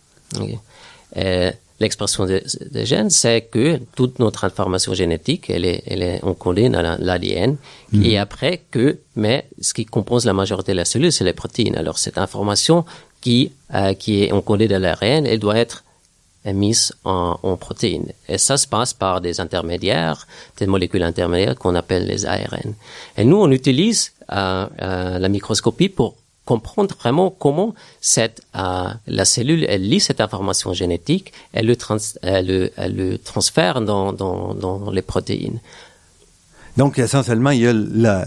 L'expression 1.81 2.27
des, 2.27 2.43
gènes, 2.87 3.09
c'est 3.09 3.43
que 3.43 3.79
toute 3.95 4.19
notre 4.19 4.43
information 4.43 4.95
génétique, 4.95 5.49
elle 5.49 5.65
est, 5.65 5.85
elle 5.87 6.03
est 6.03 6.25
encodée 6.25 6.69
dans 6.69 6.83
l'ADN. 6.99 7.57
Mhm. 7.93 8.05
Et 8.05 8.19
après 8.19 8.63
que, 8.73 8.99
mais 9.15 9.47
ce 9.61 9.75
qui 9.75 9.85
compose 9.85 10.25
la 10.25 10.33
majorité 10.33 10.73
de 10.73 10.79
la 10.79 10.85
cellule, 10.85 11.13
c'est 11.13 11.23
les 11.23 11.35
protéines. 11.35 11.77
Alors 11.77 11.99
cette 11.99 12.19
information 12.19 12.85
qui, 13.29 13.53
euh, 13.75 13.93
qui 13.93 14.23
est 14.23 14.33
encodée 14.33 14.69
dans 14.69 14.81
l'ARN, 14.81 15.27
elle 15.27 15.39
doit 15.39 15.59
être 15.59 15.85
mise 16.47 16.95
en, 17.05 17.39
en 17.43 17.57
protéines. 17.59 18.11
Et 18.27 18.39
ça 18.39 18.57
se 18.57 18.67
passe 18.67 18.95
par 18.95 19.21
des 19.21 19.39
intermédiaires, 19.39 20.27
des 20.57 20.67
molécules 20.67 21.03
intermédiaires 21.03 21.57
qu'on 21.57 21.75
appelle 21.75 22.07
les 22.07 22.25
ARN. 22.25 22.71
Et 23.19 23.25
nous, 23.25 23.37
on 23.37 23.51
utilise 23.51 24.13
euh, 24.33 24.67
euh, 24.81 25.19
la 25.19 25.29
microscopie 25.29 25.91
pour 25.91 26.15
comprendre 26.47 26.95
vraiment 26.99 27.29
comment 27.29 27.75
cette 28.01 28.41
la 28.55 29.25
cellule 29.35 29.67
elle 29.69 29.87
lit 29.87 30.01
cette 30.01 30.23
information 30.23 30.73
génétique, 30.73 31.35
elle 31.53 31.67
le, 31.67 33.17
transfère 33.31 33.83
dans 33.83 34.91
les 34.91 35.03
protéines. 35.03 35.61
Donc 36.79 36.99
essentiellement, 36.99 37.51
il 37.51 37.61
y 37.61 37.69
a 37.69 37.75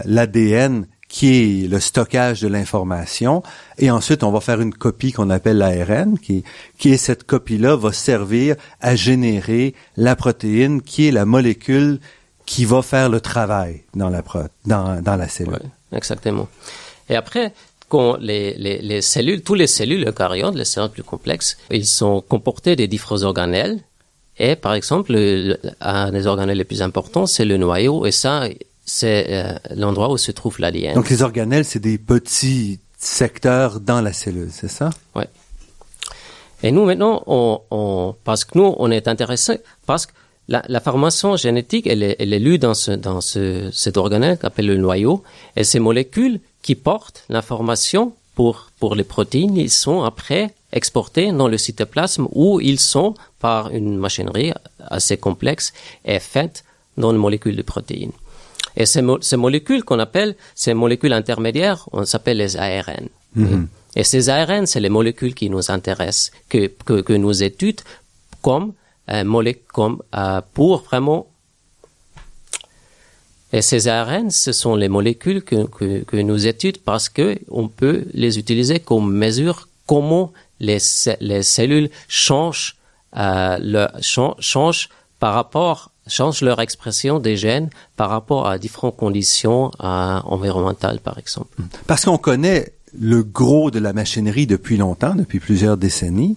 l'ADN 0.04 0.86
qui 1.12 1.64
est 1.64 1.68
le 1.68 1.78
stockage 1.78 2.40
de 2.40 2.48
l'information, 2.48 3.42
et 3.76 3.90
ensuite 3.90 4.22
on 4.24 4.32
va 4.32 4.40
faire 4.40 4.62
une 4.62 4.72
copie 4.72 5.12
qu'on 5.12 5.28
appelle 5.28 5.58
l'ARN, 5.58 6.18
qui, 6.18 6.42
qui 6.78 6.90
est 6.90 6.96
cette 6.96 7.24
copie-là 7.24 7.76
va 7.76 7.92
servir 7.92 8.56
à 8.80 8.96
générer 8.96 9.74
la 9.98 10.16
protéine, 10.16 10.80
qui 10.80 11.08
est 11.08 11.10
la 11.10 11.26
molécule 11.26 12.00
qui 12.46 12.64
va 12.64 12.80
faire 12.80 13.10
le 13.10 13.20
travail 13.20 13.82
dans 13.94 14.08
la 14.08 14.22
dans, 14.64 15.02
dans 15.02 15.16
la 15.16 15.28
cellule. 15.28 15.58
exactement. 15.92 16.48
Et 17.10 17.14
après, 17.14 17.52
quand 17.90 18.16
les, 18.16 18.54
les, 18.54 18.78
les 18.80 19.02
cellules, 19.02 19.42
tous 19.42 19.54
les 19.54 19.66
cellules 19.66 20.08
eucaryotes, 20.08 20.54
les 20.54 20.64
cellules 20.64 20.90
plus 20.90 21.02
complexes, 21.02 21.58
ils 21.70 21.86
sont 21.86 22.22
comportés 22.26 22.74
des 22.74 22.88
différents 22.88 23.22
organelles. 23.22 23.80
Et 24.38 24.56
par 24.56 24.72
exemple, 24.72 25.14
un 25.82 26.10
des 26.10 26.26
organelles 26.26 26.56
les 26.56 26.64
plus 26.64 26.80
importants, 26.80 27.26
c'est 27.26 27.44
le 27.44 27.58
noyau. 27.58 28.06
Et 28.06 28.12
ça, 28.12 28.48
c'est 28.84 29.26
euh, 29.30 29.54
l'endroit 29.74 30.10
où 30.10 30.18
se 30.18 30.32
trouve 30.32 30.60
l'ADN. 30.60 30.94
Donc 30.94 31.10
les 31.10 31.22
organelles, 31.22 31.64
c'est 31.64 31.78
des 31.80 31.98
petits 31.98 32.80
secteurs 32.98 33.80
dans 33.80 34.00
la 34.00 34.12
cellule, 34.12 34.50
c'est 34.52 34.68
ça? 34.68 34.90
Oui. 35.14 35.24
Et 36.62 36.70
nous 36.70 36.84
maintenant, 36.84 37.22
on, 37.26 37.60
on, 37.70 38.14
parce 38.24 38.44
que 38.44 38.58
nous, 38.58 38.74
on 38.78 38.90
est 38.90 39.08
intéressé 39.08 39.60
parce 39.86 40.06
que 40.06 40.12
la, 40.48 40.62
la 40.68 40.80
formation 40.80 41.36
génétique, 41.36 41.86
elle 41.86 42.02
est, 42.02 42.16
elle 42.18 42.32
est 42.32 42.38
lue 42.38 42.58
dans 42.58 42.74
ce, 42.74 42.92
dans 42.92 43.20
ce, 43.20 43.70
cet 43.72 43.96
organelle 43.96 44.38
qu'appelle 44.38 44.66
le 44.66 44.76
noyau, 44.76 45.22
et 45.56 45.64
ces 45.64 45.78
molécules 45.78 46.40
qui 46.62 46.74
portent 46.74 47.24
l'information 47.28 48.12
pour 48.34 48.70
pour 48.78 48.94
les 48.94 49.04
protéines, 49.04 49.56
ils 49.56 49.70
sont 49.70 50.02
après 50.02 50.54
exportés 50.72 51.32
dans 51.32 51.48
le 51.48 51.58
cytoplasme 51.58 52.28
où 52.32 52.60
ils 52.60 52.80
sont 52.80 53.14
par 53.40 53.70
une 53.70 53.96
machinerie 53.96 54.52
assez 54.80 55.16
complexe 55.16 55.72
et 56.04 56.18
faite 56.18 56.64
dans 56.96 57.10
une 57.10 57.18
molécule 57.18 57.56
de 57.56 57.62
protéines. 57.62 58.12
Et 58.76 58.86
ces, 58.86 59.02
ces 59.20 59.36
molécules 59.36 59.84
qu'on 59.84 59.98
appelle, 59.98 60.34
ces 60.54 60.74
molécules 60.74 61.12
intermédiaires, 61.12 61.88
on 61.92 62.04
s'appelle 62.04 62.38
les 62.38 62.56
ARN. 62.56 63.08
Mhm. 63.34 63.68
Et 63.96 64.04
ces 64.04 64.28
ARN, 64.28 64.66
c'est 64.66 64.80
les 64.80 64.88
molécules 64.88 65.34
qui 65.34 65.50
nous 65.50 65.70
intéressent, 65.70 66.30
que, 66.48 66.68
que, 66.84 67.00
que 67.02 67.12
nous 67.12 67.42
étudions 67.42 67.84
comme, 68.40 68.72
euh, 69.10 69.52
comme 69.72 70.02
euh, 70.14 70.40
pour 70.54 70.82
vraiment 70.82 71.26
et 73.54 73.60
ces 73.60 73.86
ARN, 73.86 74.30
ce 74.30 74.52
sont 74.52 74.76
les 74.76 74.88
molécules 74.88 75.42
que, 75.42 75.66
que, 75.66 76.02
que 76.04 76.16
nous 76.16 76.46
étudions 76.46 76.80
parce 76.86 77.10
que 77.10 77.38
on 77.50 77.68
peut 77.68 78.06
les 78.14 78.38
utiliser 78.38 78.80
comme 78.80 79.12
mesure 79.12 79.68
comment 79.86 80.32
les, 80.58 80.78
les 81.20 81.42
cellules 81.42 81.90
changent, 82.08 82.76
euh, 83.16 83.58
le, 83.60 83.88
changent 84.00 84.88
par 85.18 85.34
rapport 85.34 85.91
changent 86.06 86.42
leur 86.42 86.60
expression 86.60 87.18
des 87.18 87.36
gènes 87.36 87.70
par 87.96 88.10
rapport 88.10 88.48
à 88.48 88.58
différentes 88.58 88.96
conditions 88.96 89.70
euh, 89.80 90.20
environnementales, 90.24 91.00
par 91.00 91.18
exemple. 91.18 91.56
Parce 91.86 92.04
qu'on 92.04 92.18
connaît 92.18 92.72
le 92.98 93.22
gros 93.22 93.70
de 93.70 93.78
la 93.78 93.92
machinerie 93.92 94.46
depuis 94.46 94.76
longtemps, 94.76 95.14
depuis 95.14 95.40
plusieurs 95.40 95.76
décennies, 95.76 96.36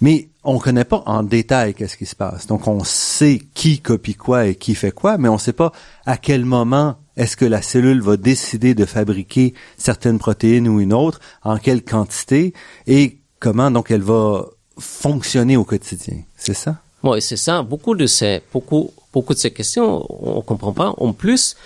mais 0.00 0.28
on 0.44 0.58
connaît 0.58 0.84
pas 0.84 1.02
en 1.06 1.22
détail 1.22 1.74
qu'est-ce 1.74 1.96
qui 1.96 2.06
se 2.06 2.14
passe. 2.14 2.46
Donc 2.46 2.68
on 2.68 2.84
sait 2.84 3.40
qui 3.54 3.80
copie 3.80 4.14
quoi 4.14 4.46
et 4.46 4.54
qui 4.54 4.74
fait 4.74 4.92
quoi, 4.92 5.18
mais 5.18 5.28
on 5.28 5.38
sait 5.38 5.52
pas 5.52 5.72
à 6.04 6.16
quel 6.16 6.44
moment 6.44 6.96
est-ce 7.16 7.36
que 7.36 7.46
la 7.46 7.62
cellule 7.62 8.02
va 8.02 8.16
décider 8.16 8.74
de 8.74 8.84
fabriquer 8.84 9.54
certaines 9.78 10.18
protéines 10.18 10.68
ou 10.68 10.80
une 10.80 10.92
autre, 10.92 11.20
en 11.42 11.56
quelle 11.56 11.82
quantité 11.82 12.52
et 12.86 13.18
comment 13.40 13.70
donc 13.70 13.90
elle 13.90 14.02
va 14.02 14.46
fonctionner 14.78 15.56
au 15.56 15.64
quotidien. 15.64 16.18
C'est 16.36 16.54
ça? 16.54 16.76
Oui, 17.06 17.22
c'est 17.22 17.36
ça. 17.36 17.62
Beaucoup 17.62 17.94
de 17.94 18.06
ces, 18.06 18.42
beaucoup, 18.52 18.92
beaucoup 19.12 19.34
de 19.34 19.38
ces 19.38 19.52
questions, 19.52 20.06
on 20.08 20.40
comprend 20.42 20.72
pas. 20.72 20.94
En 20.98 21.12
plus, 21.12 21.56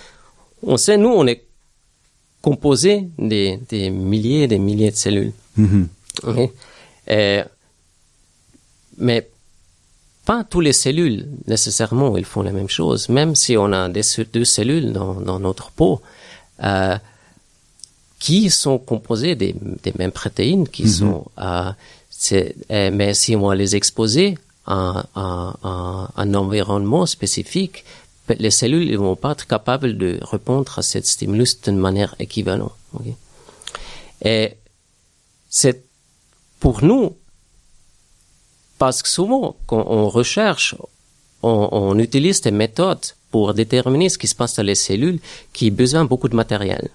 on 0.63 0.77
sait, 0.77 0.97
nous, 0.97 1.09
on 1.09 1.27
est 1.27 1.45
composé 2.43 3.09
des, 3.19 3.59
des 3.69 3.91
milliers 3.91 4.43
et 4.43 4.49
des 4.49 4.59
milliers 4.59 4.91
de 4.91 4.97
cellules. 4.97 5.33
Mhm. 5.57 5.89
Euh, 7.11 7.45
mais 8.99 9.29
pas 10.25 10.45
toutes 10.45 10.65
les 10.65 10.73
cellules 10.73 11.29
nécessairement 11.47 12.17
ils 12.17 12.25
font 12.25 12.43
la 12.43 12.53
même 12.53 12.69
chose. 12.69 13.09
Même 13.09 13.35
si 13.35 13.57
on 13.57 13.73
a 13.73 13.89
des, 13.89 14.03
deux 14.33 14.45
cellules 14.45 14.93
dans, 14.93 15.15
dans 15.15 15.41
notre 15.41 15.71
peau 15.71 16.01
euh, 16.63 16.97
qui 18.19 18.51
sont 18.51 18.79
composées 18.79 19.35
des, 19.35 19.55
des 19.83 19.93
mêmes 19.99 20.13
protéines, 20.13 20.69
qui 20.69 20.89
sont, 20.89 21.27
euh, 21.39 21.73
euh, 22.33 22.91
mais 22.93 23.15
si 23.15 23.35
on 23.35 23.49
va 23.49 23.55
les 23.55 23.75
exposer 23.77 24.37
à 24.71 26.11
un 26.17 26.35
environnement 26.35 27.07
spécifique, 27.07 27.85
les 28.39 28.51
cellules 28.51 28.91
ne 28.91 28.97
vont 28.97 29.17
pas 29.17 29.33
être 29.33 29.47
capables 29.47 29.97
de 29.97 30.19
répondre 30.23 30.79
à 30.79 30.83
cette 30.83 31.07
stimulus 31.07 31.61
d'une 31.63 31.77
manière 31.79 32.15
équivalente. 32.19 32.73
Et 34.23 34.57
c'est 35.49 35.83
pour 36.61 36.85
nous 36.85 37.17
parce 38.79 39.03
que 39.03 39.09
souvent, 39.09 39.57
quand 39.67 39.85
on 39.89 40.09
recherche, 40.09 40.75
on, 41.43 41.99
utilise 41.99 42.41
des 42.41 42.51
méthodes 42.51 43.07
pour 43.31 43.55
déterminer 43.55 44.09
ce 44.09 44.19
qui 44.19 44.27
se 44.27 44.35
passe 44.35 44.57
dans 44.57 44.63
les 44.63 44.75
cellules 44.75 45.21
qui 45.53 45.71
ont 45.71 45.75
besoin 45.75 46.05
de 46.05 46.09
beaucoup 46.09 46.29
de 46.29 46.37
matériel. 46.37 46.89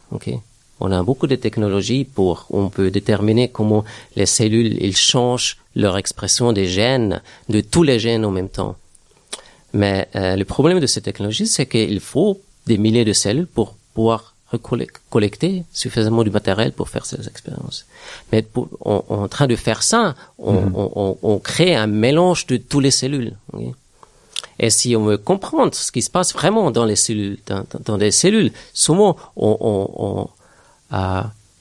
On 0.80 0.92
a 0.92 1.04
beaucoup 1.04 1.28
de 1.28 1.36
technologies 1.36 2.04
pour, 2.04 2.46
on 2.50 2.70
peut 2.70 2.92
déterminer 2.92 3.50
comment 3.50 3.84
les 4.16 4.26
cellules, 4.26 4.78
ils 4.82 4.98
changent 4.98 5.58
leur 5.76 5.98
expression 5.98 6.54
des 6.54 6.68
gènes, 6.68 7.22
de 7.50 7.62
tous 7.62 7.84
les 7.84 8.00
gènes 8.00 8.26
en 8.26 8.32
même 8.32 8.50
temps. 8.50 8.76
Mais 9.74 10.08
euh, 10.16 10.36
le 10.36 10.46
problème 10.46 10.80
de 10.80 10.88
ces 10.88 11.02
technologies, 11.02 11.48
c'est 11.48 11.66
qu'il 11.66 12.00
faut 12.00 12.42
des 12.66 12.78
milliers 12.78 13.06
de 13.06 13.14
cellules 13.14 13.48
pour 13.48 13.76
pouvoir 13.94 14.36
collecter 15.10 15.64
suffisamment 15.74 16.24
de 16.24 16.30
matériel 16.30 16.72
pour 16.72 16.88
faire 16.90 17.06
ces 17.06 17.28
expériences. 17.28 17.86
Mais 18.32 18.42
pour, 18.42 18.70
on, 18.82 19.04
en 19.10 19.28
train 19.28 19.48
de 19.48 19.56
faire 19.56 19.84
ça, 19.84 20.16
on, 20.40 20.56
on, 20.56 20.92
on, 20.96 21.18
on 21.22 21.40
crée 21.40 21.76
un 21.76 21.88
mélange 21.88 22.46
de 22.48 22.58
toutes 22.58 22.84
les 22.84 22.92
cellules. 22.92 23.34
Et 24.60 24.70
si 24.70 24.96
on 24.96 25.04
veut 25.04 25.18
comprendre 25.18 25.74
ce 25.76 25.92
qui 25.92 26.02
se 26.02 26.10
passe 26.10 26.34
vraiment 26.34 26.72
dans 26.72 26.86
les 26.86 26.96
cellules, 26.96 27.38
dans, 27.48 27.66
dans, 27.72 27.80
dans 27.84 27.98
les 27.98 28.12
cellules, 28.12 28.52
souvent 28.74 29.18
on, 29.36 30.30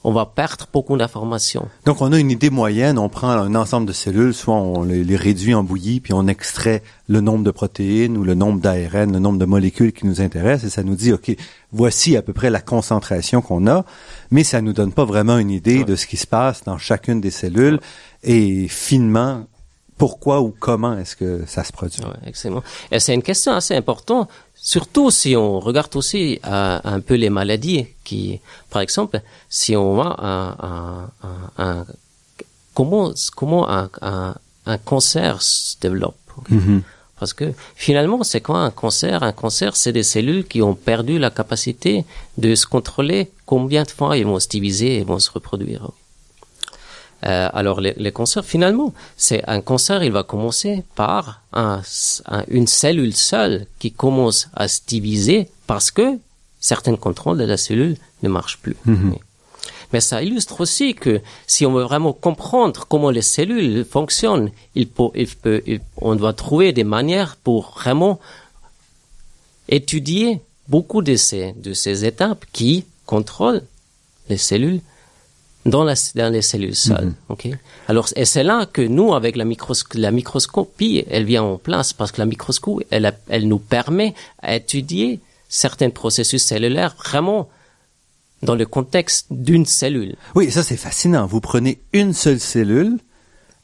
on, 0.03 0.11
va 0.11 0.25
perdre 0.25 0.67
beaucoup 0.71 0.95
d'informations. 0.97 1.67
Donc, 1.85 2.01
on 2.01 2.11
a 2.11 2.19
une 2.19 2.31
idée 2.31 2.49
moyenne, 2.49 2.97
on 2.97 3.09
prend 3.09 3.29
un 3.29 3.55
ensemble 3.55 3.87
de 3.87 3.93
cellules, 3.93 4.33
soit 4.33 4.55
on 4.55 4.83
les, 4.83 5.03
les 5.03 5.15
réduit 5.15 5.53
en 5.53 5.63
bouillie, 5.63 5.99
puis 5.99 6.13
on 6.13 6.27
extrait 6.27 6.83
le 7.07 7.21
nombre 7.21 7.43
de 7.43 7.51
protéines 7.51 8.17
ou 8.17 8.23
le 8.23 8.35
nombre 8.35 8.61
d'ARN, 8.61 9.11
le 9.11 9.19
nombre 9.19 9.39
de 9.39 9.45
molécules 9.45 9.93
qui 9.93 10.05
nous 10.05 10.21
intéressent, 10.21 10.65
et 10.65 10.69
ça 10.69 10.83
nous 10.83 10.95
dit, 10.95 11.11
OK, 11.11 11.35
voici 11.71 12.15
à 12.17 12.21
peu 12.21 12.33
près 12.33 12.49
la 12.49 12.61
concentration 12.61 13.41
qu'on 13.41 13.67
a, 13.67 13.85
mais 14.31 14.43
ça 14.43 14.61
nous 14.61 14.73
donne 14.73 14.93
pas 14.93 15.05
vraiment 15.05 15.37
une 15.37 15.51
idée 15.51 15.83
de 15.83 15.95
ce 15.95 16.05
qui 16.05 16.17
se 16.17 16.27
passe 16.27 16.63
dans 16.63 16.77
chacune 16.77 17.21
des 17.21 17.31
cellules, 17.31 17.79
et 18.23 18.67
finement, 18.67 19.45
pourquoi 19.97 20.41
ou 20.41 20.53
comment 20.57 20.97
est-ce 20.97 21.15
que 21.15 21.43
ça 21.45 21.63
se 21.63 21.71
produit. 21.71 22.01
Ouais, 22.01 22.27
excellent. 22.27 22.63
Et 22.91 22.99
c'est 22.99 23.13
une 23.13 23.23
question 23.23 23.53
assez 23.53 23.75
importante, 23.75 24.29
surtout 24.55 25.11
si 25.11 25.35
on 25.35 25.59
regarde 25.59 25.95
aussi 25.95 26.39
euh, 26.45 26.79
un 26.83 26.99
peu 26.99 27.15
les 27.15 27.29
maladies 27.29 27.87
qui, 28.03 28.39
par 28.69 28.81
exemple, 28.81 29.21
si 29.49 29.75
on 29.75 29.95
voit 29.95 30.15
un, 30.23 30.57
un, 30.71 31.11
un, 31.57 31.85
comment 32.73 33.13
comment 33.35 33.69
un, 33.69 33.89
un, 34.01 34.35
un 34.65 34.77
cancer 34.77 35.41
se 35.41 35.77
développe. 35.79 36.17
Mhm. 36.49 36.81
Parce 37.19 37.33
que 37.33 37.53
finalement, 37.75 38.23
c'est 38.23 38.41
quoi 38.41 38.59
un 38.59 38.71
cancer? 38.71 39.23
Un 39.23 39.31
cancer, 39.31 39.75
c'est 39.75 39.93
des 39.93 40.03
cellules 40.03 40.45
qui 40.45 40.61
ont 40.61 40.75
perdu 40.75 41.17
la 41.17 41.29
capacité 41.29 42.03
de 42.37 42.55
se 42.55 42.67
contrôler 42.67 43.31
combien 43.45 43.83
de 43.83 43.91
fois 43.91 44.17
ils 44.17 44.25
vont 44.25 44.39
se 44.39 44.49
diviser 44.49 44.97
et 44.97 45.03
vont 45.03 45.19
se 45.19 45.31
reproduire. 45.31 45.91
Euh, 47.25 47.49
alors, 47.53 47.81
les, 47.81 47.93
les 47.97 48.11
cancers, 48.11 48.45
finalement, 48.45 48.93
c'est 49.17 49.43
un 49.47 49.61
cancer, 49.61 50.03
il 50.03 50.11
va 50.11 50.23
commencer 50.23 50.83
par 50.95 51.41
un, 51.53 51.81
un- 52.27 52.43
une 52.49 52.67
cellule 52.67 53.15
seule 53.15 53.65
qui 53.79 53.91
commence 53.91 54.49
à 54.55 54.67
se 54.67 54.81
diviser 54.85 55.47
parce 55.65 55.89
que 55.91 56.17
certains 56.59 56.95
contrôles 56.95 57.37
de 57.39 57.43
la 57.45 57.57
cellule 57.57 57.97
ne 58.23 58.29
marchent 58.29 58.59
plus. 58.59 58.75
Mais 59.93 60.01
ça 60.01 60.21
illustre 60.21 60.61
aussi 60.61 60.93
que 60.93 61.21
si 61.47 61.65
on 61.65 61.73
veut 61.73 61.83
vraiment 61.83 62.11
comprendre 62.13 62.85
comment 62.87 63.11
les 63.11 63.21
cellules 63.21 63.85
fonctionnent, 63.85 64.51
il 64.75 64.87
peut, 64.87 65.09
il 65.15 65.27
peut, 65.27 65.61
il- 65.65 65.81
on 65.97 66.15
doit 66.15 66.33
trouver 66.33 66.73
des 66.73 66.83
manières 66.83 67.37
pour 67.37 67.73
vraiment 67.77 68.19
étudier 69.67 70.41
beaucoup 70.67 71.01
de 71.01 71.15
ces, 71.15 71.53
de 71.53 71.73
ces 71.73 72.05
étapes 72.05 72.45
qui 72.51 72.85
contrôlent 73.05 73.63
les 74.29 74.37
cellules 74.37 74.81
dans, 75.65 75.83
la, 75.83 75.95
dans 76.15 76.31
les 76.31 76.41
cellules 76.41 76.75
seules. 76.75 77.13
ok? 77.29 77.49
Alors, 77.87 78.07
et 78.15 78.25
c'est 78.25 78.43
là 78.43 78.65
que 78.65 78.81
nous, 78.81 79.13
avec 79.13 79.35
la, 79.35 79.45
microsc 79.45 79.93
la 79.95 80.11
microscopie, 80.11 81.03
elle 81.09 81.25
vient 81.25 81.43
en 81.43 81.57
place 81.57 81.93
parce 81.93 82.11
que 82.11 82.21
la 82.21 82.25
microscopie, 82.25 82.85
elle, 82.91 83.11
elle 83.29 83.47
nous 83.47 83.59
permet 83.59 84.13
à 84.41 84.55
étudier 84.55 85.19
certains 85.49 85.89
processus 85.89 86.43
cellulaires 86.43 86.95
vraiment 86.97 87.49
dans 88.43 88.55
le 88.55 88.65
contexte 88.65 89.27
d'une 89.31 89.65
cellule. 89.65 90.15
Oui, 90.35 90.51
ça 90.51 90.63
c'est 90.63 90.77
fascinant. 90.77 91.25
Vous 91.25 91.41
prenez 91.41 91.79
une 91.93 92.13
seule 92.13 92.39
cellule 92.39 92.97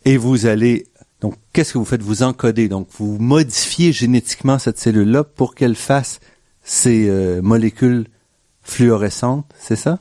et 0.05 0.17
vous 0.17 0.45
allez 0.45 0.87
donc 1.21 1.35
qu'est-ce 1.53 1.73
que 1.73 1.77
vous 1.77 1.85
faites? 1.85 2.01
Vous 2.01 2.23
encodez 2.23 2.67
donc 2.67 2.87
vous 2.97 3.17
modifiez 3.19 3.91
génétiquement 3.91 4.57
cette 4.57 4.79
cellule-là 4.79 5.23
pour 5.23 5.53
qu'elle 5.53 5.75
fasse 5.75 6.19
ces 6.63 7.07
euh, 7.09 7.41
molécules 7.41 8.07
fluorescentes, 8.63 9.45
c'est 9.59 9.75
ça? 9.75 9.99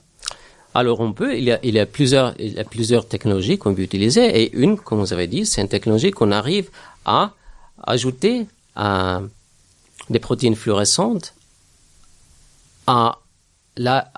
Alors 0.75 1.01
on 1.01 1.13
peut, 1.13 1.37
il 1.37 1.45
y 1.45 1.53
a, 1.53 1.59
il 1.65 1.75
y 1.75 1.81
a 1.81 1.87
plusieurs, 1.87 2.35
il 2.39 2.53
y 2.55 2.61
a 2.61 2.65
plusieurs 2.65 3.07
technologies 3.09 3.59
qu'on 3.59 3.75
peut 3.75 3.83
utiliser 3.83 4.43
et 4.43 4.57
une, 4.57 4.77
comme 4.79 5.01
vous 5.01 5.13
avez 5.13 5.27
dit, 5.27 5.45
c'est 5.45 5.61
une 5.61 5.69
technologie 5.69 6.13
qu'on 6.13 6.31
arrive 6.31 6.71
à 7.05 7.33
ajouter 7.83 8.47
à 8.77 9.21
des 10.11 10.19
protéines 10.19 10.55
fluorescentes 10.55 11.35
à 12.87 13.19
la, 13.77 14.13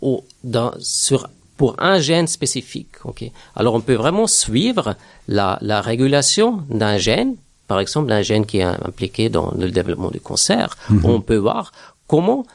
au, 0.00 0.24
dans, 0.44 0.72
sur, 0.80 1.28
pour 1.56 1.76
un 1.78 1.98
gène 1.98 2.26
spécifique. 2.26 3.04
ok? 3.04 3.24
Alors 3.54 3.74
on 3.74 3.80
peut 3.80 3.94
vraiment 3.94 4.26
suivre 4.26 4.96
la, 5.28 5.58
la 5.60 5.80
régulation 5.82 6.64
d'un 6.70 6.96
gène, 6.96 7.36
par 7.66 7.78
exemple 7.78 8.10
un 8.10 8.22
gène 8.22 8.46
qui 8.46 8.58
est 8.58 8.62
impliqué 8.62 9.28
dans 9.28 9.52
le 9.56 9.70
développement 9.70 10.10
du 10.10 10.20
cancer. 10.20 10.76
On 11.04 11.20
peut 11.20 11.36
voir 11.36 11.72
comment 12.06 12.46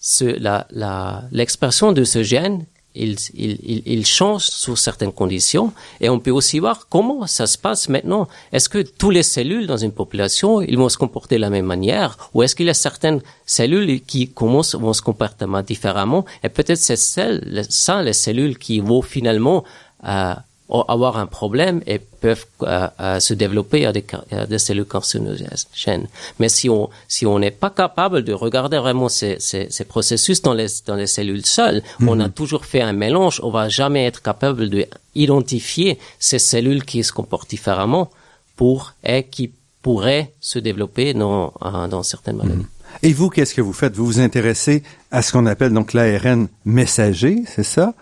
ce, 0.00 0.24
la, 0.24 0.66
la, 0.70 1.24
l'expression 1.32 1.92
de 1.92 2.04
ce 2.04 2.22
gène 2.22 2.64
il, 2.94 3.16
il, 3.34 4.06
change 4.06 4.44
sous 4.44 4.76
certaines 4.76 5.12
conditions. 5.12 5.72
Et 6.00 6.08
on 6.08 6.20
peut 6.20 6.30
aussi 6.30 6.58
voir 6.58 6.86
comment 6.88 7.26
ça 7.26 7.46
se 7.46 7.58
passe 7.58 7.88
maintenant. 7.88 8.28
Est-ce 8.52 8.68
que 8.68 8.82
toutes 8.82 9.14
les 9.14 9.22
cellules 9.22 9.66
dans 9.66 9.76
une 9.76 9.92
population 9.92 10.60
ils 10.60 10.78
vont 10.78 10.88
se 10.88 10.98
comporter 10.98 11.36
de 11.36 11.40
la 11.40 11.50
même 11.50 11.66
manière? 11.66 12.30
Ou 12.34 12.42
est-ce 12.42 12.54
qu'il 12.54 12.66
y 12.66 12.70
a 12.70 12.74
certaines 12.74 13.20
cellules 13.46 14.00
qui 14.02 14.28
commencent 14.28 14.74
vont 14.74 14.92
se 14.92 15.02
comporter 15.02 15.46
différemment? 15.66 16.24
Et 16.42 16.48
peut-être 16.48 16.78
c'est 16.78 16.96
celles, 16.96 17.64
ça 17.68 18.02
les 18.02 18.12
cellules 18.12 18.58
qui 18.58 18.80
vont 18.80 19.02
finalement 19.02 19.64
euh, 20.06 20.34
avoir 20.82 21.16
un 21.18 21.26
problème 21.26 21.80
et 21.86 21.98
peuvent 21.98 22.46
euh, 22.62 22.88
euh, 23.00 23.20
se 23.20 23.34
développer 23.34 23.86
à 23.86 23.92
des, 23.92 24.04
à 24.32 24.46
des 24.46 24.58
cellules 24.58 24.84
cancérogènes. 24.84 26.06
Mais 26.38 26.48
si 26.48 26.68
on 26.68 26.90
si 27.08 27.26
on 27.26 27.38
n'est 27.38 27.50
pas 27.64 27.70
capable 27.70 28.22
de 28.24 28.32
regarder 28.32 28.78
vraiment 28.78 29.08
ces, 29.08 29.36
ces, 29.38 29.68
ces 29.70 29.84
processus 29.84 30.42
dans 30.42 30.54
les 30.54 30.66
dans 30.86 30.96
les 30.96 31.06
cellules 31.06 31.46
seules, 31.46 31.82
Mhm. 32.00 32.08
on 32.08 32.20
a 32.20 32.28
toujours 32.28 32.64
fait 32.64 32.80
un 32.80 32.92
mélange. 32.92 33.40
On 33.42 33.50
va 33.50 33.68
jamais 33.68 34.04
être 34.06 34.22
capable 34.22 34.68
de 34.70 34.86
identifier 35.14 35.98
ces 36.18 36.38
cellules 36.38 36.84
qui 36.84 37.04
se 37.04 37.12
comportent 37.12 37.50
différemment 37.50 38.10
pour 38.56 38.94
et 39.04 39.24
qui 39.24 39.52
pourraient 39.82 40.32
se 40.40 40.58
développer 40.58 41.14
dans 41.14 41.52
euh, 41.62 41.86
dans 41.88 42.02
certaines 42.02 42.36
maladies. 42.36 42.66
Et 43.02 43.12
vous, 43.12 43.28
qu'est-ce 43.28 43.54
que 43.54 43.60
vous 43.60 43.72
faites? 43.72 43.94
Vous 43.96 44.06
vous 44.06 44.20
intéressez 44.20 44.82
à 45.10 45.20
ce 45.22 45.32
qu'on 45.32 45.46
appelle 45.46 45.72
donc 45.72 45.92
l'ARN 45.94 46.48
messager, 46.64 47.42
c'est 47.46 47.64
ça? 47.64 47.92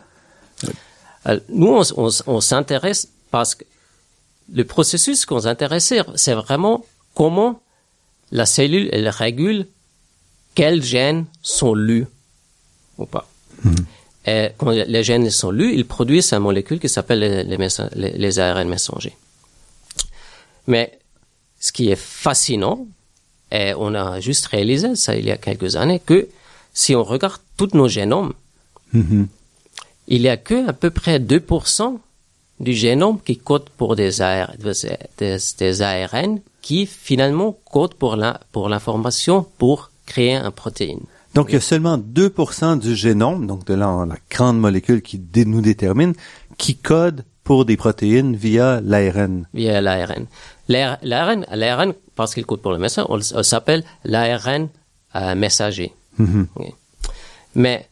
Nous, 1.48 1.68
on, 1.68 1.82
on, 1.96 2.10
on 2.26 2.40
s'intéresse 2.40 3.08
parce 3.30 3.54
que 3.54 3.64
le 4.52 4.64
processus 4.64 5.24
qu'on 5.24 5.40
s'intéresse, 5.40 5.94
c'est 6.16 6.34
vraiment 6.34 6.84
comment 7.14 7.60
la 8.30 8.46
cellule, 8.46 8.88
elle 8.92 9.08
régule 9.08 9.66
quels 10.54 10.82
gènes 10.82 11.26
sont 11.42 11.74
lus 11.74 12.06
ou 12.98 13.06
pas. 13.06 13.28
Et 14.26 14.50
quand 14.58 14.70
les 14.70 15.02
gènes 15.02 15.30
sont 15.30 15.50
lus, 15.50 15.74
ils 15.74 15.86
produisent 15.86 16.32
une 16.32 16.40
molécule 16.40 16.78
qui 16.78 16.88
s'appelle 16.88 17.20
les, 17.20 17.44
les, 17.44 18.18
les, 18.18 18.38
ARN 18.38 18.68
messagers. 18.68 19.16
Mais 20.66 20.98
ce 21.58 21.72
qui 21.72 21.90
est 21.90 21.98
fascinant, 21.98 22.86
et 23.50 23.74
on 23.74 23.94
a 23.94 24.20
juste 24.20 24.46
réalisé 24.46 24.94
ça 24.96 25.16
il 25.16 25.26
y 25.26 25.30
a 25.30 25.36
quelques 25.38 25.76
années, 25.76 26.00
que 26.04 26.28
si 26.74 26.94
on 26.94 27.02
regarde 27.02 27.40
tous 27.56 27.70
nos 27.74 27.88
génomes, 27.88 28.32
Mhm. 28.92 29.28
Il 30.08 30.22
y 30.22 30.28
a 30.28 30.36
que 30.36 30.68
à 30.68 30.72
peu 30.72 30.90
près 30.90 31.18
2% 31.18 31.98
du 32.60 32.72
génome 32.74 33.18
qui 33.24 33.36
code 33.38 33.68
pour 33.76 33.96
des, 33.96 34.20
AR, 34.20 34.52
des, 35.18 35.36
des 35.58 35.82
ARN 35.82 36.40
qui 36.60 36.86
finalement 36.86 37.56
code 37.70 37.94
pour 37.94 38.16
la, 38.16 38.40
pour 38.52 38.68
l'information 38.68 39.46
pour 39.58 39.90
créer 40.06 40.34
une 40.36 40.50
protéine. 40.50 41.00
Donc, 41.34 41.46
il 41.48 41.54
y 41.54 41.56
a 41.56 41.60
seulement 41.60 41.96
2% 41.98 42.78
du 42.78 42.94
génome, 42.94 43.46
donc 43.46 43.64
de 43.64 43.74
la, 43.74 44.04
la 44.06 44.16
grande 44.30 44.60
molécule 44.60 45.00
qui 45.00 45.18
dé- 45.18 45.46
nous 45.46 45.62
détermine, 45.62 46.12
qui 46.58 46.76
code 46.76 47.24
pour 47.42 47.64
des 47.64 47.76
protéines 47.78 48.36
via 48.36 48.80
l'ARN. 48.82 49.46
via 49.54 49.80
l'ARN. 49.80 50.26
L'AR- 50.68 50.98
L'ARN, 51.02 51.46
l'ARN, 51.50 51.94
parce 52.14 52.34
qu'il 52.34 52.44
code 52.44 52.60
pour 52.60 52.72
le 52.72 52.78
message, 52.78 53.06
on, 53.08 53.18
on 53.34 53.42
s'appelle 53.42 53.82
l'ARN 54.04 54.68
euh, 55.16 55.34
messager. 55.34 55.92
Mhm. 56.18 56.46
Ok. 56.54 56.66
Mais, 57.54 57.88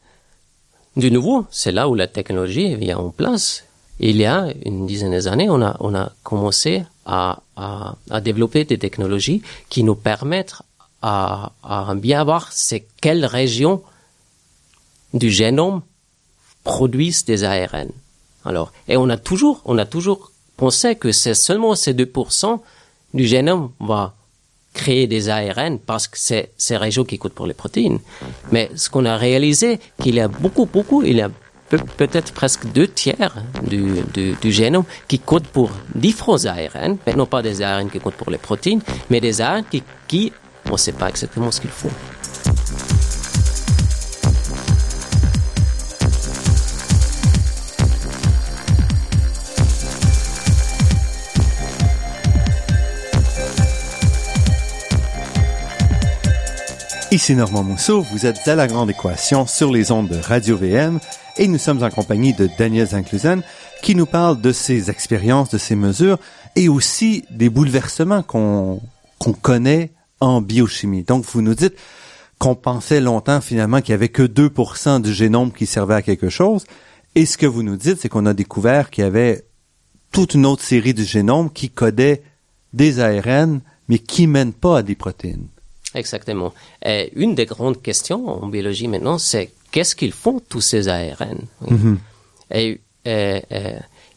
de 0.96 1.08
nouveau, 1.08 1.46
c'est 1.50 1.72
là 1.72 1.88
où 1.88 1.94
la 1.94 2.08
technologie 2.08 2.74
vient 2.76 2.98
en 2.98 3.10
place. 3.10 3.64
Il 4.00 4.16
y 4.16 4.24
a 4.24 4.48
une 4.64 4.86
dizaine 4.86 5.18
d'années, 5.18 5.50
on 5.50 5.62
a, 5.62 5.76
on 5.80 5.94
a 5.94 6.12
commencé 6.22 6.84
à, 7.04 7.40
à, 7.56 7.96
à 8.10 8.20
développer 8.20 8.64
des 8.64 8.78
technologies 8.78 9.42
qui 9.68 9.84
nous 9.84 9.94
permettent 9.94 10.56
à, 11.02 11.52
à 11.62 11.94
bien 11.94 12.24
voir 12.24 12.52
c'est 12.52 12.86
quelles 13.00 13.24
régions 13.24 13.82
du 15.14 15.30
génome 15.30 15.82
produisent 16.64 17.24
des 17.24 17.44
ARN. 17.44 17.90
Alors, 18.44 18.72
et 18.88 18.96
on 18.96 19.08
a 19.08 19.16
toujours, 19.16 19.62
on 19.64 19.78
a 19.78 19.86
toujours 19.86 20.32
pensé 20.56 20.94
que 20.94 21.12
c'est 21.12 21.34
seulement 21.34 21.74
ces 21.74 21.94
2% 21.94 22.60
du 23.14 23.26
génome 23.26 23.70
va 23.80 24.14
créer 24.72 25.06
des 25.06 25.28
ARN 25.28 25.78
parce 25.78 26.06
que 26.08 26.16
c'est 26.18 26.50
ces 26.56 26.76
régions 26.76 27.04
qui 27.04 27.18
coûtent 27.18 27.34
pour 27.34 27.46
les 27.46 27.54
protéines. 27.54 27.98
Mais 28.52 28.70
ce 28.76 28.88
qu'on 28.90 29.04
a 29.04 29.16
réalisé, 29.16 29.80
qu'il 30.02 30.14
y 30.14 30.20
a 30.20 30.28
beaucoup, 30.28 30.66
beaucoup, 30.66 31.02
il 31.02 31.16
y 31.16 31.20
a 31.22 31.30
peut- 31.68 31.78
peut-être 31.96 32.32
presque 32.32 32.66
deux 32.66 32.86
tiers 32.88 33.34
du, 33.66 34.02
du, 34.14 34.34
du 34.40 34.52
génome 34.52 34.84
qui 35.08 35.18
codent 35.18 35.46
pour 35.48 35.70
différents 35.94 36.44
ARN, 36.46 36.96
mais 37.06 37.14
non 37.14 37.26
pas 37.26 37.42
des 37.42 37.62
ARN 37.62 37.90
qui 37.90 37.98
codent 37.98 38.14
pour 38.14 38.30
les 38.30 38.38
protéines, 38.38 38.80
mais 39.10 39.20
des 39.20 39.40
ARN 39.40 39.64
qui, 39.70 39.82
qui 40.06 40.32
on 40.66 40.72
ne 40.72 40.76
sait 40.76 40.92
pas 40.92 41.08
exactement 41.08 41.50
ce 41.50 41.60
qu'ils 41.60 41.70
font. 41.70 41.90
Ici 57.12 57.34
Normand 57.34 57.64
Mousseau, 57.64 58.02
vous 58.02 58.24
êtes 58.24 58.46
à 58.46 58.54
La 58.54 58.68
Grande 58.68 58.90
Équation 58.90 59.44
sur 59.44 59.72
les 59.72 59.90
ondes 59.90 60.06
de 60.06 60.16
Radio 60.16 60.56
VM 60.56 61.00
et 61.38 61.48
nous 61.48 61.58
sommes 61.58 61.82
en 61.82 61.90
compagnie 61.90 62.34
de 62.34 62.48
Daniel 62.56 62.86
Zinclusen 62.86 63.42
qui 63.82 63.96
nous 63.96 64.06
parle 64.06 64.40
de 64.40 64.52
ses 64.52 64.90
expériences, 64.90 65.50
de 65.50 65.58
ses 65.58 65.74
mesures 65.74 66.20
et 66.54 66.68
aussi 66.68 67.24
des 67.30 67.48
bouleversements 67.48 68.22
qu'on 68.22 68.80
qu'on 69.18 69.32
connaît 69.32 69.90
en 70.20 70.40
biochimie. 70.40 71.02
Donc 71.02 71.24
vous 71.24 71.42
nous 71.42 71.56
dites 71.56 71.74
qu'on 72.38 72.54
pensait 72.54 73.00
longtemps 73.00 73.40
finalement 73.40 73.80
qu'il 73.80 73.90
y 73.90 73.94
avait 73.94 74.08
que 74.08 74.22
2% 74.22 75.02
du 75.02 75.12
génome 75.12 75.50
qui 75.50 75.66
servait 75.66 75.94
à 75.94 76.02
quelque 76.02 76.28
chose 76.28 76.64
et 77.16 77.26
ce 77.26 77.36
que 77.36 77.46
vous 77.46 77.64
nous 77.64 77.76
dites 77.76 78.00
c'est 78.00 78.08
qu'on 78.08 78.24
a 78.24 78.34
découvert 78.34 78.88
qu'il 78.88 79.02
y 79.02 79.06
avait 79.06 79.44
toute 80.12 80.34
une 80.34 80.46
autre 80.46 80.62
série 80.62 80.94
du 80.94 81.04
génome 81.04 81.50
qui 81.50 81.70
codait 81.70 82.22
des 82.72 83.00
ARN 83.00 83.62
mais 83.88 83.98
qui 83.98 84.28
mènent 84.28 84.52
pas 84.52 84.78
à 84.78 84.82
des 84.84 84.94
protéines. 84.94 85.48
Exactement. 85.94 86.52
Et 86.84 87.10
une 87.16 87.34
des 87.34 87.46
grandes 87.46 87.82
questions 87.82 88.28
en 88.28 88.46
biologie 88.46 88.88
maintenant, 88.88 89.18
c'est 89.18 89.50
qu'est-ce 89.70 89.96
qu'ils 89.96 90.12
font 90.12 90.40
tous 90.48 90.60
ces 90.60 90.88
ARN 90.88 91.38
oui. 91.62 91.98
Et 92.52 92.80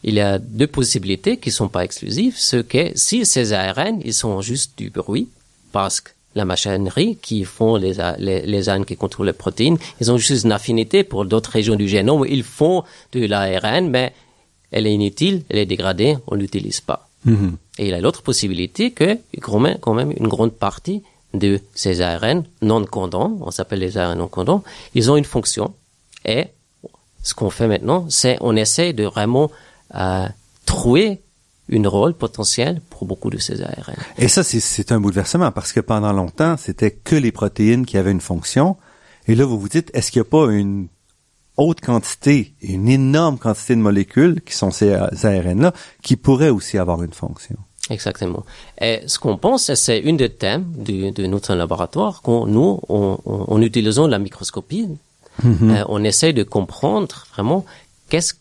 il 0.02 0.14
y 0.14 0.20
a 0.20 0.38
deux 0.38 0.66
possibilités 0.66 1.38
qui 1.38 1.50
sont 1.50 1.68
pas 1.68 1.84
exclusives. 1.84 2.36
Ce 2.36 2.56
que 2.56 2.92
si 2.94 3.24
ces 3.24 3.52
ARN, 3.52 4.00
ils 4.04 4.14
sont 4.14 4.40
juste 4.42 4.76
du 4.76 4.90
bruit, 4.90 5.28
parce 5.72 6.00
que 6.00 6.10
la 6.34 6.44
machinerie 6.44 7.16
qui 7.16 7.44
font 7.44 7.76
les, 7.76 7.94
les, 8.18 8.42
les 8.42 8.68
ARN 8.68 8.84
qui 8.84 8.96
contrôlent 8.96 9.28
les 9.28 9.32
protéines, 9.32 9.78
ils 10.00 10.10
ont 10.12 10.18
juste 10.18 10.44
une 10.44 10.52
affinité 10.52 11.04
pour 11.04 11.24
d'autres 11.24 11.50
régions 11.50 11.76
du 11.76 11.88
génome. 11.88 12.26
Ils 12.28 12.42
font 12.42 12.82
de 13.12 13.24
l'ARN, 13.24 13.88
mais 13.88 14.12
elle 14.70 14.86
est 14.86 14.92
inutile, 14.92 15.42
elle 15.48 15.58
est 15.58 15.66
dégradée, 15.66 16.18
on 16.26 16.34
l'utilise 16.34 16.80
pas. 16.80 17.08
Et 17.78 17.84
il 17.86 17.88
y 17.88 17.92
a 17.94 18.00
l'autre 18.00 18.22
possibilité 18.22 18.90
que 18.90 19.16
quand 19.40 19.58
même, 19.58 19.78
quand 19.80 19.94
même 19.94 20.12
une 20.14 20.28
grande 20.28 20.52
partie 20.52 21.02
de 21.34 21.60
ces 21.74 22.00
ARN 22.00 22.44
non 22.62 22.84
condons, 22.84 23.38
on 23.40 23.50
s'appelle 23.50 23.80
les 23.80 23.98
ARN 23.98 24.18
non 24.18 24.28
condons, 24.28 24.62
ils 24.94 25.10
ont 25.10 25.16
une 25.16 25.24
fonction. 25.24 25.74
Et 26.24 26.48
ce 27.22 27.34
qu'on 27.34 27.50
fait 27.50 27.68
maintenant, 27.68 28.06
c'est 28.08 28.38
on 28.40 28.56
essaie 28.56 28.92
de 28.92 29.04
vraiment 29.04 29.50
euh, 29.94 30.26
trouver 30.66 31.20
une 31.68 31.86
rôle 31.86 32.14
potentiel 32.14 32.80
pour 32.90 33.06
beaucoup 33.06 33.30
de 33.30 33.38
ces 33.38 33.62
ARN. 33.62 33.94
Et 34.18 34.28
ça, 34.28 34.42
c'est- 34.42 34.60
c'est 34.60 34.92
un 34.92 35.00
bouleversement 35.00 35.50
parce 35.52 35.72
que 35.72 35.80
pendant 35.80 36.12
longtemps, 36.12 36.56
c'était 36.56 36.90
que 36.90 37.16
les 37.16 37.32
protéines 37.32 37.86
qui 37.86 37.96
avaient 37.96 38.10
une 38.12 38.20
fonction. 38.20 38.76
Et 39.26 39.34
là, 39.34 39.44
vous 39.46 39.58
vous 39.58 39.68
dites, 39.70 39.90
est-ce 39.94 40.10
qu'il 40.10 40.20
n'y 40.22 40.26
a 40.28 40.30
pas 40.30 40.52
une 40.52 40.88
haute 41.56 41.80
quantité, 41.80 42.52
une 42.60 42.88
énorme 42.88 43.38
quantité 43.38 43.74
de 43.76 43.80
molécules 43.80 44.42
qui 44.42 44.54
sont 44.54 44.70
ces 44.70 44.92
ARN-là, 44.92 45.72
qui 46.02 46.16
pourraient 46.16 46.50
aussi 46.50 46.76
avoir 46.78 47.02
une 47.02 47.12
fonction? 47.14 47.56
Exactement. 47.90 48.44
Et 48.80 49.00
ce 49.06 49.18
qu'on 49.18 49.36
pense, 49.36 49.72
c'est 49.74 49.98
une 49.98 50.16
des 50.16 50.30
thèmes 50.30 50.64
du- 50.76 51.10
de 51.10 51.26
notre 51.26 51.54
laboratoire, 51.54 52.22
qu'on 52.22 52.46
nous, 52.46 52.80
on, 52.88 53.18
on, 53.26 53.44
en 53.54 53.60
utilisant 53.62 54.06
la 54.06 54.18
microscopie, 54.18 54.88
euh, 55.44 55.84
on 55.88 56.02
essaie 56.04 56.32
de 56.32 56.44
comprendre 56.44 57.26
vraiment 57.34 57.64
qu'est-ce 58.08 58.34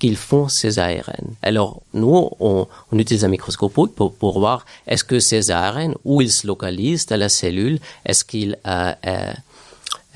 qu'ils 0.00 0.16
font 0.16 0.48
ces 0.48 0.78
ARN. 0.78 1.26
Alors, 1.42 1.82
nous, 1.92 2.30
on, 2.40 2.66
on 2.90 2.98
utilise 2.98 3.24
un 3.24 3.28
microscope 3.28 3.74
pour, 3.94 4.12
pour 4.14 4.38
voir 4.40 4.64
est-ce 4.86 5.04
que 5.04 5.20
ces 5.20 5.50
ARN, 5.50 5.94
où 6.04 6.22
ils 6.22 6.32
se 6.32 6.46
localisent 6.46 7.06
dans 7.06 7.20
la 7.20 7.28
cellule, 7.28 7.78
est-ce 8.06 8.24
qu'ils 8.24 8.58
euh, 8.66 8.92
euh, 9.06 9.32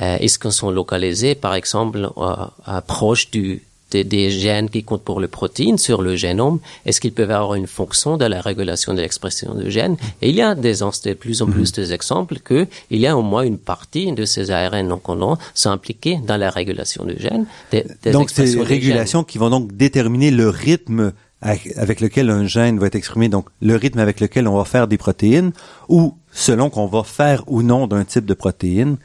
euh, 0.00 0.16
est-ce 0.18 0.38
qu'ils 0.40 0.50
sont 0.52 0.70
localisés, 0.72 1.34
par 1.36 1.54
exemple, 1.54 2.08
euh, 2.16 2.80
proche 2.86 3.30
du, 3.30 3.62
des, 3.94 4.04
des 4.16 4.30
gènes 4.30 4.68
qui 4.74 4.82
comptent 4.82 5.04
pour 5.10 5.20
les 5.20 5.28
protéines 5.28 5.78
sur 5.78 6.02
le 6.02 6.16
génome 6.16 6.58
Est-ce 6.84 7.00
qu'ils 7.00 7.12
peuvent 7.12 7.30
avoir 7.30 7.54
une 7.54 7.68
fonction 7.78 8.16
de 8.16 8.26
la 8.34 8.40
régulation 8.40 8.92
de 8.92 9.00
l'expression 9.04 9.54
de 9.54 9.66
gènes? 9.70 9.96
Et 10.20 10.30
il 10.30 10.36
y 10.36 10.42
a 10.42 10.54
des, 10.54 10.74
de 10.78 11.12
plus 11.14 11.42
en 11.42 11.46
plus 11.46 11.70
des 11.72 11.92
exemples 11.92 12.38
que 12.48 12.66
il 12.90 13.00
y 13.00 13.06
a 13.06 13.16
au 13.16 13.22
moins 13.22 13.44
une 13.52 13.58
partie 13.72 14.10
de 14.20 14.24
ces 14.24 14.50
ARN 14.50 14.88
non 14.88 14.98
condons 14.98 15.36
sont 15.54 15.70
impliqués 15.70 16.18
dans 16.26 16.38
la 16.44 16.50
régulation 16.50 17.04
de 17.04 17.16
gènes. 17.24 17.46
Des, 17.70 17.84
des 18.02 18.10
donc, 18.10 18.34
de 18.34 18.60
régulations 18.74 19.22
qui 19.22 19.38
vont 19.38 19.50
donc 19.50 19.76
déterminer 19.84 20.30
le 20.30 20.48
rythme 20.48 21.12
avec 21.40 22.00
lequel 22.00 22.30
un 22.30 22.46
gène 22.46 22.78
va 22.78 22.86
être 22.86 22.94
exprimé, 22.94 23.28
donc 23.28 23.46
le 23.60 23.76
rythme 23.76 23.98
avec 23.98 24.18
lequel 24.20 24.48
on 24.48 24.56
va 24.56 24.64
faire 24.64 24.88
des 24.88 24.96
protéines, 24.96 25.52
ou 25.90 26.14
selon 26.32 26.70
qu'on 26.70 26.86
va 26.86 27.02
faire 27.04 27.44
ou 27.46 27.62
non 27.62 27.86
d'un 27.86 28.04
type 28.04 28.24
de 28.24 28.32
protéine. 28.32 28.96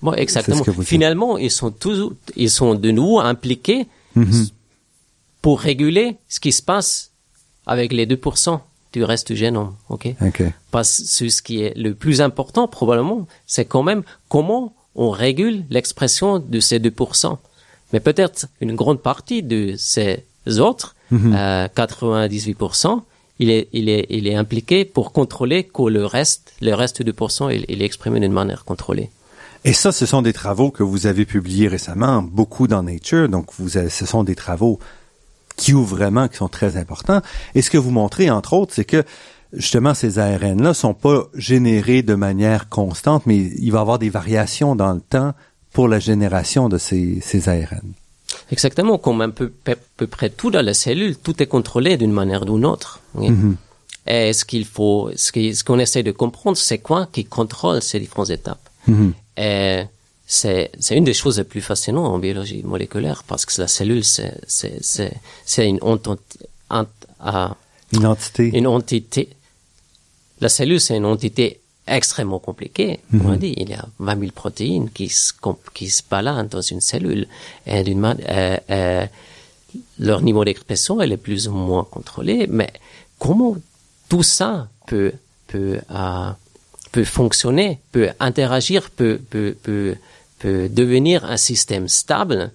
Bon, 0.00 0.14
exactement. 0.14 0.64
Finalement, 0.82 1.36
ils 1.36 1.50
sont 1.50 1.70
toujours, 1.70 2.14
ils 2.34 2.50
sont 2.50 2.74
de 2.74 2.90
nouveau 2.90 3.20
impliqués 3.20 3.86
Mhm. 4.14 4.48
pour 5.40 5.60
réguler 5.60 6.16
ce 6.28 6.40
qui 6.40 6.52
se 6.52 6.62
passe 6.62 7.10
avec 7.66 7.92
les 7.92 8.06
2% 8.06 8.60
du 8.92 9.04
reste 9.04 9.28
du 9.32 9.36
génome. 9.36 9.74
Ok? 9.88 10.08
OK. 10.20 10.42
Parce 10.70 10.98
que 11.18 11.28
ce 11.28 11.42
qui 11.42 11.62
est 11.62 11.76
le 11.76 11.94
plus 11.94 12.20
important 12.20 12.68
probablement, 12.68 13.26
c'est 13.46 13.64
quand 13.64 13.82
même 13.82 14.02
comment 14.28 14.74
on 14.94 15.10
régule 15.10 15.64
l'expression 15.70 16.38
de 16.38 16.60
ces 16.60 16.78
2%. 16.78 17.38
Mais 17.92 18.00
peut-être 18.00 18.46
une 18.60 18.74
grande 18.74 19.00
partie 19.00 19.42
de 19.42 19.74
ces 19.76 20.24
autres, 20.58 20.94
euh, 21.12 21.68
98%, 21.68 23.02
il 23.38 23.50
est, 23.50 23.68
il 23.72 23.88
est, 23.88 24.06
il 24.10 24.26
est 24.26 24.34
impliqué 24.34 24.84
pour 24.84 25.12
contrôler 25.12 25.64
que 25.64 25.82
le 25.82 26.06
reste, 26.06 26.52
le 26.60 26.74
reste 26.74 27.02
de 27.02 27.12
2%, 27.12 27.54
il, 27.54 27.64
il 27.68 27.82
est 27.82 27.84
exprimé 27.84 28.20
d'une 28.20 28.32
manière 28.32 28.64
contrôlée. 28.64 29.10
Et 29.64 29.72
ça, 29.72 29.92
ce 29.92 30.06
sont 30.06 30.22
des 30.22 30.32
travaux 30.32 30.70
que 30.70 30.82
vous 30.82 31.06
avez 31.06 31.24
publiés 31.24 31.68
récemment, 31.68 32.22
beaucoup 32.22 32.66
dans 32.66 32.82
Nature. 32.82 33.28
Donc, 33.28 33.46
vous 33.58 33.76
avez- 33.76 33.90
ce 33.90 34.06
sont 34.06 34.24
des 34.24 34.34
travaux 34.34 34.78
qui 35.56 35.72
ouvrent 35.72 35.96
vraiment, 35.96 36.28
qui 36.28 36.36
sont 36.38 36.48
très 36.48 36.76
importants. 36.76 37.20
Et 37.54 37.62
ce 37.62 37.70
que 37.70 37.78
vous 37.78 37.90
montrez, 37.92 38.28
entre 38.30 38.54
autres, 38.54 38.72
c'est 38.74 38.84
que 38.84 39.04
justement, 39.52 39.94
ces 39.94 40.18
ARN-là 40.18 40.74
sont 40.74 40.94
pas 40.94 41.28
générés 41.34 42.02
de 42.02 42.14
manière 42.14 42.68
constante, 42.68 43.24
mais 43.26 43.36
il 43.36 43.70
va 43.70 43.78
y 43.78 43.80
avoir 43.82 43.98
des 43.98 44.08
variations 44.10 44.74
dans 44.74 44.92
le 44.94 45.00
temps 45.00 45.32
pour 45.72 45.88
la 45.88 45.98
génération 46.00 46.68
de 46.68 46.78
ces, 46.78 47.20
ces 47.22 47.48
ARN. 47.48 47.92
Exactement, 48.50 48.98
comme 48.98 49.20
un 49.20 49.30
peu, 49.30 49.48
peu, 49.64 49.76
peu 49.96 50.06
près 50.06 50.30
tout 50.30 50.50
dans 50.50 50.62
la 50.64 50.74
cellule, 50.74 51.16
tout 51.16 51.40
est 51.42 51.46
contrôlé 51.46 51.96
d'une 51.96 52.12
manière 52.12 52.42
ou 52.42 52.56
d'une 52.56 52.66
autre. 52.66 53.00
oui. 53.14 53.30
Et 54.04 54.32
ce 54.32 54.44
qu'il 54.44 54.64
faut, 54.64 55.10
ce 55.14 55.62
qu'on 55.62 55.78
essaie 55.78 56.02
de 56.02 56.10
comprendre, 56.10 56.56
c'est 56.56 56.78
quoi 56.78 57.06
qui 57.12 57.24
contrôle 57.24 57.80
ces 57.80 58.00
différentes 58.00 58.30
étapes? 58.30 58.68
Mhm. 58.88 59.12
Et 59.36 59.82
c'est, 60.26 60.70
c'est 60.78 60.96
une 60.96 61.04
des 61.04 61.14
choses 61.14 61.38
les 61.38 61.44
plus 61.44 61.60
fascinantes 61.60 62.06
en 62.06 62.18
biologie 62.18 62.62
moléculaire 62.62 63.22
parce 63.24 63.44
que 63.46 63.60
la 63.60 63.68
cellule, 63.68 64.04
c'est, 64.04 64.34
c'est, 64.46 64.82
c'est, 64.82 65.12
c'est 65.44 65.68
une, 65.68 65.80
une 67.92 68.06
entité. 68.06 68.48
Une 68.56 68.66
entité. 68.66 69.28
La 70.40 70.48
cellule, 70.48 70.80
c'est 70.80 70.96
une 70.96 71.04
entité 71.06 71.60
extrêmement 71.86 72.38
compliquée. 72.38 73.00
On 73.12 73.32
a 73.32 73.36
dit, 73.36 73.54
il 73.56 73.68
y 73.68 73.74
a 73.74 73.84
20 73.98 74.20
000 74.20 74.32
protéines 74.32 74.90
qui 74.90 75.08
se, 75.08 75.32
qui 75.74 75.90
se 75.90 76.02
baladent 76.08 76.48
dans 76.48 76.60
une 76.60 76.80
cellule. 76.80 77.26
Et 77.66 77.82
d'une 77.82 78.04
euh, 78.04 78.56
euh, 78.70 79.06
leur 79.98 80.22
niveau 80.22 80.44
d'expression, 80.44 81.00
elle 81.00 81.12
est 81.12 81.16
plus 81.16 81.48
ou 81.48 81.52
moins 81.52 81.84
contrôlée. 81.84 82.46
Mais 82.48 82.72
comment 83.18 83.56
tout 84.08 84.22
ça 84.22 84.68
peut, 84.86 85.12
peut, 85.46 85.80
euh, 85.90 86.30
peut 86.92 87.04
fonctionner, 87.04 87.80
peut 87.90 88.10
interagir, 88.20 88.90
peut, 88.90 89.18
peut, 89.30 89.56
peut, 89.62 89.96
peut 90.38 90.68
devenir 90.68 91.24
un 91.24 91.38
système 91.38 91.88
stable 91.88 92.52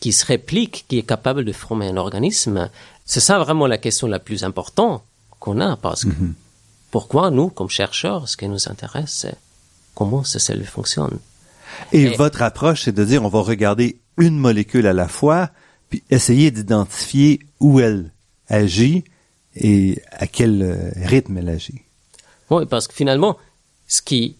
qui 0.00 0.12
se 0.12 0.26
réplique, 0.26 0.84
qui 0.88 0.98
est 0.98 1.02
capable 1.04 1.44
de 1.44 1.52
former 1.52 1.88
un 1.88 1.96
organisme. 1.96 2.70
C'est 3.06 3.20
ça 3.20 3.38
vraiment 3.38 3.66
la 3.66 3.78
question 3.78 4.06
la 4.06 4.18
plus 4.18 4.44
importante 4.44 5.02
qu'on 5.40 5.60
a 5.60 5.76
parce 5.76 6.04
que 6.04 6.10
mhm. 6.10 6.34
pourquoi 6.90 7.30
nous, 7.30 7.48
comme 7.48 7.70
chercheurs, 7.70 8.28
ce 8.28 8.36
qui 8.36 8.48
nous 8.48 8.68
intéresse, 8.68 9.12
c'est 9.22 9.36
comment 9.94 10.22
ces 10.24 10.38
cellules 10.38 10.66
fonctionnent. 10.66 11.18
Et, 11.92 12.02
Et 12.02 12.08
votre 12.16 12.42
approche, 12.42 12.82
c'est 12.82 12.92
de 12.92 13.04
dire 13.04 13.24
on 13.24 13.28
va 13.28 13.40
regarder 13.40 13.98
une 14.18 14.36
molécule 14.38 14.86
à 14.86 14.92
la 14.92 15.08
fois, 15.08 15.50
puis 15.88 16.02
essayer 16.10 16.50
d'identifier 16.50 17.40
où 17.60 17.80
elle 17.80 18.10
agit 18.48 19.04
et 19.56 20.00
à 20.10 20.26
quel 20.26 20.62
euh, 20.62 20.90
rythme 20.96 21.38
elle 21.38 21.48
agit. 21.48 21.82
Oui, 22.50 22.66
parce 22.66 22.88
que 22.88 22.94
finalement, 22.94 23.38
ce 23.92 24.00
qui 24.00 24.36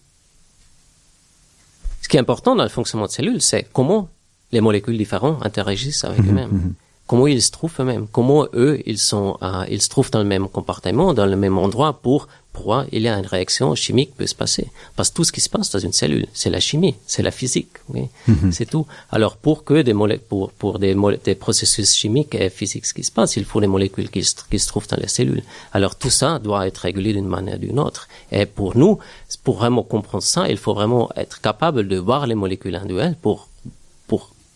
ce 2.01 2.09
qui 2.09 2.17
est 2.17 2.19
important 2.19 2.55
dans 2.55 2.63
le 2.63 2.69
fonctionnement 2.69 3.05
de 3.05 3.11
cellules, 3.11 3.41
c'est 3.41 3.67
comment 3.71 4.09
les 4.51 4.61
molécules 4.61 4.97
différentes 4.97 5.45
interagissent 5.45 6.03
avec 6.03 6.19
mhm, 6.19 6.29
eux-mêmes. 6.29 6.51
Mhm 6.51 6.73
comment 7.07 7.27
ils 7.27 7.41
se 7.41 7.51
trouvent 7.51 7.73
eux-mêmes, 7.79 8.07
comment 8.11 8.47
eux 8.53 8.81
ils 8.85 8.97
sont, 8.97 9.37
euh, 9.41 9.65
ils 9.69 9.81
se 9.81 9.89
trouvent 9.89 10.11
dans 10.11 10.19
le 10.19 10.25
même 10.25 10.47
comportement, 10.47 11.13
dans 11.13 11.25
le 11.25 11.35
même 11.35 11.57
endroit 11.57 11.93
pour 11.93 12.27
pourquoi 12.53 12.85
il 12.91 13.01
y 13.01 13.07
a 13.07 13.17
une 13.17 13.25
réaction 13.25 13.73
chimique 13.73 14.15
peut 14.15 14.27
se 14.27 14.35
passer? 14.35 14.67
Parce 14.95 15.09
que 15.09 15.15
tout 15.15 15.23
ce 15.23 15.31
qui 15.31 15.41
se 15.41 15.49
passe 15.49 15.71
dans 15.71 15.79
une 15.79 15.91
cellule, 15.91 16.27
c'est 16.33 16.51
la 16.51 16.59
chimie, 16.59 16.95
c'est 17.07 17.23
la 17.23 17.31
physique, 17.31 17.71
oui, 17.89 18.09
mhm. 18.27 18.51
c'est 18.51 18.67
tout. 18.67 18.85
Alors 19.11 19.37
pour 19.37 19.63
que 19.63 19.81
des 19.81 19.93
molécules, 19.93 20.27
pour, 20.29 20.51
pour 20.51 20.77
des, 20.77 20.95
des, 21.25 21.35
processus 21.35 21.95
chimiques 21.95 22.35
et 22.35 22.51
physiques 22.51 22.93
qui 22.93 23.03
se 23.03 23.11
passent, 23.11 23.37
il 23.37 23.45
faut 23.45 23.59
des 23.59 23.67
molécules 23.67 24.09
qui 24.09 24.23
se, 24.23 24.35
qui 24.49 24.59
se 24.59 24.67
trouvent 24.67 24.87
dans 24.87 24.97
les 24.97 25.07
cellules. 25.07 25.43
Alors 25.73 25.95
tout 25.95 26.11
ça 26.11 26.37
doit 26.37 26.67
être 26.67 26.77
régulé 26.77 27.13
d'une 27.13 27.27
manière 27.27 27.55
ou 27.55 27.59
d'une 27.59 27.79
autre. 27.79 28.07
Et 28.31 28.45
pour 28.45 28.77
nous, 28.77 28.99
pour 29.43 29.57
vraiment 29.57 29.83
comprendre 29.83 30.23
ça, 30.23 30.47
il 30.47 30.57
faut 30.57 30.75
vraiment 30.75 31.09
être 31.15 31.41
capable 31.41 31.87
de 31.87 31.97
voir 31.97 32.27
les 32.27 32.35
molécules 32.35 32.75
individuelles 32.75 33.17
pour 33.19 33.47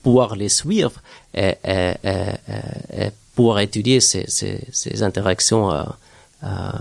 pouvoir 0.08 0.38
les 0.38 0.48
suivre 0.48 1.02
et, 1.34 1.56
et, 1.66 1.94
et, 3.04 3.10
pouvoir 3.36 3.60
étudier 3.60 4.00
ces, 4.00 4.24
ces, 4.30 4.66
ces 4.72 5.04
interactions 5.04 5.70
euh, 5.70 5.84
euh, 6.44 6.72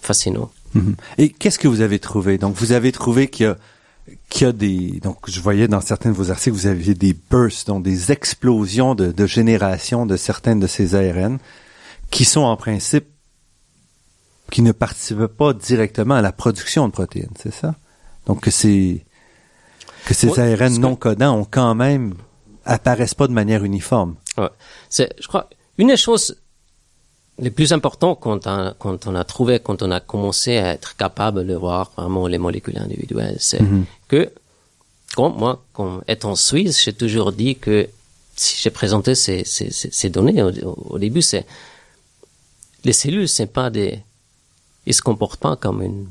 fascinantes. 0.00 0.52
Mhm. 0.74 0.96
Et 1.18 1.28
qu'est-ce 1.30 1.60
que 1.60 1.68
vous 1.68 1.80
avez 1.80 2.00
trouvé? 2.00 2.36
Donc, 2.36 2.56
vous 2.56 2.72
avez 2.72 2.90
trouvé 2.90 3.28
qu'il 3.28 3.46
y 3.46 3.48
a 3.48 3.56
qu'il 4.28 4.46
y 4.46 4.50
a 4.50 4.52
des 4.52 5.00
donc 5.06 5.18
je 5.28 5.40
voyais 5.40 5.66
dans 5.66 5.80
certains 5.80 6.10
de 6.10 6.14
vos 6.14 6.30
articles 6.30 6.54
vous 6.54 6.66
aviez 6.66 6.94
des 6.94 7.16
bursts 7.30 7.68
donc 7.68 7.82
des 7.82 8.12
explosions 8.12 8.94
de, 8.94 9.06
de 9.12 9.26
génération 9.26 10.04
de 10.04 10.16
certaines 10.18 10.60
de 10.60 10.66
ces 10.66 10.94
ARN 10.94 11.38
qui 12.10 12.26
sont 12.26 12.42
en 12.42 12.56
principe 12.58 13.06
qui 14.50 14.60
ne 14.60 14.72
participent 14.72 15.26
pas 15.26 15.54
directement 15.54 16.16
à 16.16 16.22
la 16.22 16.32
production 16.32 16.86
de 16.86 16.92
protéines, 16.92 17.36
c'est 17.42 17.54
ça? 17.54 17.76
Donc 18.26 18.42
que 18.42 18.50
c'est 18.50 19.04
que 20.04 20.14
ces 20.14 20.38
ARN 20.38 20.78
non 20.78 20.96
codants 20.96 21.38
ont 21.40 21.46
quand 21.50 21.74
même 21.74 22.14
apparaissent 22.64 23.14
pas 23.14 23.26
de 23.26 23.32
manière 23.32 23.64
uniforme. 23.64 24.16
Ouais. 24.36 24.50
C'est, 24.88 25.12
je 25.20 25.28
crois, 25.28 25.48
une 25.78 25.88
des 25.88 25.96
choses 25.96 26.36
les 27.38 27.50
plus 27.50 27.72
importantes 27.72 28.18
quand 28.20 28.46
on, 28.46 28.74
quand 28.78 29.06
on 29.06 29.14
a 29.14 29.24
trouvé, 29.24 29.58
quand 29.58 29.82
on 29.82 29.90
a 29.90 30.00
commencé 30.00 30.56
à 30.56 30.72
être 30.72 30.96
capable 30.96 31.46
de 31.46 31.54
voir 31.54 31.90
vraiment 31.96 32.26
les 32.26 32.38
molécules 32.38 32.78
individuelles, 32.78 33.36
c'est 33.40 33.60
mm-hmm. 33.60 33.84
que, 34.08 34.32
comme 35.16 35.36
moi, 35.36 35.64
comme 35.72 36.02
étant 36.06 36.36
suisse, 36.36 36.82
j'ai 36.82 36.92
toujours 36.92 37.32
dit 37.32 37.56
que 37.56 37.88
si 38.36 38.60
j'ai 38.60 38.70
présenté 38.70 39.14
ces, 39.14 39.44
ces, 39.44 39.70
ces, 39.70 40.10
données 40.10 40.42
au, 40.42 40.98
début, 40.98 41.22
c'est 41.22 41.46
les 42.84 42.92
cellules, 42.92 43.28
c'est 43.28 43.46
pas 43.46 43.70
des, 43.70 44.00
ils 44.86 44.94
se 44.94 45.02
comportent 45.02 45.40
pas 45.40 45.56
comme 45.56 45.82
une 45.82 46.08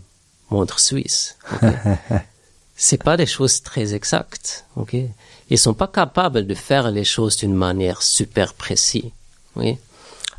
montre 0.49 0.79
suisse. 0.79 1.37
c'est 2.75 3.01
pas 3.01 3.17
des 3.17 3.25
choses 3.25 3.61
très 3.61 3.93
exactes, 3.93 4.65
ok. 4.75 4.95
Ils 5.53 5.59
sont 5.59 5.75
pas 5.75 5.87
capables 5.87 6.47
de 6.47 6.55
faire 6.55 6.89
les 6.89 7.03
choses 7.03 7.37
d'une 7.37 7.53
manière 7.53 8.01
super 8.01 8.55
précise, 8.55 9.11
oui. 9.55 9.77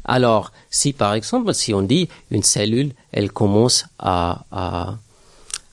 Alors, 0.05 0.51
si 0.71 0.93
par 0.93 1.15
exemple, 1.15 1.55
si 1.55 1.73
on 1.73 1.83
dit 1.83 2.09
une 2.33 2.43
cellule, 2.43 2.91
elle 3.13 3.31
commence 3.31 3.87
à, 4.01 4.45
à, 4.51 4.99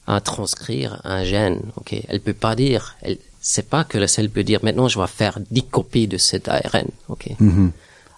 à 0.06 0.22
transcrire 0.22 1.02
un 1.06 1.24
gène, 1.24 1.60
ok, 1.78 1.96
elle 2.08 2.22
peut 2.22 2.36
pas 2.36 2.56
dire, 2.56 2.96
elle, 3.02 3.18
c'est 3.42 3.68
pas 3.68 3.84
que 3.84 3.98
la 3.98 4.08
cellule 4.08 4.30
peut 4.30 4.44
dire 4.44 4.60
maintenant 4.62 4.88
je 4.88 5.00
vais 5.00 5.08
faire 5.08 5.40
10 5.50 5.64
copies 5.64 6.08
de 6.08 6.20
cet 6.20 6.48
ARN, 6.48 6.90
ok. 7.10 7.30
Mm-hmm. 7.42 7.72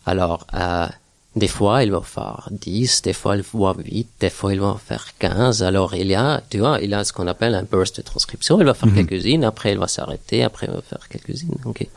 Alors, 0.06 0.46
euh, 0.54 0.88
des 1.36 1.48
fois, 1.48 1.84
il 1.84 1.92
va 1.92 2.02
faire 2.02 2.48
10, 2.52 3.02
des 3.02 3.14
fois, 3.14 3.36
il 3.36 3.44
va 3.54 3.76
8, 3.78 4.08
des 4.20 4.30
fois, 4.30 4.54
il 4.54 4.60
va 4.60 4.78
faire 4.84 5.08
15. 5.18 5.64
Alors, 5.64 5.96
il 5.96 6.08
y 6.08 6.16
a, 6.16 6.44
tu 6.50 6.60
vois, 6.60 6.80
il 6.80 6.94
a 6.94 7.04
ce 7.04 7.12
qu'on 7.12 7.26
appelle 7.26 7.56
un 7.56 7.64
burst 7.64 7.98
de 7.98 8.02
transcription. 8.04 8.60
Il 8.60 8.66
va 8.66 8.76
faire 8.76 8.90
mhm. 8.90 9.08
quelques-unes, 9.08 9.44
après, 9.44 9.72
il 9.72 9.80
va 9.80 9.88
s'arrêter, 9.88 10.44
après, 10.44 10.68
il 10.68 10.74
va 10.74 10.82
faire 10.82 11.08
quelques-unes. 11.10 11.56
OK. 11.66 11.88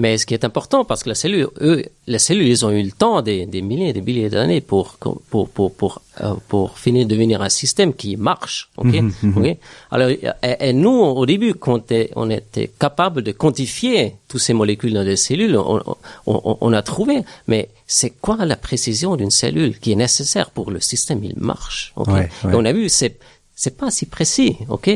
Mais 0.00 0.16
ce 0.16 0.26
qui 0.26 0.34
est 0.34 0.44
important, 0.44 0.84
parce 0.84 1.02
que 1.02 1.08
la 1.08 1.16
cellule, 1.16 1.48
eux, 1.60 1.84
les 2.06 2.20
cellules, 2.20 2.46
ils 2.46 2.64
ont 2.64 2.70
eu 2.70 2.82
le 2.82 2.92
temps 2.92 3.20
des, 3.20 3.46
des 3.46 3.62
milliers, 3.62 3.92
des 3.92 4.00
milliers 4.00 4.30
d'années 4.30 4.60
pour 4.60 4.96
pour 5.30 5.48
pour 5.48 5.72
pour 5.72 6.02
euh, 6.20 6.34
pour 6.48 6.78
finir 6.78 7.04
de 7.04 7.10
devenir 7.10 7.42
un 7.42 7.48
système 7.48 7.92
qui 7.92 8.16
marche. 8.16 8.70
Ok? 8.76 8.92
Mhm, 8.94 9.12
mhm. 9.22 9.56
Alors, 9.90 10.08
et, 10.08 10.72
nous, 10.72 10.90
au 10.92 11.26
début, 11.26 11.54
quand 11.54 11.92
on 12.14 12.30
était 12.30 12.70
capable 12.78 13.22
de 13.22 13.32
quantifier 13.32 14.14
toutes 14.28 14.40
ces 14.40 14.52
molécules 14.52 14.94
dans 14.94 15.02
les 15.02 15.16
cellules, 15.16 15.56
on, 15.56 15.82
on, 16.26 16.58
on 16.60 16.72
a 16.72 16.82
trouvé. 16.82 17.24
Mais 17.48 17.68
c'est 17.88 18.10
quoi 18.20 18.44
la 18.44 18.56
précision 18.56 19.16
d'une 19.16 19.32
cellule 19.32 19.78
qui 19.80 19.90
est 19.92 19.96
nécessaire 19.96 20.50
pour 20.50 20.70
le 20.70 20.80
système? 20.80 21.24
Il 21.24 21.34
marche. 21.38 21.92
Okay? 21.96 22.28
Et 22.44 22.54
on 22.54 22.64
a 22.64 22.72
vu, 22.72 22.88
c'est 22.88 23.16
c'est 23.56 23.76
pas 23.76 23.90
si 23.90 24.06
précis. 24.06 24.56
Ok? 24.68 24.88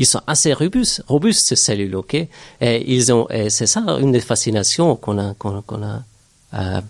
Ils 0.00 0.06
sont 0.06 0.22
assez 0.26 0.54
robustes, 0.54 1.04
robustes 1.08 1.46
ces 1.46 1.56
cellules, 1.56 1.94
ok? 1.94 2.14
Et 2.14 2.94
ils 2.94 3.12
ont, 3.12 3.28
c'est 3.50 3.66
ça 3.66 3.80
une 4.00 4.12
des 4.12 4.20
fascinations 4.20 4.96
qu'on 4.96 5.18
a, 5.18 5.34
qu'on, 5.34 5.82
a. 5.82 6.02
Euh, 6.54 6.80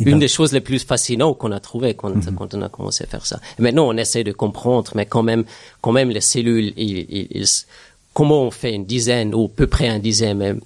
une 0.00 0.18
des 0.18 0.26
choses 0.26 0.52
les 0.52 0.60
plus 0.60 0.80
fascinantes 0.80 1.38
qu'on 1.38 1.52
a 1.52 1.60
trouvées 1.60 1.94
quand, 1.94 2.12
mhm. 2.12 2.34
quand, 2.34 2.52
on 2.54 2.62
a 2.62 2.68
commencé 2.68 3.04
à 3.04 3.06
faire 3.06 3.24
ça. 3.24 3.38
Et 3.56 3.62
maintenant, 3.62 3.86
on 3.88 3.96
essaie 3.96 4.24
de 4.24 4.32
comprendre, 4.32 4.90
mais 4.96 5.06
quand 5.06 5.22
même, 5.22 5.44
quand 5.80 5.92
même, 5.92 6.10
les 6.10 6.20
cellules, 6.20 6.72
ils, 6.76 7.46
comment 8.12 8.42
on 8.42 8.50
fait 8.50 8.74
une 8.74 8.84
dizaine 8.84 9.32
ou 9.32 9.44
à 9.44 9.48
peu 9.48 9.68
près 9.68 9.88
une 9.88 10.02
dizaine, 10.02 10.60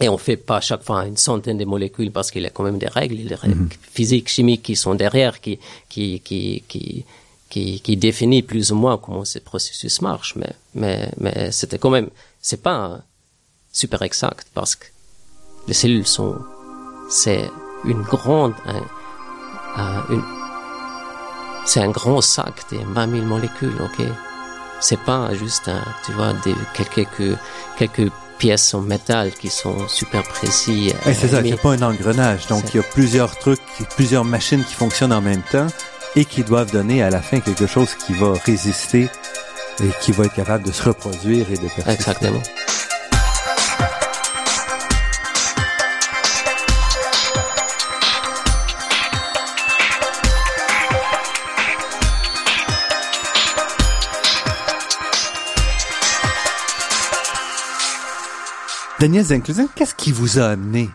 et 0.00 0.08
on 0.08 0.16
fait 0.16 0.38
pas 0.38 0.62
chaque 0.62 0.82
fois 0.82 1.06
une 1.06 1.18
centaine 1.18 1.58
de 1.58 1.66
molécules 1.66 2.10
parce 2.10 2.30
qu'il 2.30 2.42
y 2.42 2.46
a 2.46 2.50
quand 2.50 2.64
même 2.64 2.78
des 2.78 2.88
règles, 2.88 3.22
des 3.22 3.34
règles 3.34 3.54
mhm. 3.54 3.68
physiques, 3.82 4.30
chimiques 4.30 4.62
qui 4.62 4.76
sont 4.76 4.94
derrière, 4.94 5.42
qui, 5.42 5.58
qui, 5.90 6.20
qui, 6.20 6.62
qui, 6.66 7.04
qui, 7.48 7.80
qui 7.80 7.96
définit 7.96 8.42
plus 8.42 8.72
ou 8.72 8.76
moins 8.76 8.98
comment 8.98 9.24
ce 9.24 9.38
processus 9.38 10.02
marche, 10.02 10.34
mais, 10.36 10.54
mais, 10.74 11.10
mais 11.18 11.50
c'était 11.52 11.78
quand 11.78 11.90
même, 11.90 12.10
c'est 12.40 12.62
pas 12.62 13.00
super 13.72 14.02
exact 14.02 14.48
parce 14.54 14.76
que 14.76 14.86
les 15.66 15.74
cellules 15.74 16.06
sont, 16.06 16.36
c'est 17.10 17.50
une 17.84 18.02
grande, 18.02 18.54
une, 20.10 20.24
c'est 21.64 21.80
un 21.80 21.90
grand 21.90 22.20
sac 22.20 22.64
de 22.72 22.78
20 22.78 23.10
000 23.10 23.24
molécules, 23.24 23.76
ok? 23.80 24.06
C'est 24.80 25.00
pas 25.00 25.34
juste, 25.34 25.68
un, 25.68 25.84
tu 26.04 26.12
vois, 26.12 26.32
des, 26.44 26.54
quelques, 26.74 27.36
quelques 27.76 28.12
pièces 28.38 28.72
en 28.74 28.80
métal 28.80 29.32
qui 29.32 29.50
sont 29.50 29.88
super 29.88 30.22
précis. 30.22 30.92
c'est 31.04 31.28
ça, 31.28 31.42
c'est 31.42 31.60
pas 31.60 31.72
un 31.72 31.82
engrenage. 31.82 32.46
Donc, 32.46 32.72
il 32.72 32.76
y 32.76 32.80
a 32.80 32.84
plusieurs 32.84 33.36
trucs, 33.38 33.60
plusieurs 33.96 34.24
machines 34.24 34.64
qui 34.64 34.74
fonctionnent 34.74 35.12
en 35.12 35.20
même 35.20 35.42
temps 35.42 35.66
et 36.16 36.24
qui 36.24 36.42
doivent 36.42 36.72
donner 36.72 37.02
à 37.02 37.10
la 37.10 37.20
fin 37.20 37.40
quelque 37.40 37.66
chose 37.66 37.94
qui 37.94 38.12
va 38.12 38.32
résister 38.44 39.08
et 39.80 39.88
qui 40.00 40.12
va 40.12 40.24
être 40.24 40.34
capable 40.34 40.64
de 40.64 40.72
se 40.72 40.82
reproduire 40.82 41.50
et 41.50 41.56
de 41.56 41.68
persister. 41.68 41.90
Exactement. 41.90 42.42
Daniel 59.00 59.24
Zinclusin, 59.24 59.68
qu'est-ce 59.76 59.94
qui 59.94 60.10
vous 60.10 60.40
a 60.40 60.46
amené 60.46 60.90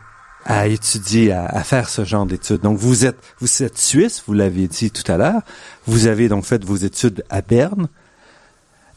à 0.46 0.68
étudier, 0.68 1.32
à, 1.32 1.64
faire 1.64 1.90
ce 1.90 2.04
genre 2.04 2.26
d'études. 2.26 2.62
Donc 2.62 2.78
vous 2.78 3.06
êtes 3.06 3.18
vous 3.40 3.64
êtes 3.64 3.78
suisse, 3.78 4.24
vous 4.28 4.34
l'avez 4.34 4.68
dit 4.68 4.92
tout 4.92 5.10
à 5.12 5.18
l'heure. 5.18 5.42
Vous 5.86 6.08
avez 6.08 6.28
donc 6.30 6.46
fait 6.46 6.64
vos 6.64 6.76
études 6.76 7.24
à 7.30 7.42
Berne 7.42 7.88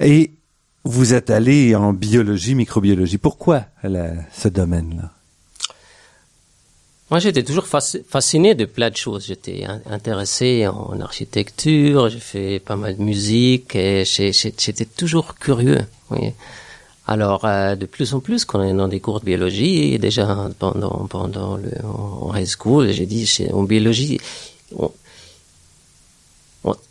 et 0.00 0.32
vous 0.84 1.14
êtes 1.14 1.30
allé 1.30 1.74
en 1.74 1.92
biologie, 1.92 2.54
microbiologie. 2.54 3.18
Pourquoi 3.18 3.64
ce 3.82 4.48
domaine-là? 4.48 5.10
Moi, 7.10 7.20
j'étais 7.20 7.44
toujours 7.44 7.66
fasciné 7.66 8.56
de 8.56 8.64
plein 8.64 8.90
de 8.90 8.96
choses. 8.96 9.26
J'étais 9.26 9.64
intéressé 9.88 10.66
en 10.66 11.00
architecture, 11.00 12.08
j'ai 12.08 12.18
fait 12.18 12.58
pas 12.58 12.74
mal 12.74 12.96
de 12.96 13.02
musique 13.02 13.76
et 13.76 14.04
j'étais 14.04 14.84
toujours 14.84 15.36
curieux. 15.36 15.82
Oui. 16.10 16.32
Alors, 17.06 17.44
euh, 17.44 17.76
de 17.76 17.86
plus 17.86 18.14
en 18.14 18.20
plus, 18.20 18.44
quand 18.44 18.58
on 18.60 18.64
est 18.64 18.74
dans 18.74 18.88
des 18.88 19.00
cours 19.00 19.20
de 19.20 19.26
biologie, 19.26 19.98
déjà 19.98 20.50
pendant 20.58 21.06
pendant 21.06 21.56
le 21.56 21.70
en 21.84 22.34
high 22.34 22.46
school, 22.46 22.90
j'ai 22.90 23.06
dit, 23.06 23.28
en 23.52 23.62
biologie, 23.62 24.18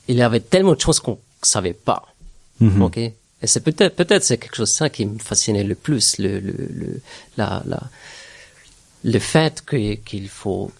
il 0.07 0.16
y 0.16 0.22
avait 0.22 0.39
tellement 0.39 0.76
de 0.76 0.80
choses 0.80 0.99
qu'on 1.01 1.20
savait 1.41 1.74
pas. 1.74 2.05
Mm-hmm. 2.61 2.82
Ok? 2.82 2.97
Et 2.97 3.47
c'est 3.47 3.59
peut-être 3.59 3.95
peut-être 3.95 4.24
c'est 4.24 4.38
quelque 4.38 4.55
chose 4.55 4.72
ça 4.72 4.89
qui 4.89 5.05
me 5.05 5.20
fascinait 5.20 5.66
le 5.66 5.76
plus, 5.76 6.18
le 6.18 6.39
le, 6.39 6.53
le 6.53 7.01
la 7.38 7.61
la 7.66 7.82
le 9.03 9.20
fait 9.20 9.63
qu'il 10.05 10.30
faut, 10.30 10.72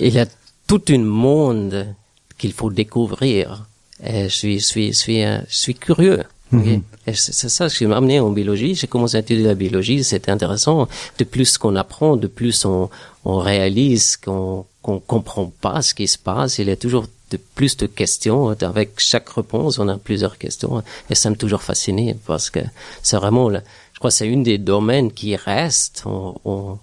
il 0.00 0.12
y 0.12 0.18
a 0.18 0.26
tout 0.66 0.82
un 0.88 0.98
monde 0.98 1.94
qu'il 2.36 2.52
faut 2.52 2.70
découvrir. 2.70 3.66
Et 4.02 4.28
je 4.28 4.34
suis, 4.34 4.58
je 4.58 4.64
suis, 4.64 4.92
je 4.92 4.98
suis, 4.98 5.22
je 5.22 5.40
suis 5.48 5.74
curieux. 5.74 6.24
Mhm. 6.52 6.82
Et 7.06 7.14
c'est 7.14 7.48
ça 7.48 7.68
qui 7.68 7.86
m'a 7.86 7.96
amené 7.96 8.20
en 8.20 8.30
biologie. 8.30 8.74
J'ai 8.74 8.86
commencé 8.86 9.16
à 9.16 9.20
étudier 9.20 9.44
la 9.44 9.54
biologie. 9.54 10.02
C'était 10.04 10.30
intéressant. 10.30 10.88
De 11.18 11.24
plus 11.24 11.58
qu'on 11.58 11.76
apprend, 11.76 12.16
de 12.16 12.26
plus 12.26 12.64
on, 12.64 12.90
on 13.24 13.38
réalise 13.38 14.16
qu'on 14.16 14.66
qu'on 14.82 14.98
comprend 14.98 15.52
pas 15.60 15.82
ce 15.82 15.94
qui 15.94 16.08
se 16.08 16.18
passe. 16.18 16.58
Il 16.58 16.68
y 16.68 16.70
a 16.70 16.76
toujours 16.76 17.06
de 17.30 17.38
plus 17.54 17.76
de 17.76 17.86
questions. 17.86 18.48
Avec 18.48 18.98
chaque 18.98 19.28
réponse, 19.30 19.78
on 19.78 19.88
a 19.88 19.98
plusieurs 19.98 20.38
questions. 20.38 20.82
Et 21.08 21.14
ça 21.14 21.30
m'a 21.30 21.36
toujours 21.36 21.62
fasciné 21.62 22.16
parce 22.26 22.50
que 22.50 22.60
c'est 23.02 23.16
vraiment 23.16 23.50
je 23.50 23.98
crois 23.98 24.10
c'est 24.10 24.26
une 24.26 24.42
des 24.42 24.58
domaines 24.58 25.12
qui 25.12 25.36
reste 25.36 26.04
en, 26.06 26.78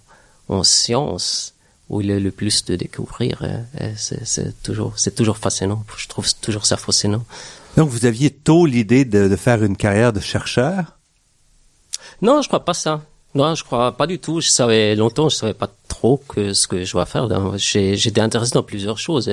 en, 0.50 0.64
science 0.64 1.54
où 1.90 2.02
il 2.02 2.08
y 2.08 2.12
a 2.12 2.20
le 2.20 2.32
plus 2.32 2.66
de 2.66 2.76
découvrir. 2.76 3.42
C'est 3.96 4.62
toujours, 4.62 4.94
c'est 4.98 5.16
toujours 5.16 5.38
fascinant. 5.38 5.84
Je 5.98 6.08
trouve 6.08 6.32
toujours 6.36 6.66
ça 6.66 6.78
fascinant. 6.78 7.24
Donc, 7.78 7.90
vous 7.90 8.06
aviez 8.06 8.30
tôt 8.32 8.66
l'idée 8.66 9.06
de, 9.06 9.28
de, 9.28 9.36
faire 9.36 9.64
une 9.64 9.78
carrière 9.78 10.12
de 10.12 10.20
chercheur? 10.20 10.98
Non, 12.22 12.42
je 12.42 12.48
crois 12.48 12.66
pas 12.66 12.74
ça. 12.74 13.02
Non, 13.36 13.54
je 13.54 13.64
crois 13.64 13.92
pas 13.92 14.08
du 14.08 14.18
tout. 14.18 14.42
Je 14.42 14.50
savais 14.50 14.96
longtemps, 14.96 15.30
je 15.30 15.36
savais 15.36 15.54
pas 15.54 15.70
trop 15.88 16.20
que 16.28 16.54
ce 16.54 16.68
que 16.68 16.84
je 16.84 16.92
dois 16.92 17.06
faire. 17.06 17.28
J'étais 17.58 18.22
intéressé 18.22 18.54
dans 18.54 18.64
plusieurs 18.64 18.98
choses. 18.98 19.30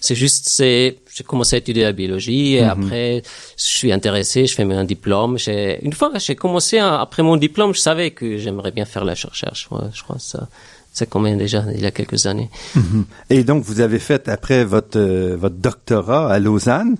C'est 0.00 0.14
juste, 0.14 0.48
c'est, 0.48 0.98
j'ai 1.12 1.24
commencé 1.24 1.56
à 1.56 1.58
étudier 1.58 1.82
la 1.82 1.92
biologie 1.92 2.54
et 2.54 2.62
mhm. 2.62 2.70
après, 2.70 3.22
je 3.56 3.64
suis 3.64 3.90
intéressé, 3.92 4.46
je 4.46 4.54
fais 4.54 4.62
un 4.62 4.84
diplôme. 4.84 5.38
Une 5.82 5.92
fois 5.92 6.10
que 6.12 6.20
j'ai 6.20 6.36
commencé, 6.36 6.78
après 6.78 7.24
mon 7.24 7.36
diplôme, 7.36 7.74
je 7.74 7.80
savais 7.80 8.12
que 8.12 8.38
j'aimerais 8.38 8.70
bien 8.70 8.84
faire 8.84 9.04
la 9.04 9.14
recherche. 9.14 9.68
je 9.92 10.02
crois 10.04 10.18
ça. 10.18 10.48
C'est 10.92 11.08
combien 11.08 11.36
déjà 11.36 11.64
il 11.74 11.80
y 11.80 11.86
a 11.86 11.90
quelques 11.90 12.26
années. 12.26 12.50
Mhm. 12.74 13.04
Et 13.30 13.44
donc 13.44 13.62
vous 13.64 13.80
avez 13.80 13.98
fait 13.98 14.28
après 14.28 14.64
votre 14.64 14.98
euh, 14.98 15.36
votre 15.36 15.56
doctorat 15.56 16.32
à 16.32 16.38
Lausanne. 16.38 16.96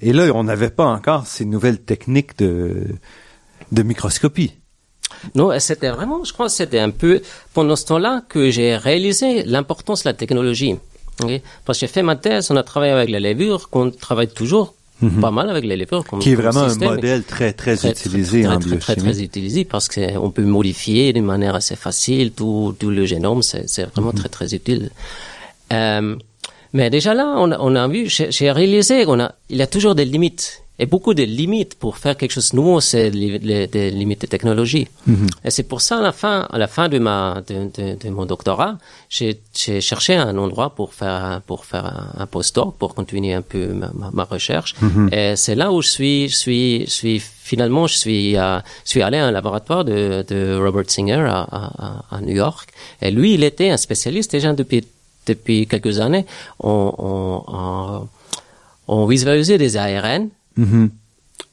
Et 0.00 0.12
là, 0.12 0.30
on 0.34 0.44
n'avait 0.44 0.70
pas 0.70 0.86
encore 0.86 1.26
ces 1.26 1.44
nouvelles 1.44 1.80
techniques 1.80 2.38
de 2.38 2.86
de 3.72 3.82
microscopie. 3.82 4.52
Non, 5.34 5.50
c'était 5.58 5.90
vraiment, 5.90 6.24
je 6.24 6.32
crois, 6.32 6.48
c'était 6.48 6.78
un 6.78 6.90
peu 6.90 7.22
pendant 7.54 7.76
ce 7.76 7.86
temps-là 7.86 8.22
que 8.28 8.50
j'ai 8.50 8.76
réalisé 8.76 9.42
l'importance 9.44 10.04
de 10.04 10.08
la 10.08 10.14
technologie. 10.14 10.76
Parce 11.64 11.78
que 11.78 11.86
j'ai 11.86 11.92
fait 11.92 12.02
ma 12.02 12.16
thèse, 12.16 12.50
on 12.50 12.56
a 12.56 12.62
travaillé 12.62 12.92
avec 12.92 13.08
la 13.08 13.20
levure, 13.20 13.70
qu'on 13.70 13.90
travaille 13.90 14.28
toujours 14.28 14.74
mhm. 15.00 15.20
pas 15.20 15.30
mal 15.30 15.48
avec 15.48 15.64
les 15.64 15.76
levures. 15.76 16.04
qui 16.20 16.32
est 16.32 16.34
vraiment 16.34 16.60
un 16.60 16.74
modèle 16.74 17.24
très, 17.24 17.52
très, 17.52 17.88
utilisé 17.88 18.46
en 18.46 18.58
biochimie. 18.58 18.78
Très, 18.78 18.96
très, 18.96 19.22
utilisé 19.22 19.64
parce 19.64 19.88
qu'on 19.88 20.30
peut 20.30 20.44
modifier 20.44 21.12
d'une 21.12 21.24
manière 21.24 21.54
assez 21.54 21.76
facile 21.76 22.32
tout, 22.32 22.76
tout 22.78 22.90
le 22.90 23.06
génome. 23.06 23.42
C'est 23.42 23.84
vraiment 23.94 24.12
mhm. 24.12 24.18
très, 24.18 24.28
très 24.28 24.54
utile. 24.54 24.90
Euh, 25.72 26.16
mais 26.76 26.88
déjà 26.90 27.12
là, 27.20 27.26
on, 27.36 27.50
on 27.52 27.74
a 27.74 27.86
vu, 27.88 28.08
j'ai 28.08 28.50
réalisé 28.60 29.04
qu'on 29.06 29.20
a, 29.20 29.28
il 29.48 29.56
y 29.56 29.62
a 29.62 29.66
toujours 29.66 29.94
des 29.94 30.04
limites 30.04 30.62
et 30.78 30.86
beaucoup 30.86 31.14
de 31.14 31.22
limites 31.22 31.74
pour 31.78 31.96
faire 31.96 32.16
quelque 32.16 32.32
chose 32.32 32.50
de 32.50 32.56
nouveau, 32.56 32.80
c'est 32.80 33.10
des 33.10 33.90
limites 33.90 34.20
de 34.22 34.26
technologie. 34.26 34.88
Mhm. 35.06 35.26
Et 35.44 35.50
c'est 35.50 35.62
pour 35.62 35.80
ça, 35.80 35.98
à 35.98 36.02
la 36.02 36.12
fin, 36.12 36.46
à 36.50 36.58
la 36.58 36.66
fin 36.66 36.88
de 36.88 36.98
ma, 36.98 37.42
de, 37.48 37.70
de, 37.76 37.96
de 38.02 38.10
mon 38.10 38.26
doctorat, 38.26 38.76
j'ai 39.08 39.40
cherché 39.80 40.14
un 40.16 40.36
endroit 40.36 40.70
pour 40.74 40.92
faire, 40.92 41.40
pour 41.46 41.64
faire 41.64 41.86
un, 41.86 42.22
un 42.22 42.26
postdoc, 42.26 42.76
pour 42.78 42.94
continuer 42.94 43.32
un 43.32 43.40
peu 43.42 43.68
ma, 43.68 43.90
ma, 44.12 44.24
recherche. 44.24 44.74
Mhm. 44.82 45.08
Et 45.12 45.36
c'est 45.36 45.54
là 45.54 45.72
où 45.72 45.80
je 45.80 45.88
suis, 45.88 46.28
je 46.28 46.36
suis, 46.36 46.84
je 46.84 46.90
suis, 46.90 47.20
finalement, 47.20 47.86
je 47.86 47.96
suis, 47.96 48.36
euh, 48.36 48.58
je 48.84 48.90
suis 48.90 49.02
allé 49.02 49.16
à 49.16 49.26
un 49.26 49.30
laboratoire 49.30 49.82
de, 49.84 50.26
de 50.28 50.58
Robert 50.62 50.90
Singer 50.90 51.24
à, 51.26 51.46
à, 51.50 52.16
à, 52.16 52.20
New 52.20 52.34
York. 52.34 52.68
Et 53.00 53.10
lui, 53.10 53.34
il 53.34 53.44
était 53.44 53.70
un 53.70 53.78
spécialiste 53.78 54.32
déjà 54.32 54.52
depuis, 54.52 54.84
depuis 55.26 55.66
quelques 55.66 56.00
années. 56.00 56.26
On, 56.60 56.92
on, 56.98 57.44
on, 57.48 58.08
on 58.88 59.06
visualisait 59.06 59.58
des 59.58 59.76
ARN 59.76 60.30
Mm-hmm. 60.58 60.88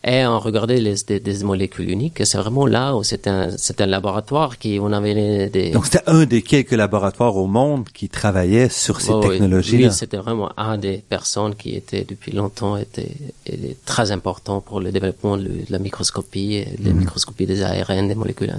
Et 0.05 0.25
on 0.25 0.39
regardait 0.39 0.79
les, 0.79 0.95
des, 1.19 1.43
molécules 1.43 1.89
uniques. 1.89 2.25
C'est 2.25 2.37
vraiment 2.37 2.65
là 2.65 2.95
où 2.95 3.03
c'est 3.03 3.25
un, 3.27 3.49
c'est 3.57 3.79
un 3.79 3.85
laboratoire 3.85 4.57
qui, 4.57 4.77
on 4.81 4.91
avait 4.91 5.49
des... 5.49 5.71
Donc 5.71 5.85
c'était 5.85 6.03
un 6.07 6.25
des 6.25 6.41
quelques 6.41 6.71
laboratoires 6.71 7.37
au 7.37 7.47
monde 7.47 7.87
qui 7.93 8.09
travaillait 8.09 8.67
sur 8.67 8.99
ces 8.99 9.13
technologies. 9.21 9.77
Oui, 9.77 9.91
c'était 9.93 10.17
vraiment 10.17 10.51
un 10.57 10.77
des 10.77 10.97
personnes 10.97 11.55
qui 11.55 11.75
était 11.75 12.03
depuis 12.03 12.33
longtemps 12.33 12.75
était, 12.75 13.11
était 13.45 13.77
très 13.85 14.11
important 14.11 14.59
pour 14.59 14.81
le 14.81 14.91
développement 14.91 15.37
de, 15.37 15.49
la 15.69 15.79
microscopie, 15.79 16.65
la 16.83 16.91
mm-hmm. 16.91 16.93
microscopie 16.95 17.45
des 17.45 17.63
ARN, 17.63 18.07
des 18.09 18.15
molécules 18.15 18.53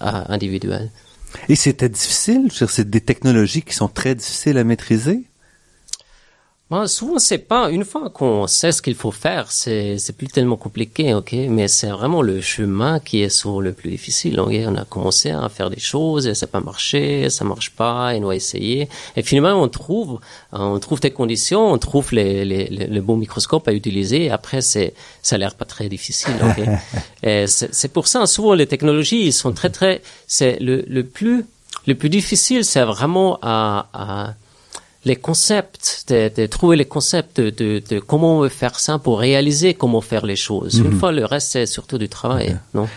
individuelles. 0.00 0.90
Et 1.48 1.56
c'était 1.56 1.88
difficile, 1.88 2.48
c'est 2.52 2.88
des 2.88 3.00
technologies 3.00 3.62
qui 3.62 3.74
sont 3.74 3.88
très 3.88 4.14
difficiles 4.14 4.58
à 4.58 4.64
maîtriser. 4.64 5.24
Bon, 6.70 6.86
souvent, 6.86 7.18
c'est 7.18 7.38
pas, 7.38 7.68
une 7.68 7.84
fois 7.84 8.10
qu'on 8.10 8.46
sait 8.46 8.70
ce 8.70 8.80
qu'il 8.80 8.94
faut 8.94 9.10
faire, 9.10 9.50
c'est, 9.50 9.98
c'est 9.98 10.12
plus 10.12 10.28
tellement 10.28 10.56
compliqué, 10.56 11.14
ok? 11.14 11.32
Mais 11.48 11.66
c'est 11.66 11.88
vraiment 11.88 12.22
le 12.22 12.40
chemin 12.40 13.00
qui 13.00 13.22
est 13.22 13.28
souvent 13.28 13.60
le 13.60 13.72
plus 13.72 13.90
difficile, 13.90 14.38
ok? 14.38 14.52
On 14.68 14.76
a 14.76 14.84
commencé 14.84 15.30
à 15.32 15.48
faire 15.48 15.68
des 15.68 15.80
choses 15.80 16.28
et 16.28 16.34
ça 16.36 16.46
n'a 16.46 16.52
pas 16.52 16.60
marché, 16.60 17.28
ça 17.28 17.44
marche 17.44 17.70
pas, 17.70 18.14
et 18.14 18.20
on 18.22 18.28
va 18.28 18.36
essayer. 18.36 18.88
Et 19.16 19.22
finalement, 19.24 19.60
on 19.60 19.66
trouve, 19.68 20.20
on 20.52 20.78
trouve 20.78 21.00
des 21.00 21.10
conditions, 21.10 21.72
on 21.72 21.78
trouve 21.78 22.12
les, 22.12 22.44
les, 22.44 22.68
les, 22.68 22.86
le 22.86 23.00
bon 23.00 23.16
microscope 23.16 23.66
à 23.66 23.72
utiliser 23.72 24.26
et 24.26 24.30
après, 24.30 24.60
c'est, 24.60 24.94
ça 25.22 25.34
a 25.34 25.38
l'air 25.40 25.56
pas 25.56 25.64
très 25.64 25.88
difficile, 25.88 26.34
ok? 26.40 26.68
et 27.24 27.48
c'est, 27.48 27.74
c'est 27.74 27.92
pour 27.92 28.06
ça, 28.06 28.26
souvent, 28.26 28.54
les 28.54 28.68
technologies, 28.68 29.26
ils 29.26 29.32
sont 29.32 29.50
très, 29.50 29.70
très, 29.70 30.02
c'est 30.28 30.60
le, 30.60 30.84
le 30.86 31.02
plus, 31.02 31.44
le 31.88 31.96
plus 31.96 32.10
difficile, 32.10 32.64
c'est 32.64 32.84
vraiment 32.84 33.40
à, 33.42 33.88
à 33.92 34.34
les 35.04 35.16
concepts, 35.16 36.04
de, 36.08 36.46
trouver 36.46 36.76
les 36.76 36.84
concepts 36.84 37.40
de, 37.40 37.80
de, 37.80 37.98
comment 38.00 38.48
faire 38.48 38.78
ça 38.78 38.98
pour 38.98 39.18
réaliser 39.18 39.74
comment 39.74 40.00
faire 40.00 40.26
les 40.26 40.36
choses. 40.36 40.78
Une 40.78 40.90
mhm. 40.90 40.98
fois, 40.98 41.12
le 41.12 41.24
reste, 41.24 41.52
c'est 41.52 41.66
surtout 41.66 41.98
du 41.98 42.08
travail, 42.08 42.58
non? 42.74 42.88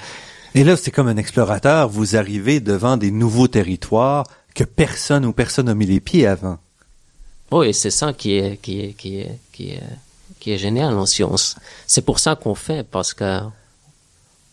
Et 0.55 0.63
là, 0.63 0.77
c'est 0.77 0.91
comme 0.91 1.07
un 1.07 1.17
explorateur, 1.17 1.89
vous 1.89 2.15
arrivez 2.15 2.59
devant 2.59 2.97
des 2.97 3.09
nouveaux 3.09 3.47
territoires 3.47 4.25
que 4.53 4.63
personne 4.63 5.25
ou 5.25 5.33
personne 5.33 5.65
n'a 5.65 5.73
mis 5.73 5.87
les 5.87 5.99
pieds 5.99 6.27
avant. 6.27 6.59
Oui, 7.51 7.73
c'est 7.73 7.89
ça 7.89 8.13
qui 8.13 8.35
est, 8.35 8.57
qui 8.57 8.81
est, 8.81 8.93
qui 8.93 9.19
est, 9.19 9.39
qui 9.51 9.71
est, 9.71 9.81
qui 10.39 10.51
est 10.51 10.57
génial 10.57 10.93
en 10.93 11.05
science. 11.07 11.55
C'est 11.87 12.03
pour 12.03 12.19
ça 12.19 12.35
qu'on 12.35 12.53
fait, 12.53 12.85
parce 12.87 13.13
que 13.13 13.39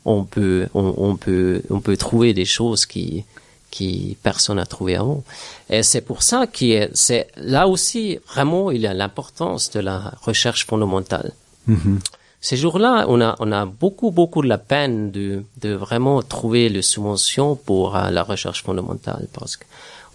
on 0.06 0.24
peut, 0.24 0.68
on, 0.72 0.94
on 0.96 1.16
peut, 1.16 1.62
on 1.68 1.80
peut 1.80 1.98
trouver 1.98 2.32
des 2.32 2.46
choses 2.46 2.86
qui, 2.86 3.24
qui 3.70 4.16
personne 4.22 4.56
n'a 4.56 4.66
trouvé 4.66 4.96
avant. 4.96 5.22
Et 5.68 5.82
c'est 5.82 6.00
pour 6.00 6.22
ça 6.22 6.46
que 6.46 6.88
c'est 6.94 7.28
là 7.36 7.68
aussi 7.68 8.18
vraiment 8.32 8.70
il 8.70 8.80
y 8.80 8.86
a 8.86 8.94
l'importance 8.94 9.70
de 9.70 9.80
la 9.80 10.14
recherche 10.22 10.66
fondamentale. 10.66 11.32
Mm-hmm. 11.68 11.98
Ces 12.40 12.56
jours-là, 12.56 13.04
on 13.08 13.20
a 13.20 13.36
on 13.38 13.52
a 13.52 13.66
beaucoup 13.66 14.10
beaucoup 14.10 14.42
de 14.42 14.48
la 14.48 14.58
peine 14.58 15.10
de 15.10 15.44
de 15.60 15.72
vraiment 15.74 16.22
trouver 16.22 16.68
les 16.68 16.82
subventions 16.82 17.54
pour 17.54 17.96
euh, 17.96 18.10
la 18.10 18.22
recherche 18.22 18.62
fondamentale 18.62 19.28
parce 19.32 19.56
que 19.56 19.64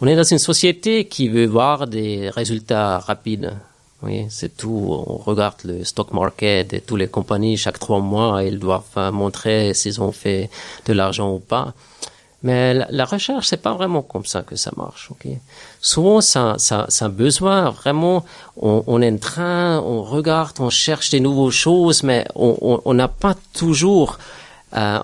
on 0.01 0.07
est 0.07 0.15
dans 0.15 0.23
une 0.23 0.39
société 0.39 1.05
qui 1.05 1.29
veut 1.29 1.45
voir 1.45 1.87
des 1.87 2.29
résultats 2.29 2.99
rapides. 2.99 3.53
Oui, 4.03 4.25
c'est 4.29 4.57
tout. 4.57 5.03
On 5.07 5.17
regarde 5.17 5.55
le 5.63 5.85
stock 5.85 6.11
market 6.11 6.73
et 6.73 6.81
toutes 6.81 6.99
les 6.99 7.07
compagnies 7.07 7.55
chaque 7.55 7.79
trois 7.79 7.99
mois, 7.99 8.43
elles 8.43 8.59
doivent 8.59 9.11
montrer 9.13 9.73
s'ils 9.73 10.01
ont 10.01 10.11
fait 10.11 10.49
de 10.85 10.93
l'argent 10.93 11.33
ou 11.33 11.39
pas. 11.39 11.73
Mais 12.45 12.75
la, 12.75 13.05
recherche, 13.05 13.47
c'est 13.47 13.63
pas 13.63 13.73
vraiment 13.73 14.03
comme 14.03 14.27
ça 14.27 14.43
que 14.43 14.55
ça 14.55 14.71
marche. 14.77 15.09
Okay? 15.09 15.39
Souvent, 15.81 16.21
ça, 16.21 16.53
ça, 16.59 16.85
ça 16.89 17.05
a 17.05 17.09
besoin 17.09 17.71
vraiment. 17.71 18.23
On, 18.61 18.83
on 18.85 19.01
est 19.01 19.11
en 19.11 19.17
train, 19.17 19.79
on 19.79 20.03
regarde, 20.03 20.57
on 20.59 20.69
cherche 20.69 21.09
des 21.09 21.19
nouvelles 21.19 21.51
choses, 21.51 22.03
mais 22.03 22.23
on 22.35 22.93
n'a 22.93 23.05
on, 23.05 23.19
pas 23.19 23.35
toujours. 23.53 24.19
Euh, 24.77 24.99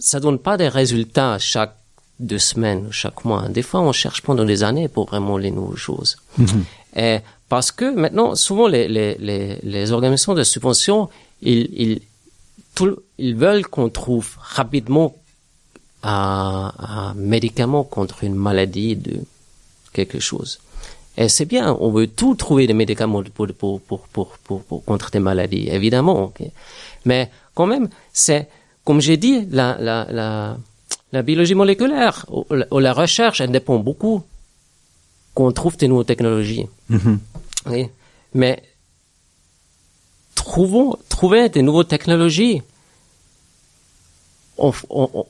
ça 0.00 0.18
donne 0.18 0.40
pas 0.40 0.56
des 0.56 0.66
résultats 0.66 1.38
chaque 1.38 1.76
deux 2.18 2.40
semaines, 2.40 2.88
chaque 2.90 3.24
mois. 3.24 3.48
Des 3.48 3.62
fois, 3.62 3.80
on 3.80 3.92
cherche 3.92 4.22
pendant 4.22 4.44
des 4.44 4.64
années 4.64 4.88
pour 4.88 5.06
vraiment 5.06 5.38
les 5.38 5.52
nouvelles 5.52 5.78
choses. 5.78 6.16
Mhm. 6.38 6.64
Et 6.96 7.18
parce 7.48 7.70
que 7.70 7.94
maintenant, 7.94 8.34
souvent, 8.34 8.66
les, 8.66 8.88
les, 8.88 9.14
les, 9.20 9.60
les 9.62 9.92
organisations 9.92 10.34
de 10.34 10.42
subvention, 10.42 11.08
ils, 11.40 11.68
ils, 11.82 12.00
tout, 12.74 12.96
ils 13.18 13.36
veulent 13.36 13.68
qu'on 13.68 13.90
trouve 13.90 14.30
rapidement 14.40 15.14
un, 16.02 16.72
un 16.78 17.14
médicament 17.14 17.84
contre 17.84 18.24
une 18.24 18.34
maladie 18.34 18.96
de 18.96 19.20
quelque 19.92 20.20
chose. 20.20 20.60
Et 21.16 21.28
c'est 21.28 21.46
bien, 21.46 21.76
on 21.80 21.90
veut 21.90 22.06
tout 22.06 22.36
trouver 22.36 22.66
des 22.68 22.74
médicaments 22.74 23.22
pour, 23.34 23.48
pour, 23.48 23.80
pour, 23.80 24.00
pour, 24.08 24.28
pour, 24.38 24.62
pour 24.62 24.84
contre 24.84 25.10
des 25.10 25.18
maladies, 25.18 25.68
évidemment. 25.68 26.24
ok. 26.24 26.42
Mais 27.04 27.30
quand 27.54 27.66
même, 27.66 27.88
c'est, 28.12 28.48
comme 28.84 29.00
j'ai 29.00 29.16
dit, 29.16 29.46
la, 29.50 29.76
la, 29.80 30.06
la, 30.10 30.56
la 31.10 31.22
biologie 31.22 31.56
moléculaire 31.56 32.24
ou 32.30 32.44
la, 32.50 32.66
ou 32.70 32.78
la 32.78 32.92
recherche, 32.92 33.40
elle 33.40 33.50
dépend 33.50 33.78
beaucoup 33.78 34.22
qu'on 35.34 35.50
trouve 35.50 35.76
des 35.76 35.88
nouvelles 35.88 36.06
technologies. 36.06 36.66
Mhm. 36.88 37.18
Oui. 37.66 37.88
Mais 38.34 38.62
trouvons, 40.36 40.96
trouver 41.08 41.48
des 41.48 41.62
nouvelles 41.62 41.86
technologies, 41.86 42.62
on, 44.56 44.72
on, 44.90 45.26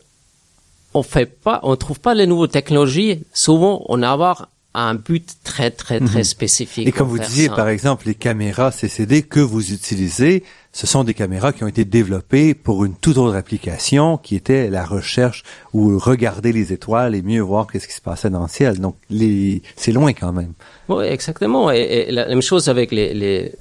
on- 0.99 1.03
fait 1.03 1.27
pas, 1.27 1.61
on 1.63 1.77
trouve 1.77 2.01
pas 2.01 2.15
les 2.15 2.27
nouvelles 2.27 2.51
technologies. 2.51 3.23
Souvent, 3.33 3.85
on 3.89 4.03
a 4.03 4.11
avoir 4.11 4.49
un 4.75 4.95
but 4.95 5.27
très 5.43 5.71
très 5.71 5.99
très 5.99 6.23
spécifique. 6.25 6.85
Mhm. 6.85 6.89
Et 6.89 6.93
comme 6.93 7.09
vous 7.09 7.19
disiez, 7.19 7.47
ça. 7.47 7.55
par 7.55 7.69
exemple, 7.69 8.07
les 8.07 8.15
caméras 8.15 8.71
CCD 8.71 9.23
que 9.23 9.41
vous 9.41 9.73
utilisez, 9.73 10.45
ce 10.73 10.87
sont 10.87 11.03
des 11.05 11.15
caméras 11.15 11.53
qui 11.53 11.65
ont 11.65 11.69
été 11.69 11.85
développées 11.85 12.55
pour 12.55 12.85
une 12.85 12.95
toute 12.95 13.17
autre 13.19 13.35
application 13.35 14.19
qui 14.19 14.37
était 14.37 14.71
la 14.71 14.85
recherche 14.85 15.43
ou 15.73 15.99
regarder 15.99 16.53
les 16.53 16.73
étoiles 16.73 17.15
et 17.17 17.23
mieux 17.23 17.41
voir 17.41 17.67
qu'est-ce 17.67 17.89
qui 17.89 17.95
se 17.95 18.01
passait 18.03 18.31
dans 18.31 18.43
le 18.43 18.49
ciel. 18.49 18.79
Donc, 18.79 18.95
les, 19.11 19.63
c'est 19.75 19.91
loin 19.91 20.13
quand 20.13 20.33
même. 20.33 20.53
Oui, 20.89 21.07
exactement. 21.07 21.73
Et, 21.73 21.81
et 22.09 22.13
la 22.13 22.27
même 22.29 22.43
chose 22.43 22.69
avec 22.69 22.93
les 22.93 23.15
les 23.15 23.53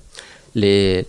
les, 0.54 1.06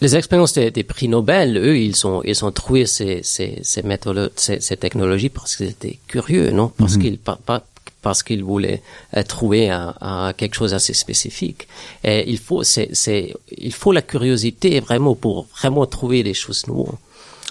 les 0.00 0.14
expériences 0.16 0.52
des, 0.54 0.70
des 0.70 0.82
prix 0.82 1.08
Nobel. 1.08 1.56
Eux, 1.56 1.78
ils 1.78 2.06
ont 2.06 2.22
ils 2.24 2.44
ont 2.44 2.52
trouvé 2.52 2.86
ces 2.86 3.22
ces 3.22 3.58
ces 3.62 3.82
méthodes, 3.82 4.32
ces, 4.36 4.60
ces 4.60 4.76
technologies 4.76 5.30
parce 5.30 5.56
qu'ils 5.56 5.68
étaient 5.68 5.98
curieux, 6.06 6.50
non? 6.50 6.68
Parce 6.76 6.96
qu'ils 6.96 7.18
pas, 7.18 7.38
pas 7.44 7.64
parce 8.02 8.22
qu'ils 8.22 8.44
voulaient 8.44 8.82
euh, 9.16 9.22
trouver 9.24 9.68
un, 9.70 9.94
un- 10.00 10.32
quelque 10.32 10.54
chose 10.54 10.74
assez 10.74 10.92
spécifique. 10.94 11.66
Et 12.04 12.30
il 12.30 12.38
faut 12.38 12.62
c'est 12.62 12.90
c'est 12.92 13.34
il 13.56 13.72
faut 13.72 13.92
la 13.92 14.02
curiosité 14.02 14.78
vraiment 14.80 15.14
pour 15.14 15.46
vraiment 15.58 15.86
trouver 15.86 16.22
des 16.22 16.34
choses 16.34 16.66
nouvelles. 16.68 16.94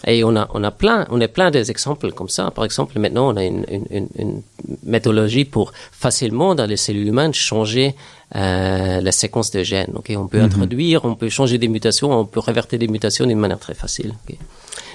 Et 0.07 0.23
on 0.23 0.35
a, 0.35 0.47
on 0.53 0.63
a 0.63 0.71
plein, 0.71 1.07
on 1.09 1.19
a 1.21 1.27
plein 1.27 1.49
des 1.51 1.71
exemples 1.71 2.11
comme 2.11 2.29
ça. 2.29 2.51
Par 2.51 2.65
exemple, 2.65 2.99
maintenant, 2.99 3.33
on 3.33 3.37
a 3.37 3.43
une, 3.43 3.65
une, 3.69 3.85
une, 3.89 4.07
une 4.19 4.41
méthodologie 4.83 5.45
pour 5.45 5.71
facilement 5.91 6.53
dans 6.53 6.65
les 6.65 6.77
cellules 6.77 7.07
humaines 7.07 7.33
changer 7.33 7.95
euh, 8.35 9.01
la 9.01 9.11
séquence 9.11 9.51
de 9.51 9.63
gènes. 9.63 9.93
Ok, 9.95 10.11
on 10.15 10.27
peut 10.27 10.41
introduire, 10.41 11.05
on 11.05 11.15
peut 11.15 11.29
changer 11.29 11.57
des 11.57 11.67
mutations, 11.67 12.11
on 12.11 12.25
peut 12.25 12.39
révertir 12.39 12.77
des 12.77 12.87
mutations 12.87 13.25
d'une 13.25 13.39
manière 13.39 13.59
très 13.59 13.73
facile. 13.73 14.13
ok? 14.27 14.37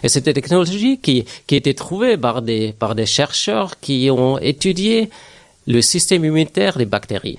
Et 0.02 0.08
c'est 0.08 0.26
une 0.26 0.32
technologie 0.32 0.98
qui, 0.98 1.24
qui 1.46 1.54
a 1.54 1.58
été 1.58 1.74
trouvée 1.74 2.16
par 2.16 2.42
des, 2.42 2.72
par 2.72 2.94
des 2.94 3.06
chercheurs 3.06 3.80
qui 3.80 4.10
ont 4.10 4.38
étudié 4.38 5.10
le 5.66 5.82
système 5.82 6.24
immunitaire 6.24 6.78
des 6.78 6.86
bactéries. 6.86 7.38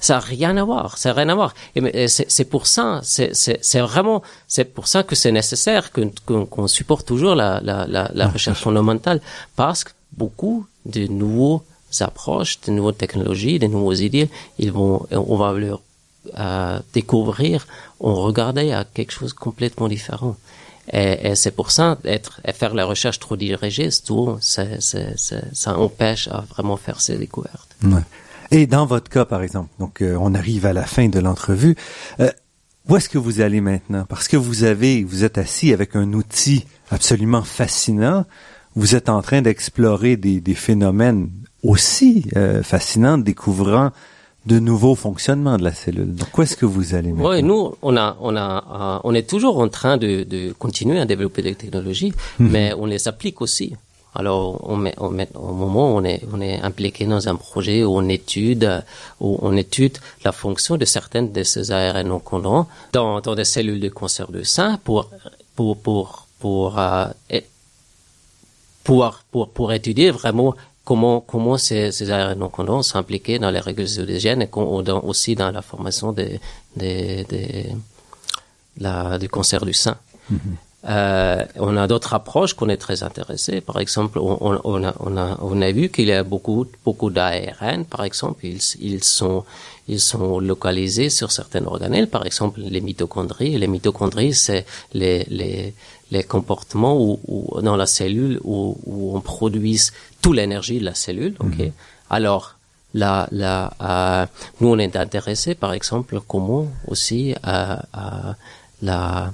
Ça 0.00 0.14
n'a 0.14 0.20
rien 0.20 0.56
à 0.56 0.64
voir, 0.64 0.96
ça 0.98 1.08
n'a 1.10 1.14
rien 1.20 1.28
à 1.28 1.34
voir. 1.34 1.54
Et 1.76 2.04
et 2.04 2.08
c'est 2.08 2.44
pour 2.44 2.66
ça, 2.66 3.00
c'est 3.02 3.80
vraiment, 3.80 4.22
c'est 4.48 4.64
pour 4.76 4.86
ça 4.86 5.02
que 5.02 5.14
c'est 5.14 5.32
nécessaire 5.32 5.90
qu'on 5.92 6.46
qu'on 6.46 6.66
supporte 6.68 7.06
toujours 7.06 7.34
la, 7.34 7.60
la, 7.62 7.86
la, 7.86 8.10
la 8.14 8.26
recherche 8.28 8.60
fondamentale, 8.62 9.20
parce 9.56 9.84
que 9.84 9.90
beaucoup 10.16 10.66
de 10.86 11.06
nouveaux 11.08 11.62
approches, 12.00 12.60
de 12.66 12.70
nouvelles 12.72 12.94
technologies, 13.04 13.58
de 13.58 13.66
nouveaux 13.66 13.92
idées, 14.08 14.28
ils 14.58 14.72
vont, 14.72 15.06
on 15.10 15.36
va 15.36 15.52
leur 15.52 15.80
euh, 16.38 16.78
découvrir, 16.92 17.66
on 18.00 18.14
regarder 18.14 18.72
à 18.72 18.84
quelque 18.84 19.12
chose 19.12 19.32
complètement 19.32 19.88
différent. 19.88 20.36
Et, 20.92 21.28
et 21.30 21.34
c'est 21.34 21.50
pour 21.50 21.70
ça, 21.70 21.98
être, 22.04 22.40
et 22.46 22.52
faire 22.52 22.74
la 22.74 22.84
recherche 22.84 23.18
trop 23.18 23.36
dirigée, 23.36 23.90
c'est 23.90 24.04
tout, 24.04 24.36
c'est- 24.40 24.80
ça 25.62 25.78
empêche 25.78 26.28
à 26.28 26.40
vraiment 26.52 26.76
faire 26.76 27.00
ces 27.00 27.16
découvertes. 27.16 27.70
Ouais. 27.82 28.00
Et 28.54 28.66
dans 28.68 28.86
votre 28.86 29.10
cas, 29.10 29.24
par 29.24 29.42
exemple, 29.42 29.70
donc 29.80 30.00
euh, 30.00 30.16
on 30.20 30.32
arrive 30.32 30.64
à 30.64 30.72
la 30.72 30.84
fin 30.84 31.08
de 31.08 31.18
l'entrevue. 31.18 31.74
euh, 32.20 32.30
où 32.88 32.96
est-ce 32.96 33.08
que 33.08 33.18
vous 33.18 33.40
allez 33.40 33.60
maintenant? 33.60 34.04
Parce 34.08 34.28
que 34.28 34.36
vous 34.36 34.62
avez, 34.62 35.02
vous 35.02 35.24
êtes 35.24 35.38
assis 35.38 35.72
avec 35.72 35.96
un 35.96 36.12
outil 36.12 36.64
absolument 36.90 37.42
fascinant. 37.42 38.26
Vous 38.76 38.94
êtes 38.94 39.08
en 39.08 39.22
train 39.22 39.42
d'explorer 39.42 40.16
des, 40.16 40.40
des 40.40 40.54
phénomènes 40.54 41.30
aussi 41.64 42.26
euh, 42.36 42.62
fascinants, 42.62 43.18
découvrant 43.18 43.90
de 44.46 44.58
nouveaux 44.60 44.94
fonctionnements 44.94 45.56
de 45.56 45.64
la 45.64 45.72
cellule. 45.72 46.14
Donc, 46.14 46.36
où 46.36 46.42
est-ce 46.42 46.56
que 46.56 46.66
vous 46.66 46.94
allez 46.94 47.10
maintenant? 47.12 47.30
Oui, 47.30 47.42
nous, 47.42 47.74
on 47.82 47.96
a, 47.96 48.16
on 48.20 48.36
a, 48.36 48.98
euh, 48.98 49.00
on 49.08 49.14
est 49.14 49.28
toujours 49.28 49.58
en 49.58 49.68
train 49.68 49.96
de, 49.96 50.22
de 50.22 50.52
continuer 50.52 51.00
à 51.00 51.06
développer 51.06 51.42
des 51.42 51.54
technologies, 51.56 52.12
mais 52.38 52.72
on 52.78 52.86
les 52.86 53.08
applique 53.08 53.40
aussi. 53.40 53.74
Alors, 54.16 54.60
on 54.68 54.76
met, 54.76 54.94
on 54.98 55.10
met, 55.10 55.28
au 55.34 55.52
moment 55.52 55.92
où 55.92 55.98
on 55.98 56.04
est, 56.04 56.22
on 56.32 56.40
est 56.40 56.60
impliqué 56.60 57.04
dans 57.04 57.26
un 57.28 57.34
projet 57.34 57.82
où 57.82 57.96
on 57.96 58.08
étude, 58.08 58.82
où 59.20 59.38
on 59.42 59.56
étude 59.56 59.98
la 60.24 60.30
fonction 60.32 60.76
de 60.76 60.84
certaines 60.84 61.32
de 61.32 61.42
ces 61.42 61.72
ARN 61.72 62.06
non 62.06 62.20
codants 62.20 62.68
dans, 62.92 63.20
dans 63.20 63.34
des 63.34 63.44
cellules 63.44 63.80
de 63.80 63.88
cancer 63.88 64.30
du 64.30 64.44
sein 64.44 64.78
pour, 64.84 65.10
pour, 65.56 65.76
pour, 65.78 66.26
pour, 66.38 66.78
euh, 66.78 67.06
pour, 68.84 69.18
pour, 69.30 69.48
pour 69.50 69.72
étudier 69.72 70.10
vraiment 70.10 70.54
comment, 70.84 71.20
comment 71.20 71.56
ces, 71.58 72.10
ARN 72.10 72.38
non 72.38 72.48
codants 72.50 72.82
sont 72.82 72.98
impliqués 72.98 73.38
dans 73.38 73.50
les 73.50 73.60
régulations 73.60 74.04
des 74.04 74.20
gènes 74.20 74.42
et 74.42 74.48
dans- 74.84 75.00
aussi 75.02 75.34
dans 75.34 75.50
la 75.50 75.62
formation 75.62 76.12
des, 76.12 76.38
des, 76.76 77.24
des, 77.24 77.72
du 79.20 79.28
cancer 79.28 79.64
du 79.64 79.72
sein. 79.72 79.96
Euh, 80.86 81.44
on 81.56 81.76
a 81.76 81.86
d'autres 81.86 82.12
approches 82.12 82.52
qu'on 82.54 82.68
est 82.68 82.76
très 82.76 83.02
intéressés. 83.02 83.60
Par 83.60 83.78
exemple, 83.78 84.18
on, 84.18 84.38
on, 84.64 84.84
a, 84.84 84.94
on, 85.00 85.16
a, 85.16 85.38
on 85.40 85.62
a 85.62 85.72
vu 85.72 85.88
qu'il 85.88 86.08
y 86.08 86.12
a 86.12 86.22
beaucoup, 86.22 86.66
beaucoup 86.84 87.10
d'ARN, 87.10 87.84
par 87.84 88.04
exemple, 88.04 88.44
ils, 88.44 88.60
ils, 88.80 89.02
sont, 89.02 89.44
ils 89.88 90.00
sont 90.00 90.40
localisés 90.40 91.08
sur 91.08 91.32
certains 91.32 91.64
organelles, 91.64 92.08
par 92.08 92.26
exemple 92.26 92.60
les 92.60 92.82
mitochondries. 92.82 93.56
Les 93.56 93.66
mitochondries, 93.66 94.34
c'est 94.34 94.66
les, 94.92 95.24
les, 95.30 95.74
les 96.10 96.22
comportements 96.22 97.00
où, 97.00 97.18
où, 97.26 97.60
dans 97.62 97.76
la 97.76 97.86
cellule 97.86 98.38
où, 98.44 98.76
où 98.84 99.16
on 99.16 99.20
produit 99.20 99.80
toute 100.20 100.36
l'énergie 100.36 100.80
de 100.80 100.84
la 100.84 100.94
cellule. 100.94 101.34
ok? 101.40 101.70
Alors, 102.10 102.56
la, 102.92 103.26
la, 103.32 103.72
euh, 103.80 104.26
nous, 104.60 104.68
on 104.68 104.78
est 104.78 104.96
intéressés, 104.96 105.54
par 105.54 105.72
exemple, 105.72 106.20
comment 106.28 106.68
aussi 106.86 107.34
euh, 107.46 107.76
euh, 107.96 108.32
la 108.82 109.32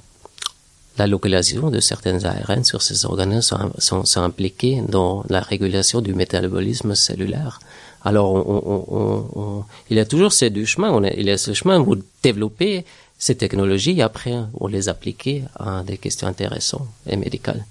la 0.99 1.07
localisation 1.07 1.71
de 1.71 1.81
certaines 1.81 2.25
ARN 2.27 2.65
sur 2.65 2.83
ces 2.83 3.05
organes 3.05 3.41
sont, 3.41 3.73
sont, 3.79 4.21
impliqués 4.21 4.83
dans 4.89 5.25
la 5.29 5.41
régulation 5.41 6.01
du 6.01 6.15
métabolisme 6.15 6.95
cellulaire. 6.95 7.61
Alors, 8.05 8.33
on, 8.35 8.63
on, 8.67 9.41
on, 9.41 9.65
il 9.91 9.97
y 9.97 10.01
a 10.01 10.05
toujours 10.05 10.33
ces 10.33 10.51
deux 10.51 10.65
chemins. 10.65 11.01
Il 11.17 11.27
y 11.27 11.31
a 11.31 11.39
ce 11.39 11.53
chemin 11.53 11.83
pour 11.83 11.97
développer 12.23 12.85
ces 13.19 13.35
technologies 13.35 13.99
et 13.99 14.03
après, 14.03 14.35
on 14.59 14.67
les 14.67 14.89
appliquer 14.89 15.45
à 15.59 15.83
des 15.83 15.99
questions 15.99 16.27
intéressantes 16.27 16.89
et 17.07 17.17
médicales. 17.17 17.65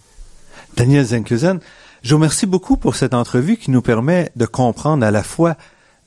Daniel 0.77 1.05
Zenkusen, 1.05 1.59
je 2.03 2.09
vous 2.11 2.17
remercie 2.17 2.45
beaucoup 2.45 2.77
pour 2.77 2.95
cette 2.95 3.13
entrevue 3.13 3.57
qui 3.57 3.71
nous 3.71 3.81
permet 3.81 4.31
de 4.35 4.45
comprendre 4.45 5.05
à 5.05 5.11
la 5.11 5.23
fois, 5.23 5.57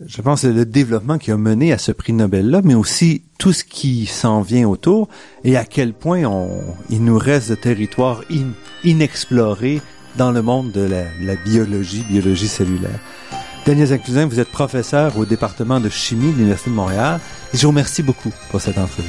je 0.06 0.22
pense, 0.22 0.44
le 0.44 0.64
développement 0.64 1.18
qui 1.18 1.30
a 1.30 1.36
mené 1.36 1.72
à 1.72 1.78
ce 1.78 1.92
prix 1.92 2.12
Nobel-là, 2.12 2.60
mais 2.64 2.74
aussi 2.74 3.22
tout 3.38 3.52
ce 3.52 3.64
qui 3.64 4.06
s'en 4.06 4.40
vient 4.42 4.68
autour 4.68 5.08
et 5.44 5.56
à 5.56 5.64
quel 5.64 5.92
point 5.92 6.24
on, 6.24 6.48
il 6.90 7.04
nous 7.04 7.18
reste 7.18 7.50
de 7.50 7.54
territoires 7.54 8.22
in- 8.30 8.52
inexplorés 8.84 9.80
dans 10.16 10.30
le 10.30 10.42
monde 10.42 10.72
de 10.72 10.82
la, 10.82 11.04
la 11.22 11.36
biologie, 11.36 12.04
biologie 12.08 12.48
cellulaire. 12.48 12.98
Daniel 13.64 13.86
Zenkusen, 13.88 14.28
vous 14.28 14.40
êtes 14.40 14.50
professeur 14.50 15.16
au 15.16 15.24
département 15.24 15.78
de 15.80 15.88
chimie 15.88 16.32
de 16.32 16.36
l'Université 16.36 16.70
de 16.70 16.74
Montréal 16.74 17.20
et 17.54 17.56
je 17.56 17.62
vous 17.62 17.68
remercie 17.68 18.02
beaucoup 18.02 18.32
pour 18.50 18.60
cette 18.60 18.78
entrevue. 18.78 19.08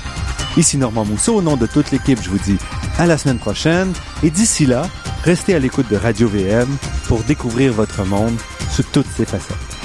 Ici 0.57 0.77
Normand 0.77 1.05
Mousseau, 1.05 1.35
au 1.35 1.41
nom 1.41 1.57
de 1.57 1.65
toute 1.65 1.91
l'équipe, 1.91 2.21
je 2.21 2.29
vous 2.29 2.39
dis 2.39 2.57
à 2.97 3.05
la 3.05 3.17
semaine 3.17 3.39
prochaine 3.39 3.93
et 4.23 4.29
d'ici 4.29 4.65
là, 4.65 4.83
restez 5.23 5.55
à 5.55 5.59
l'écoute 5.59 5.89
de 5.89 5.95
Radio 5.95 6.27
VM 6.27 6.67
pour 7.07 7.23
découvrir 7.23 7.73
votre 7.73 8.03
monde 8.05 8.35
sous 8.69 8.83
toutes 8.83 9.07
ses 9.15 9.25
facettes. 9.25 9.80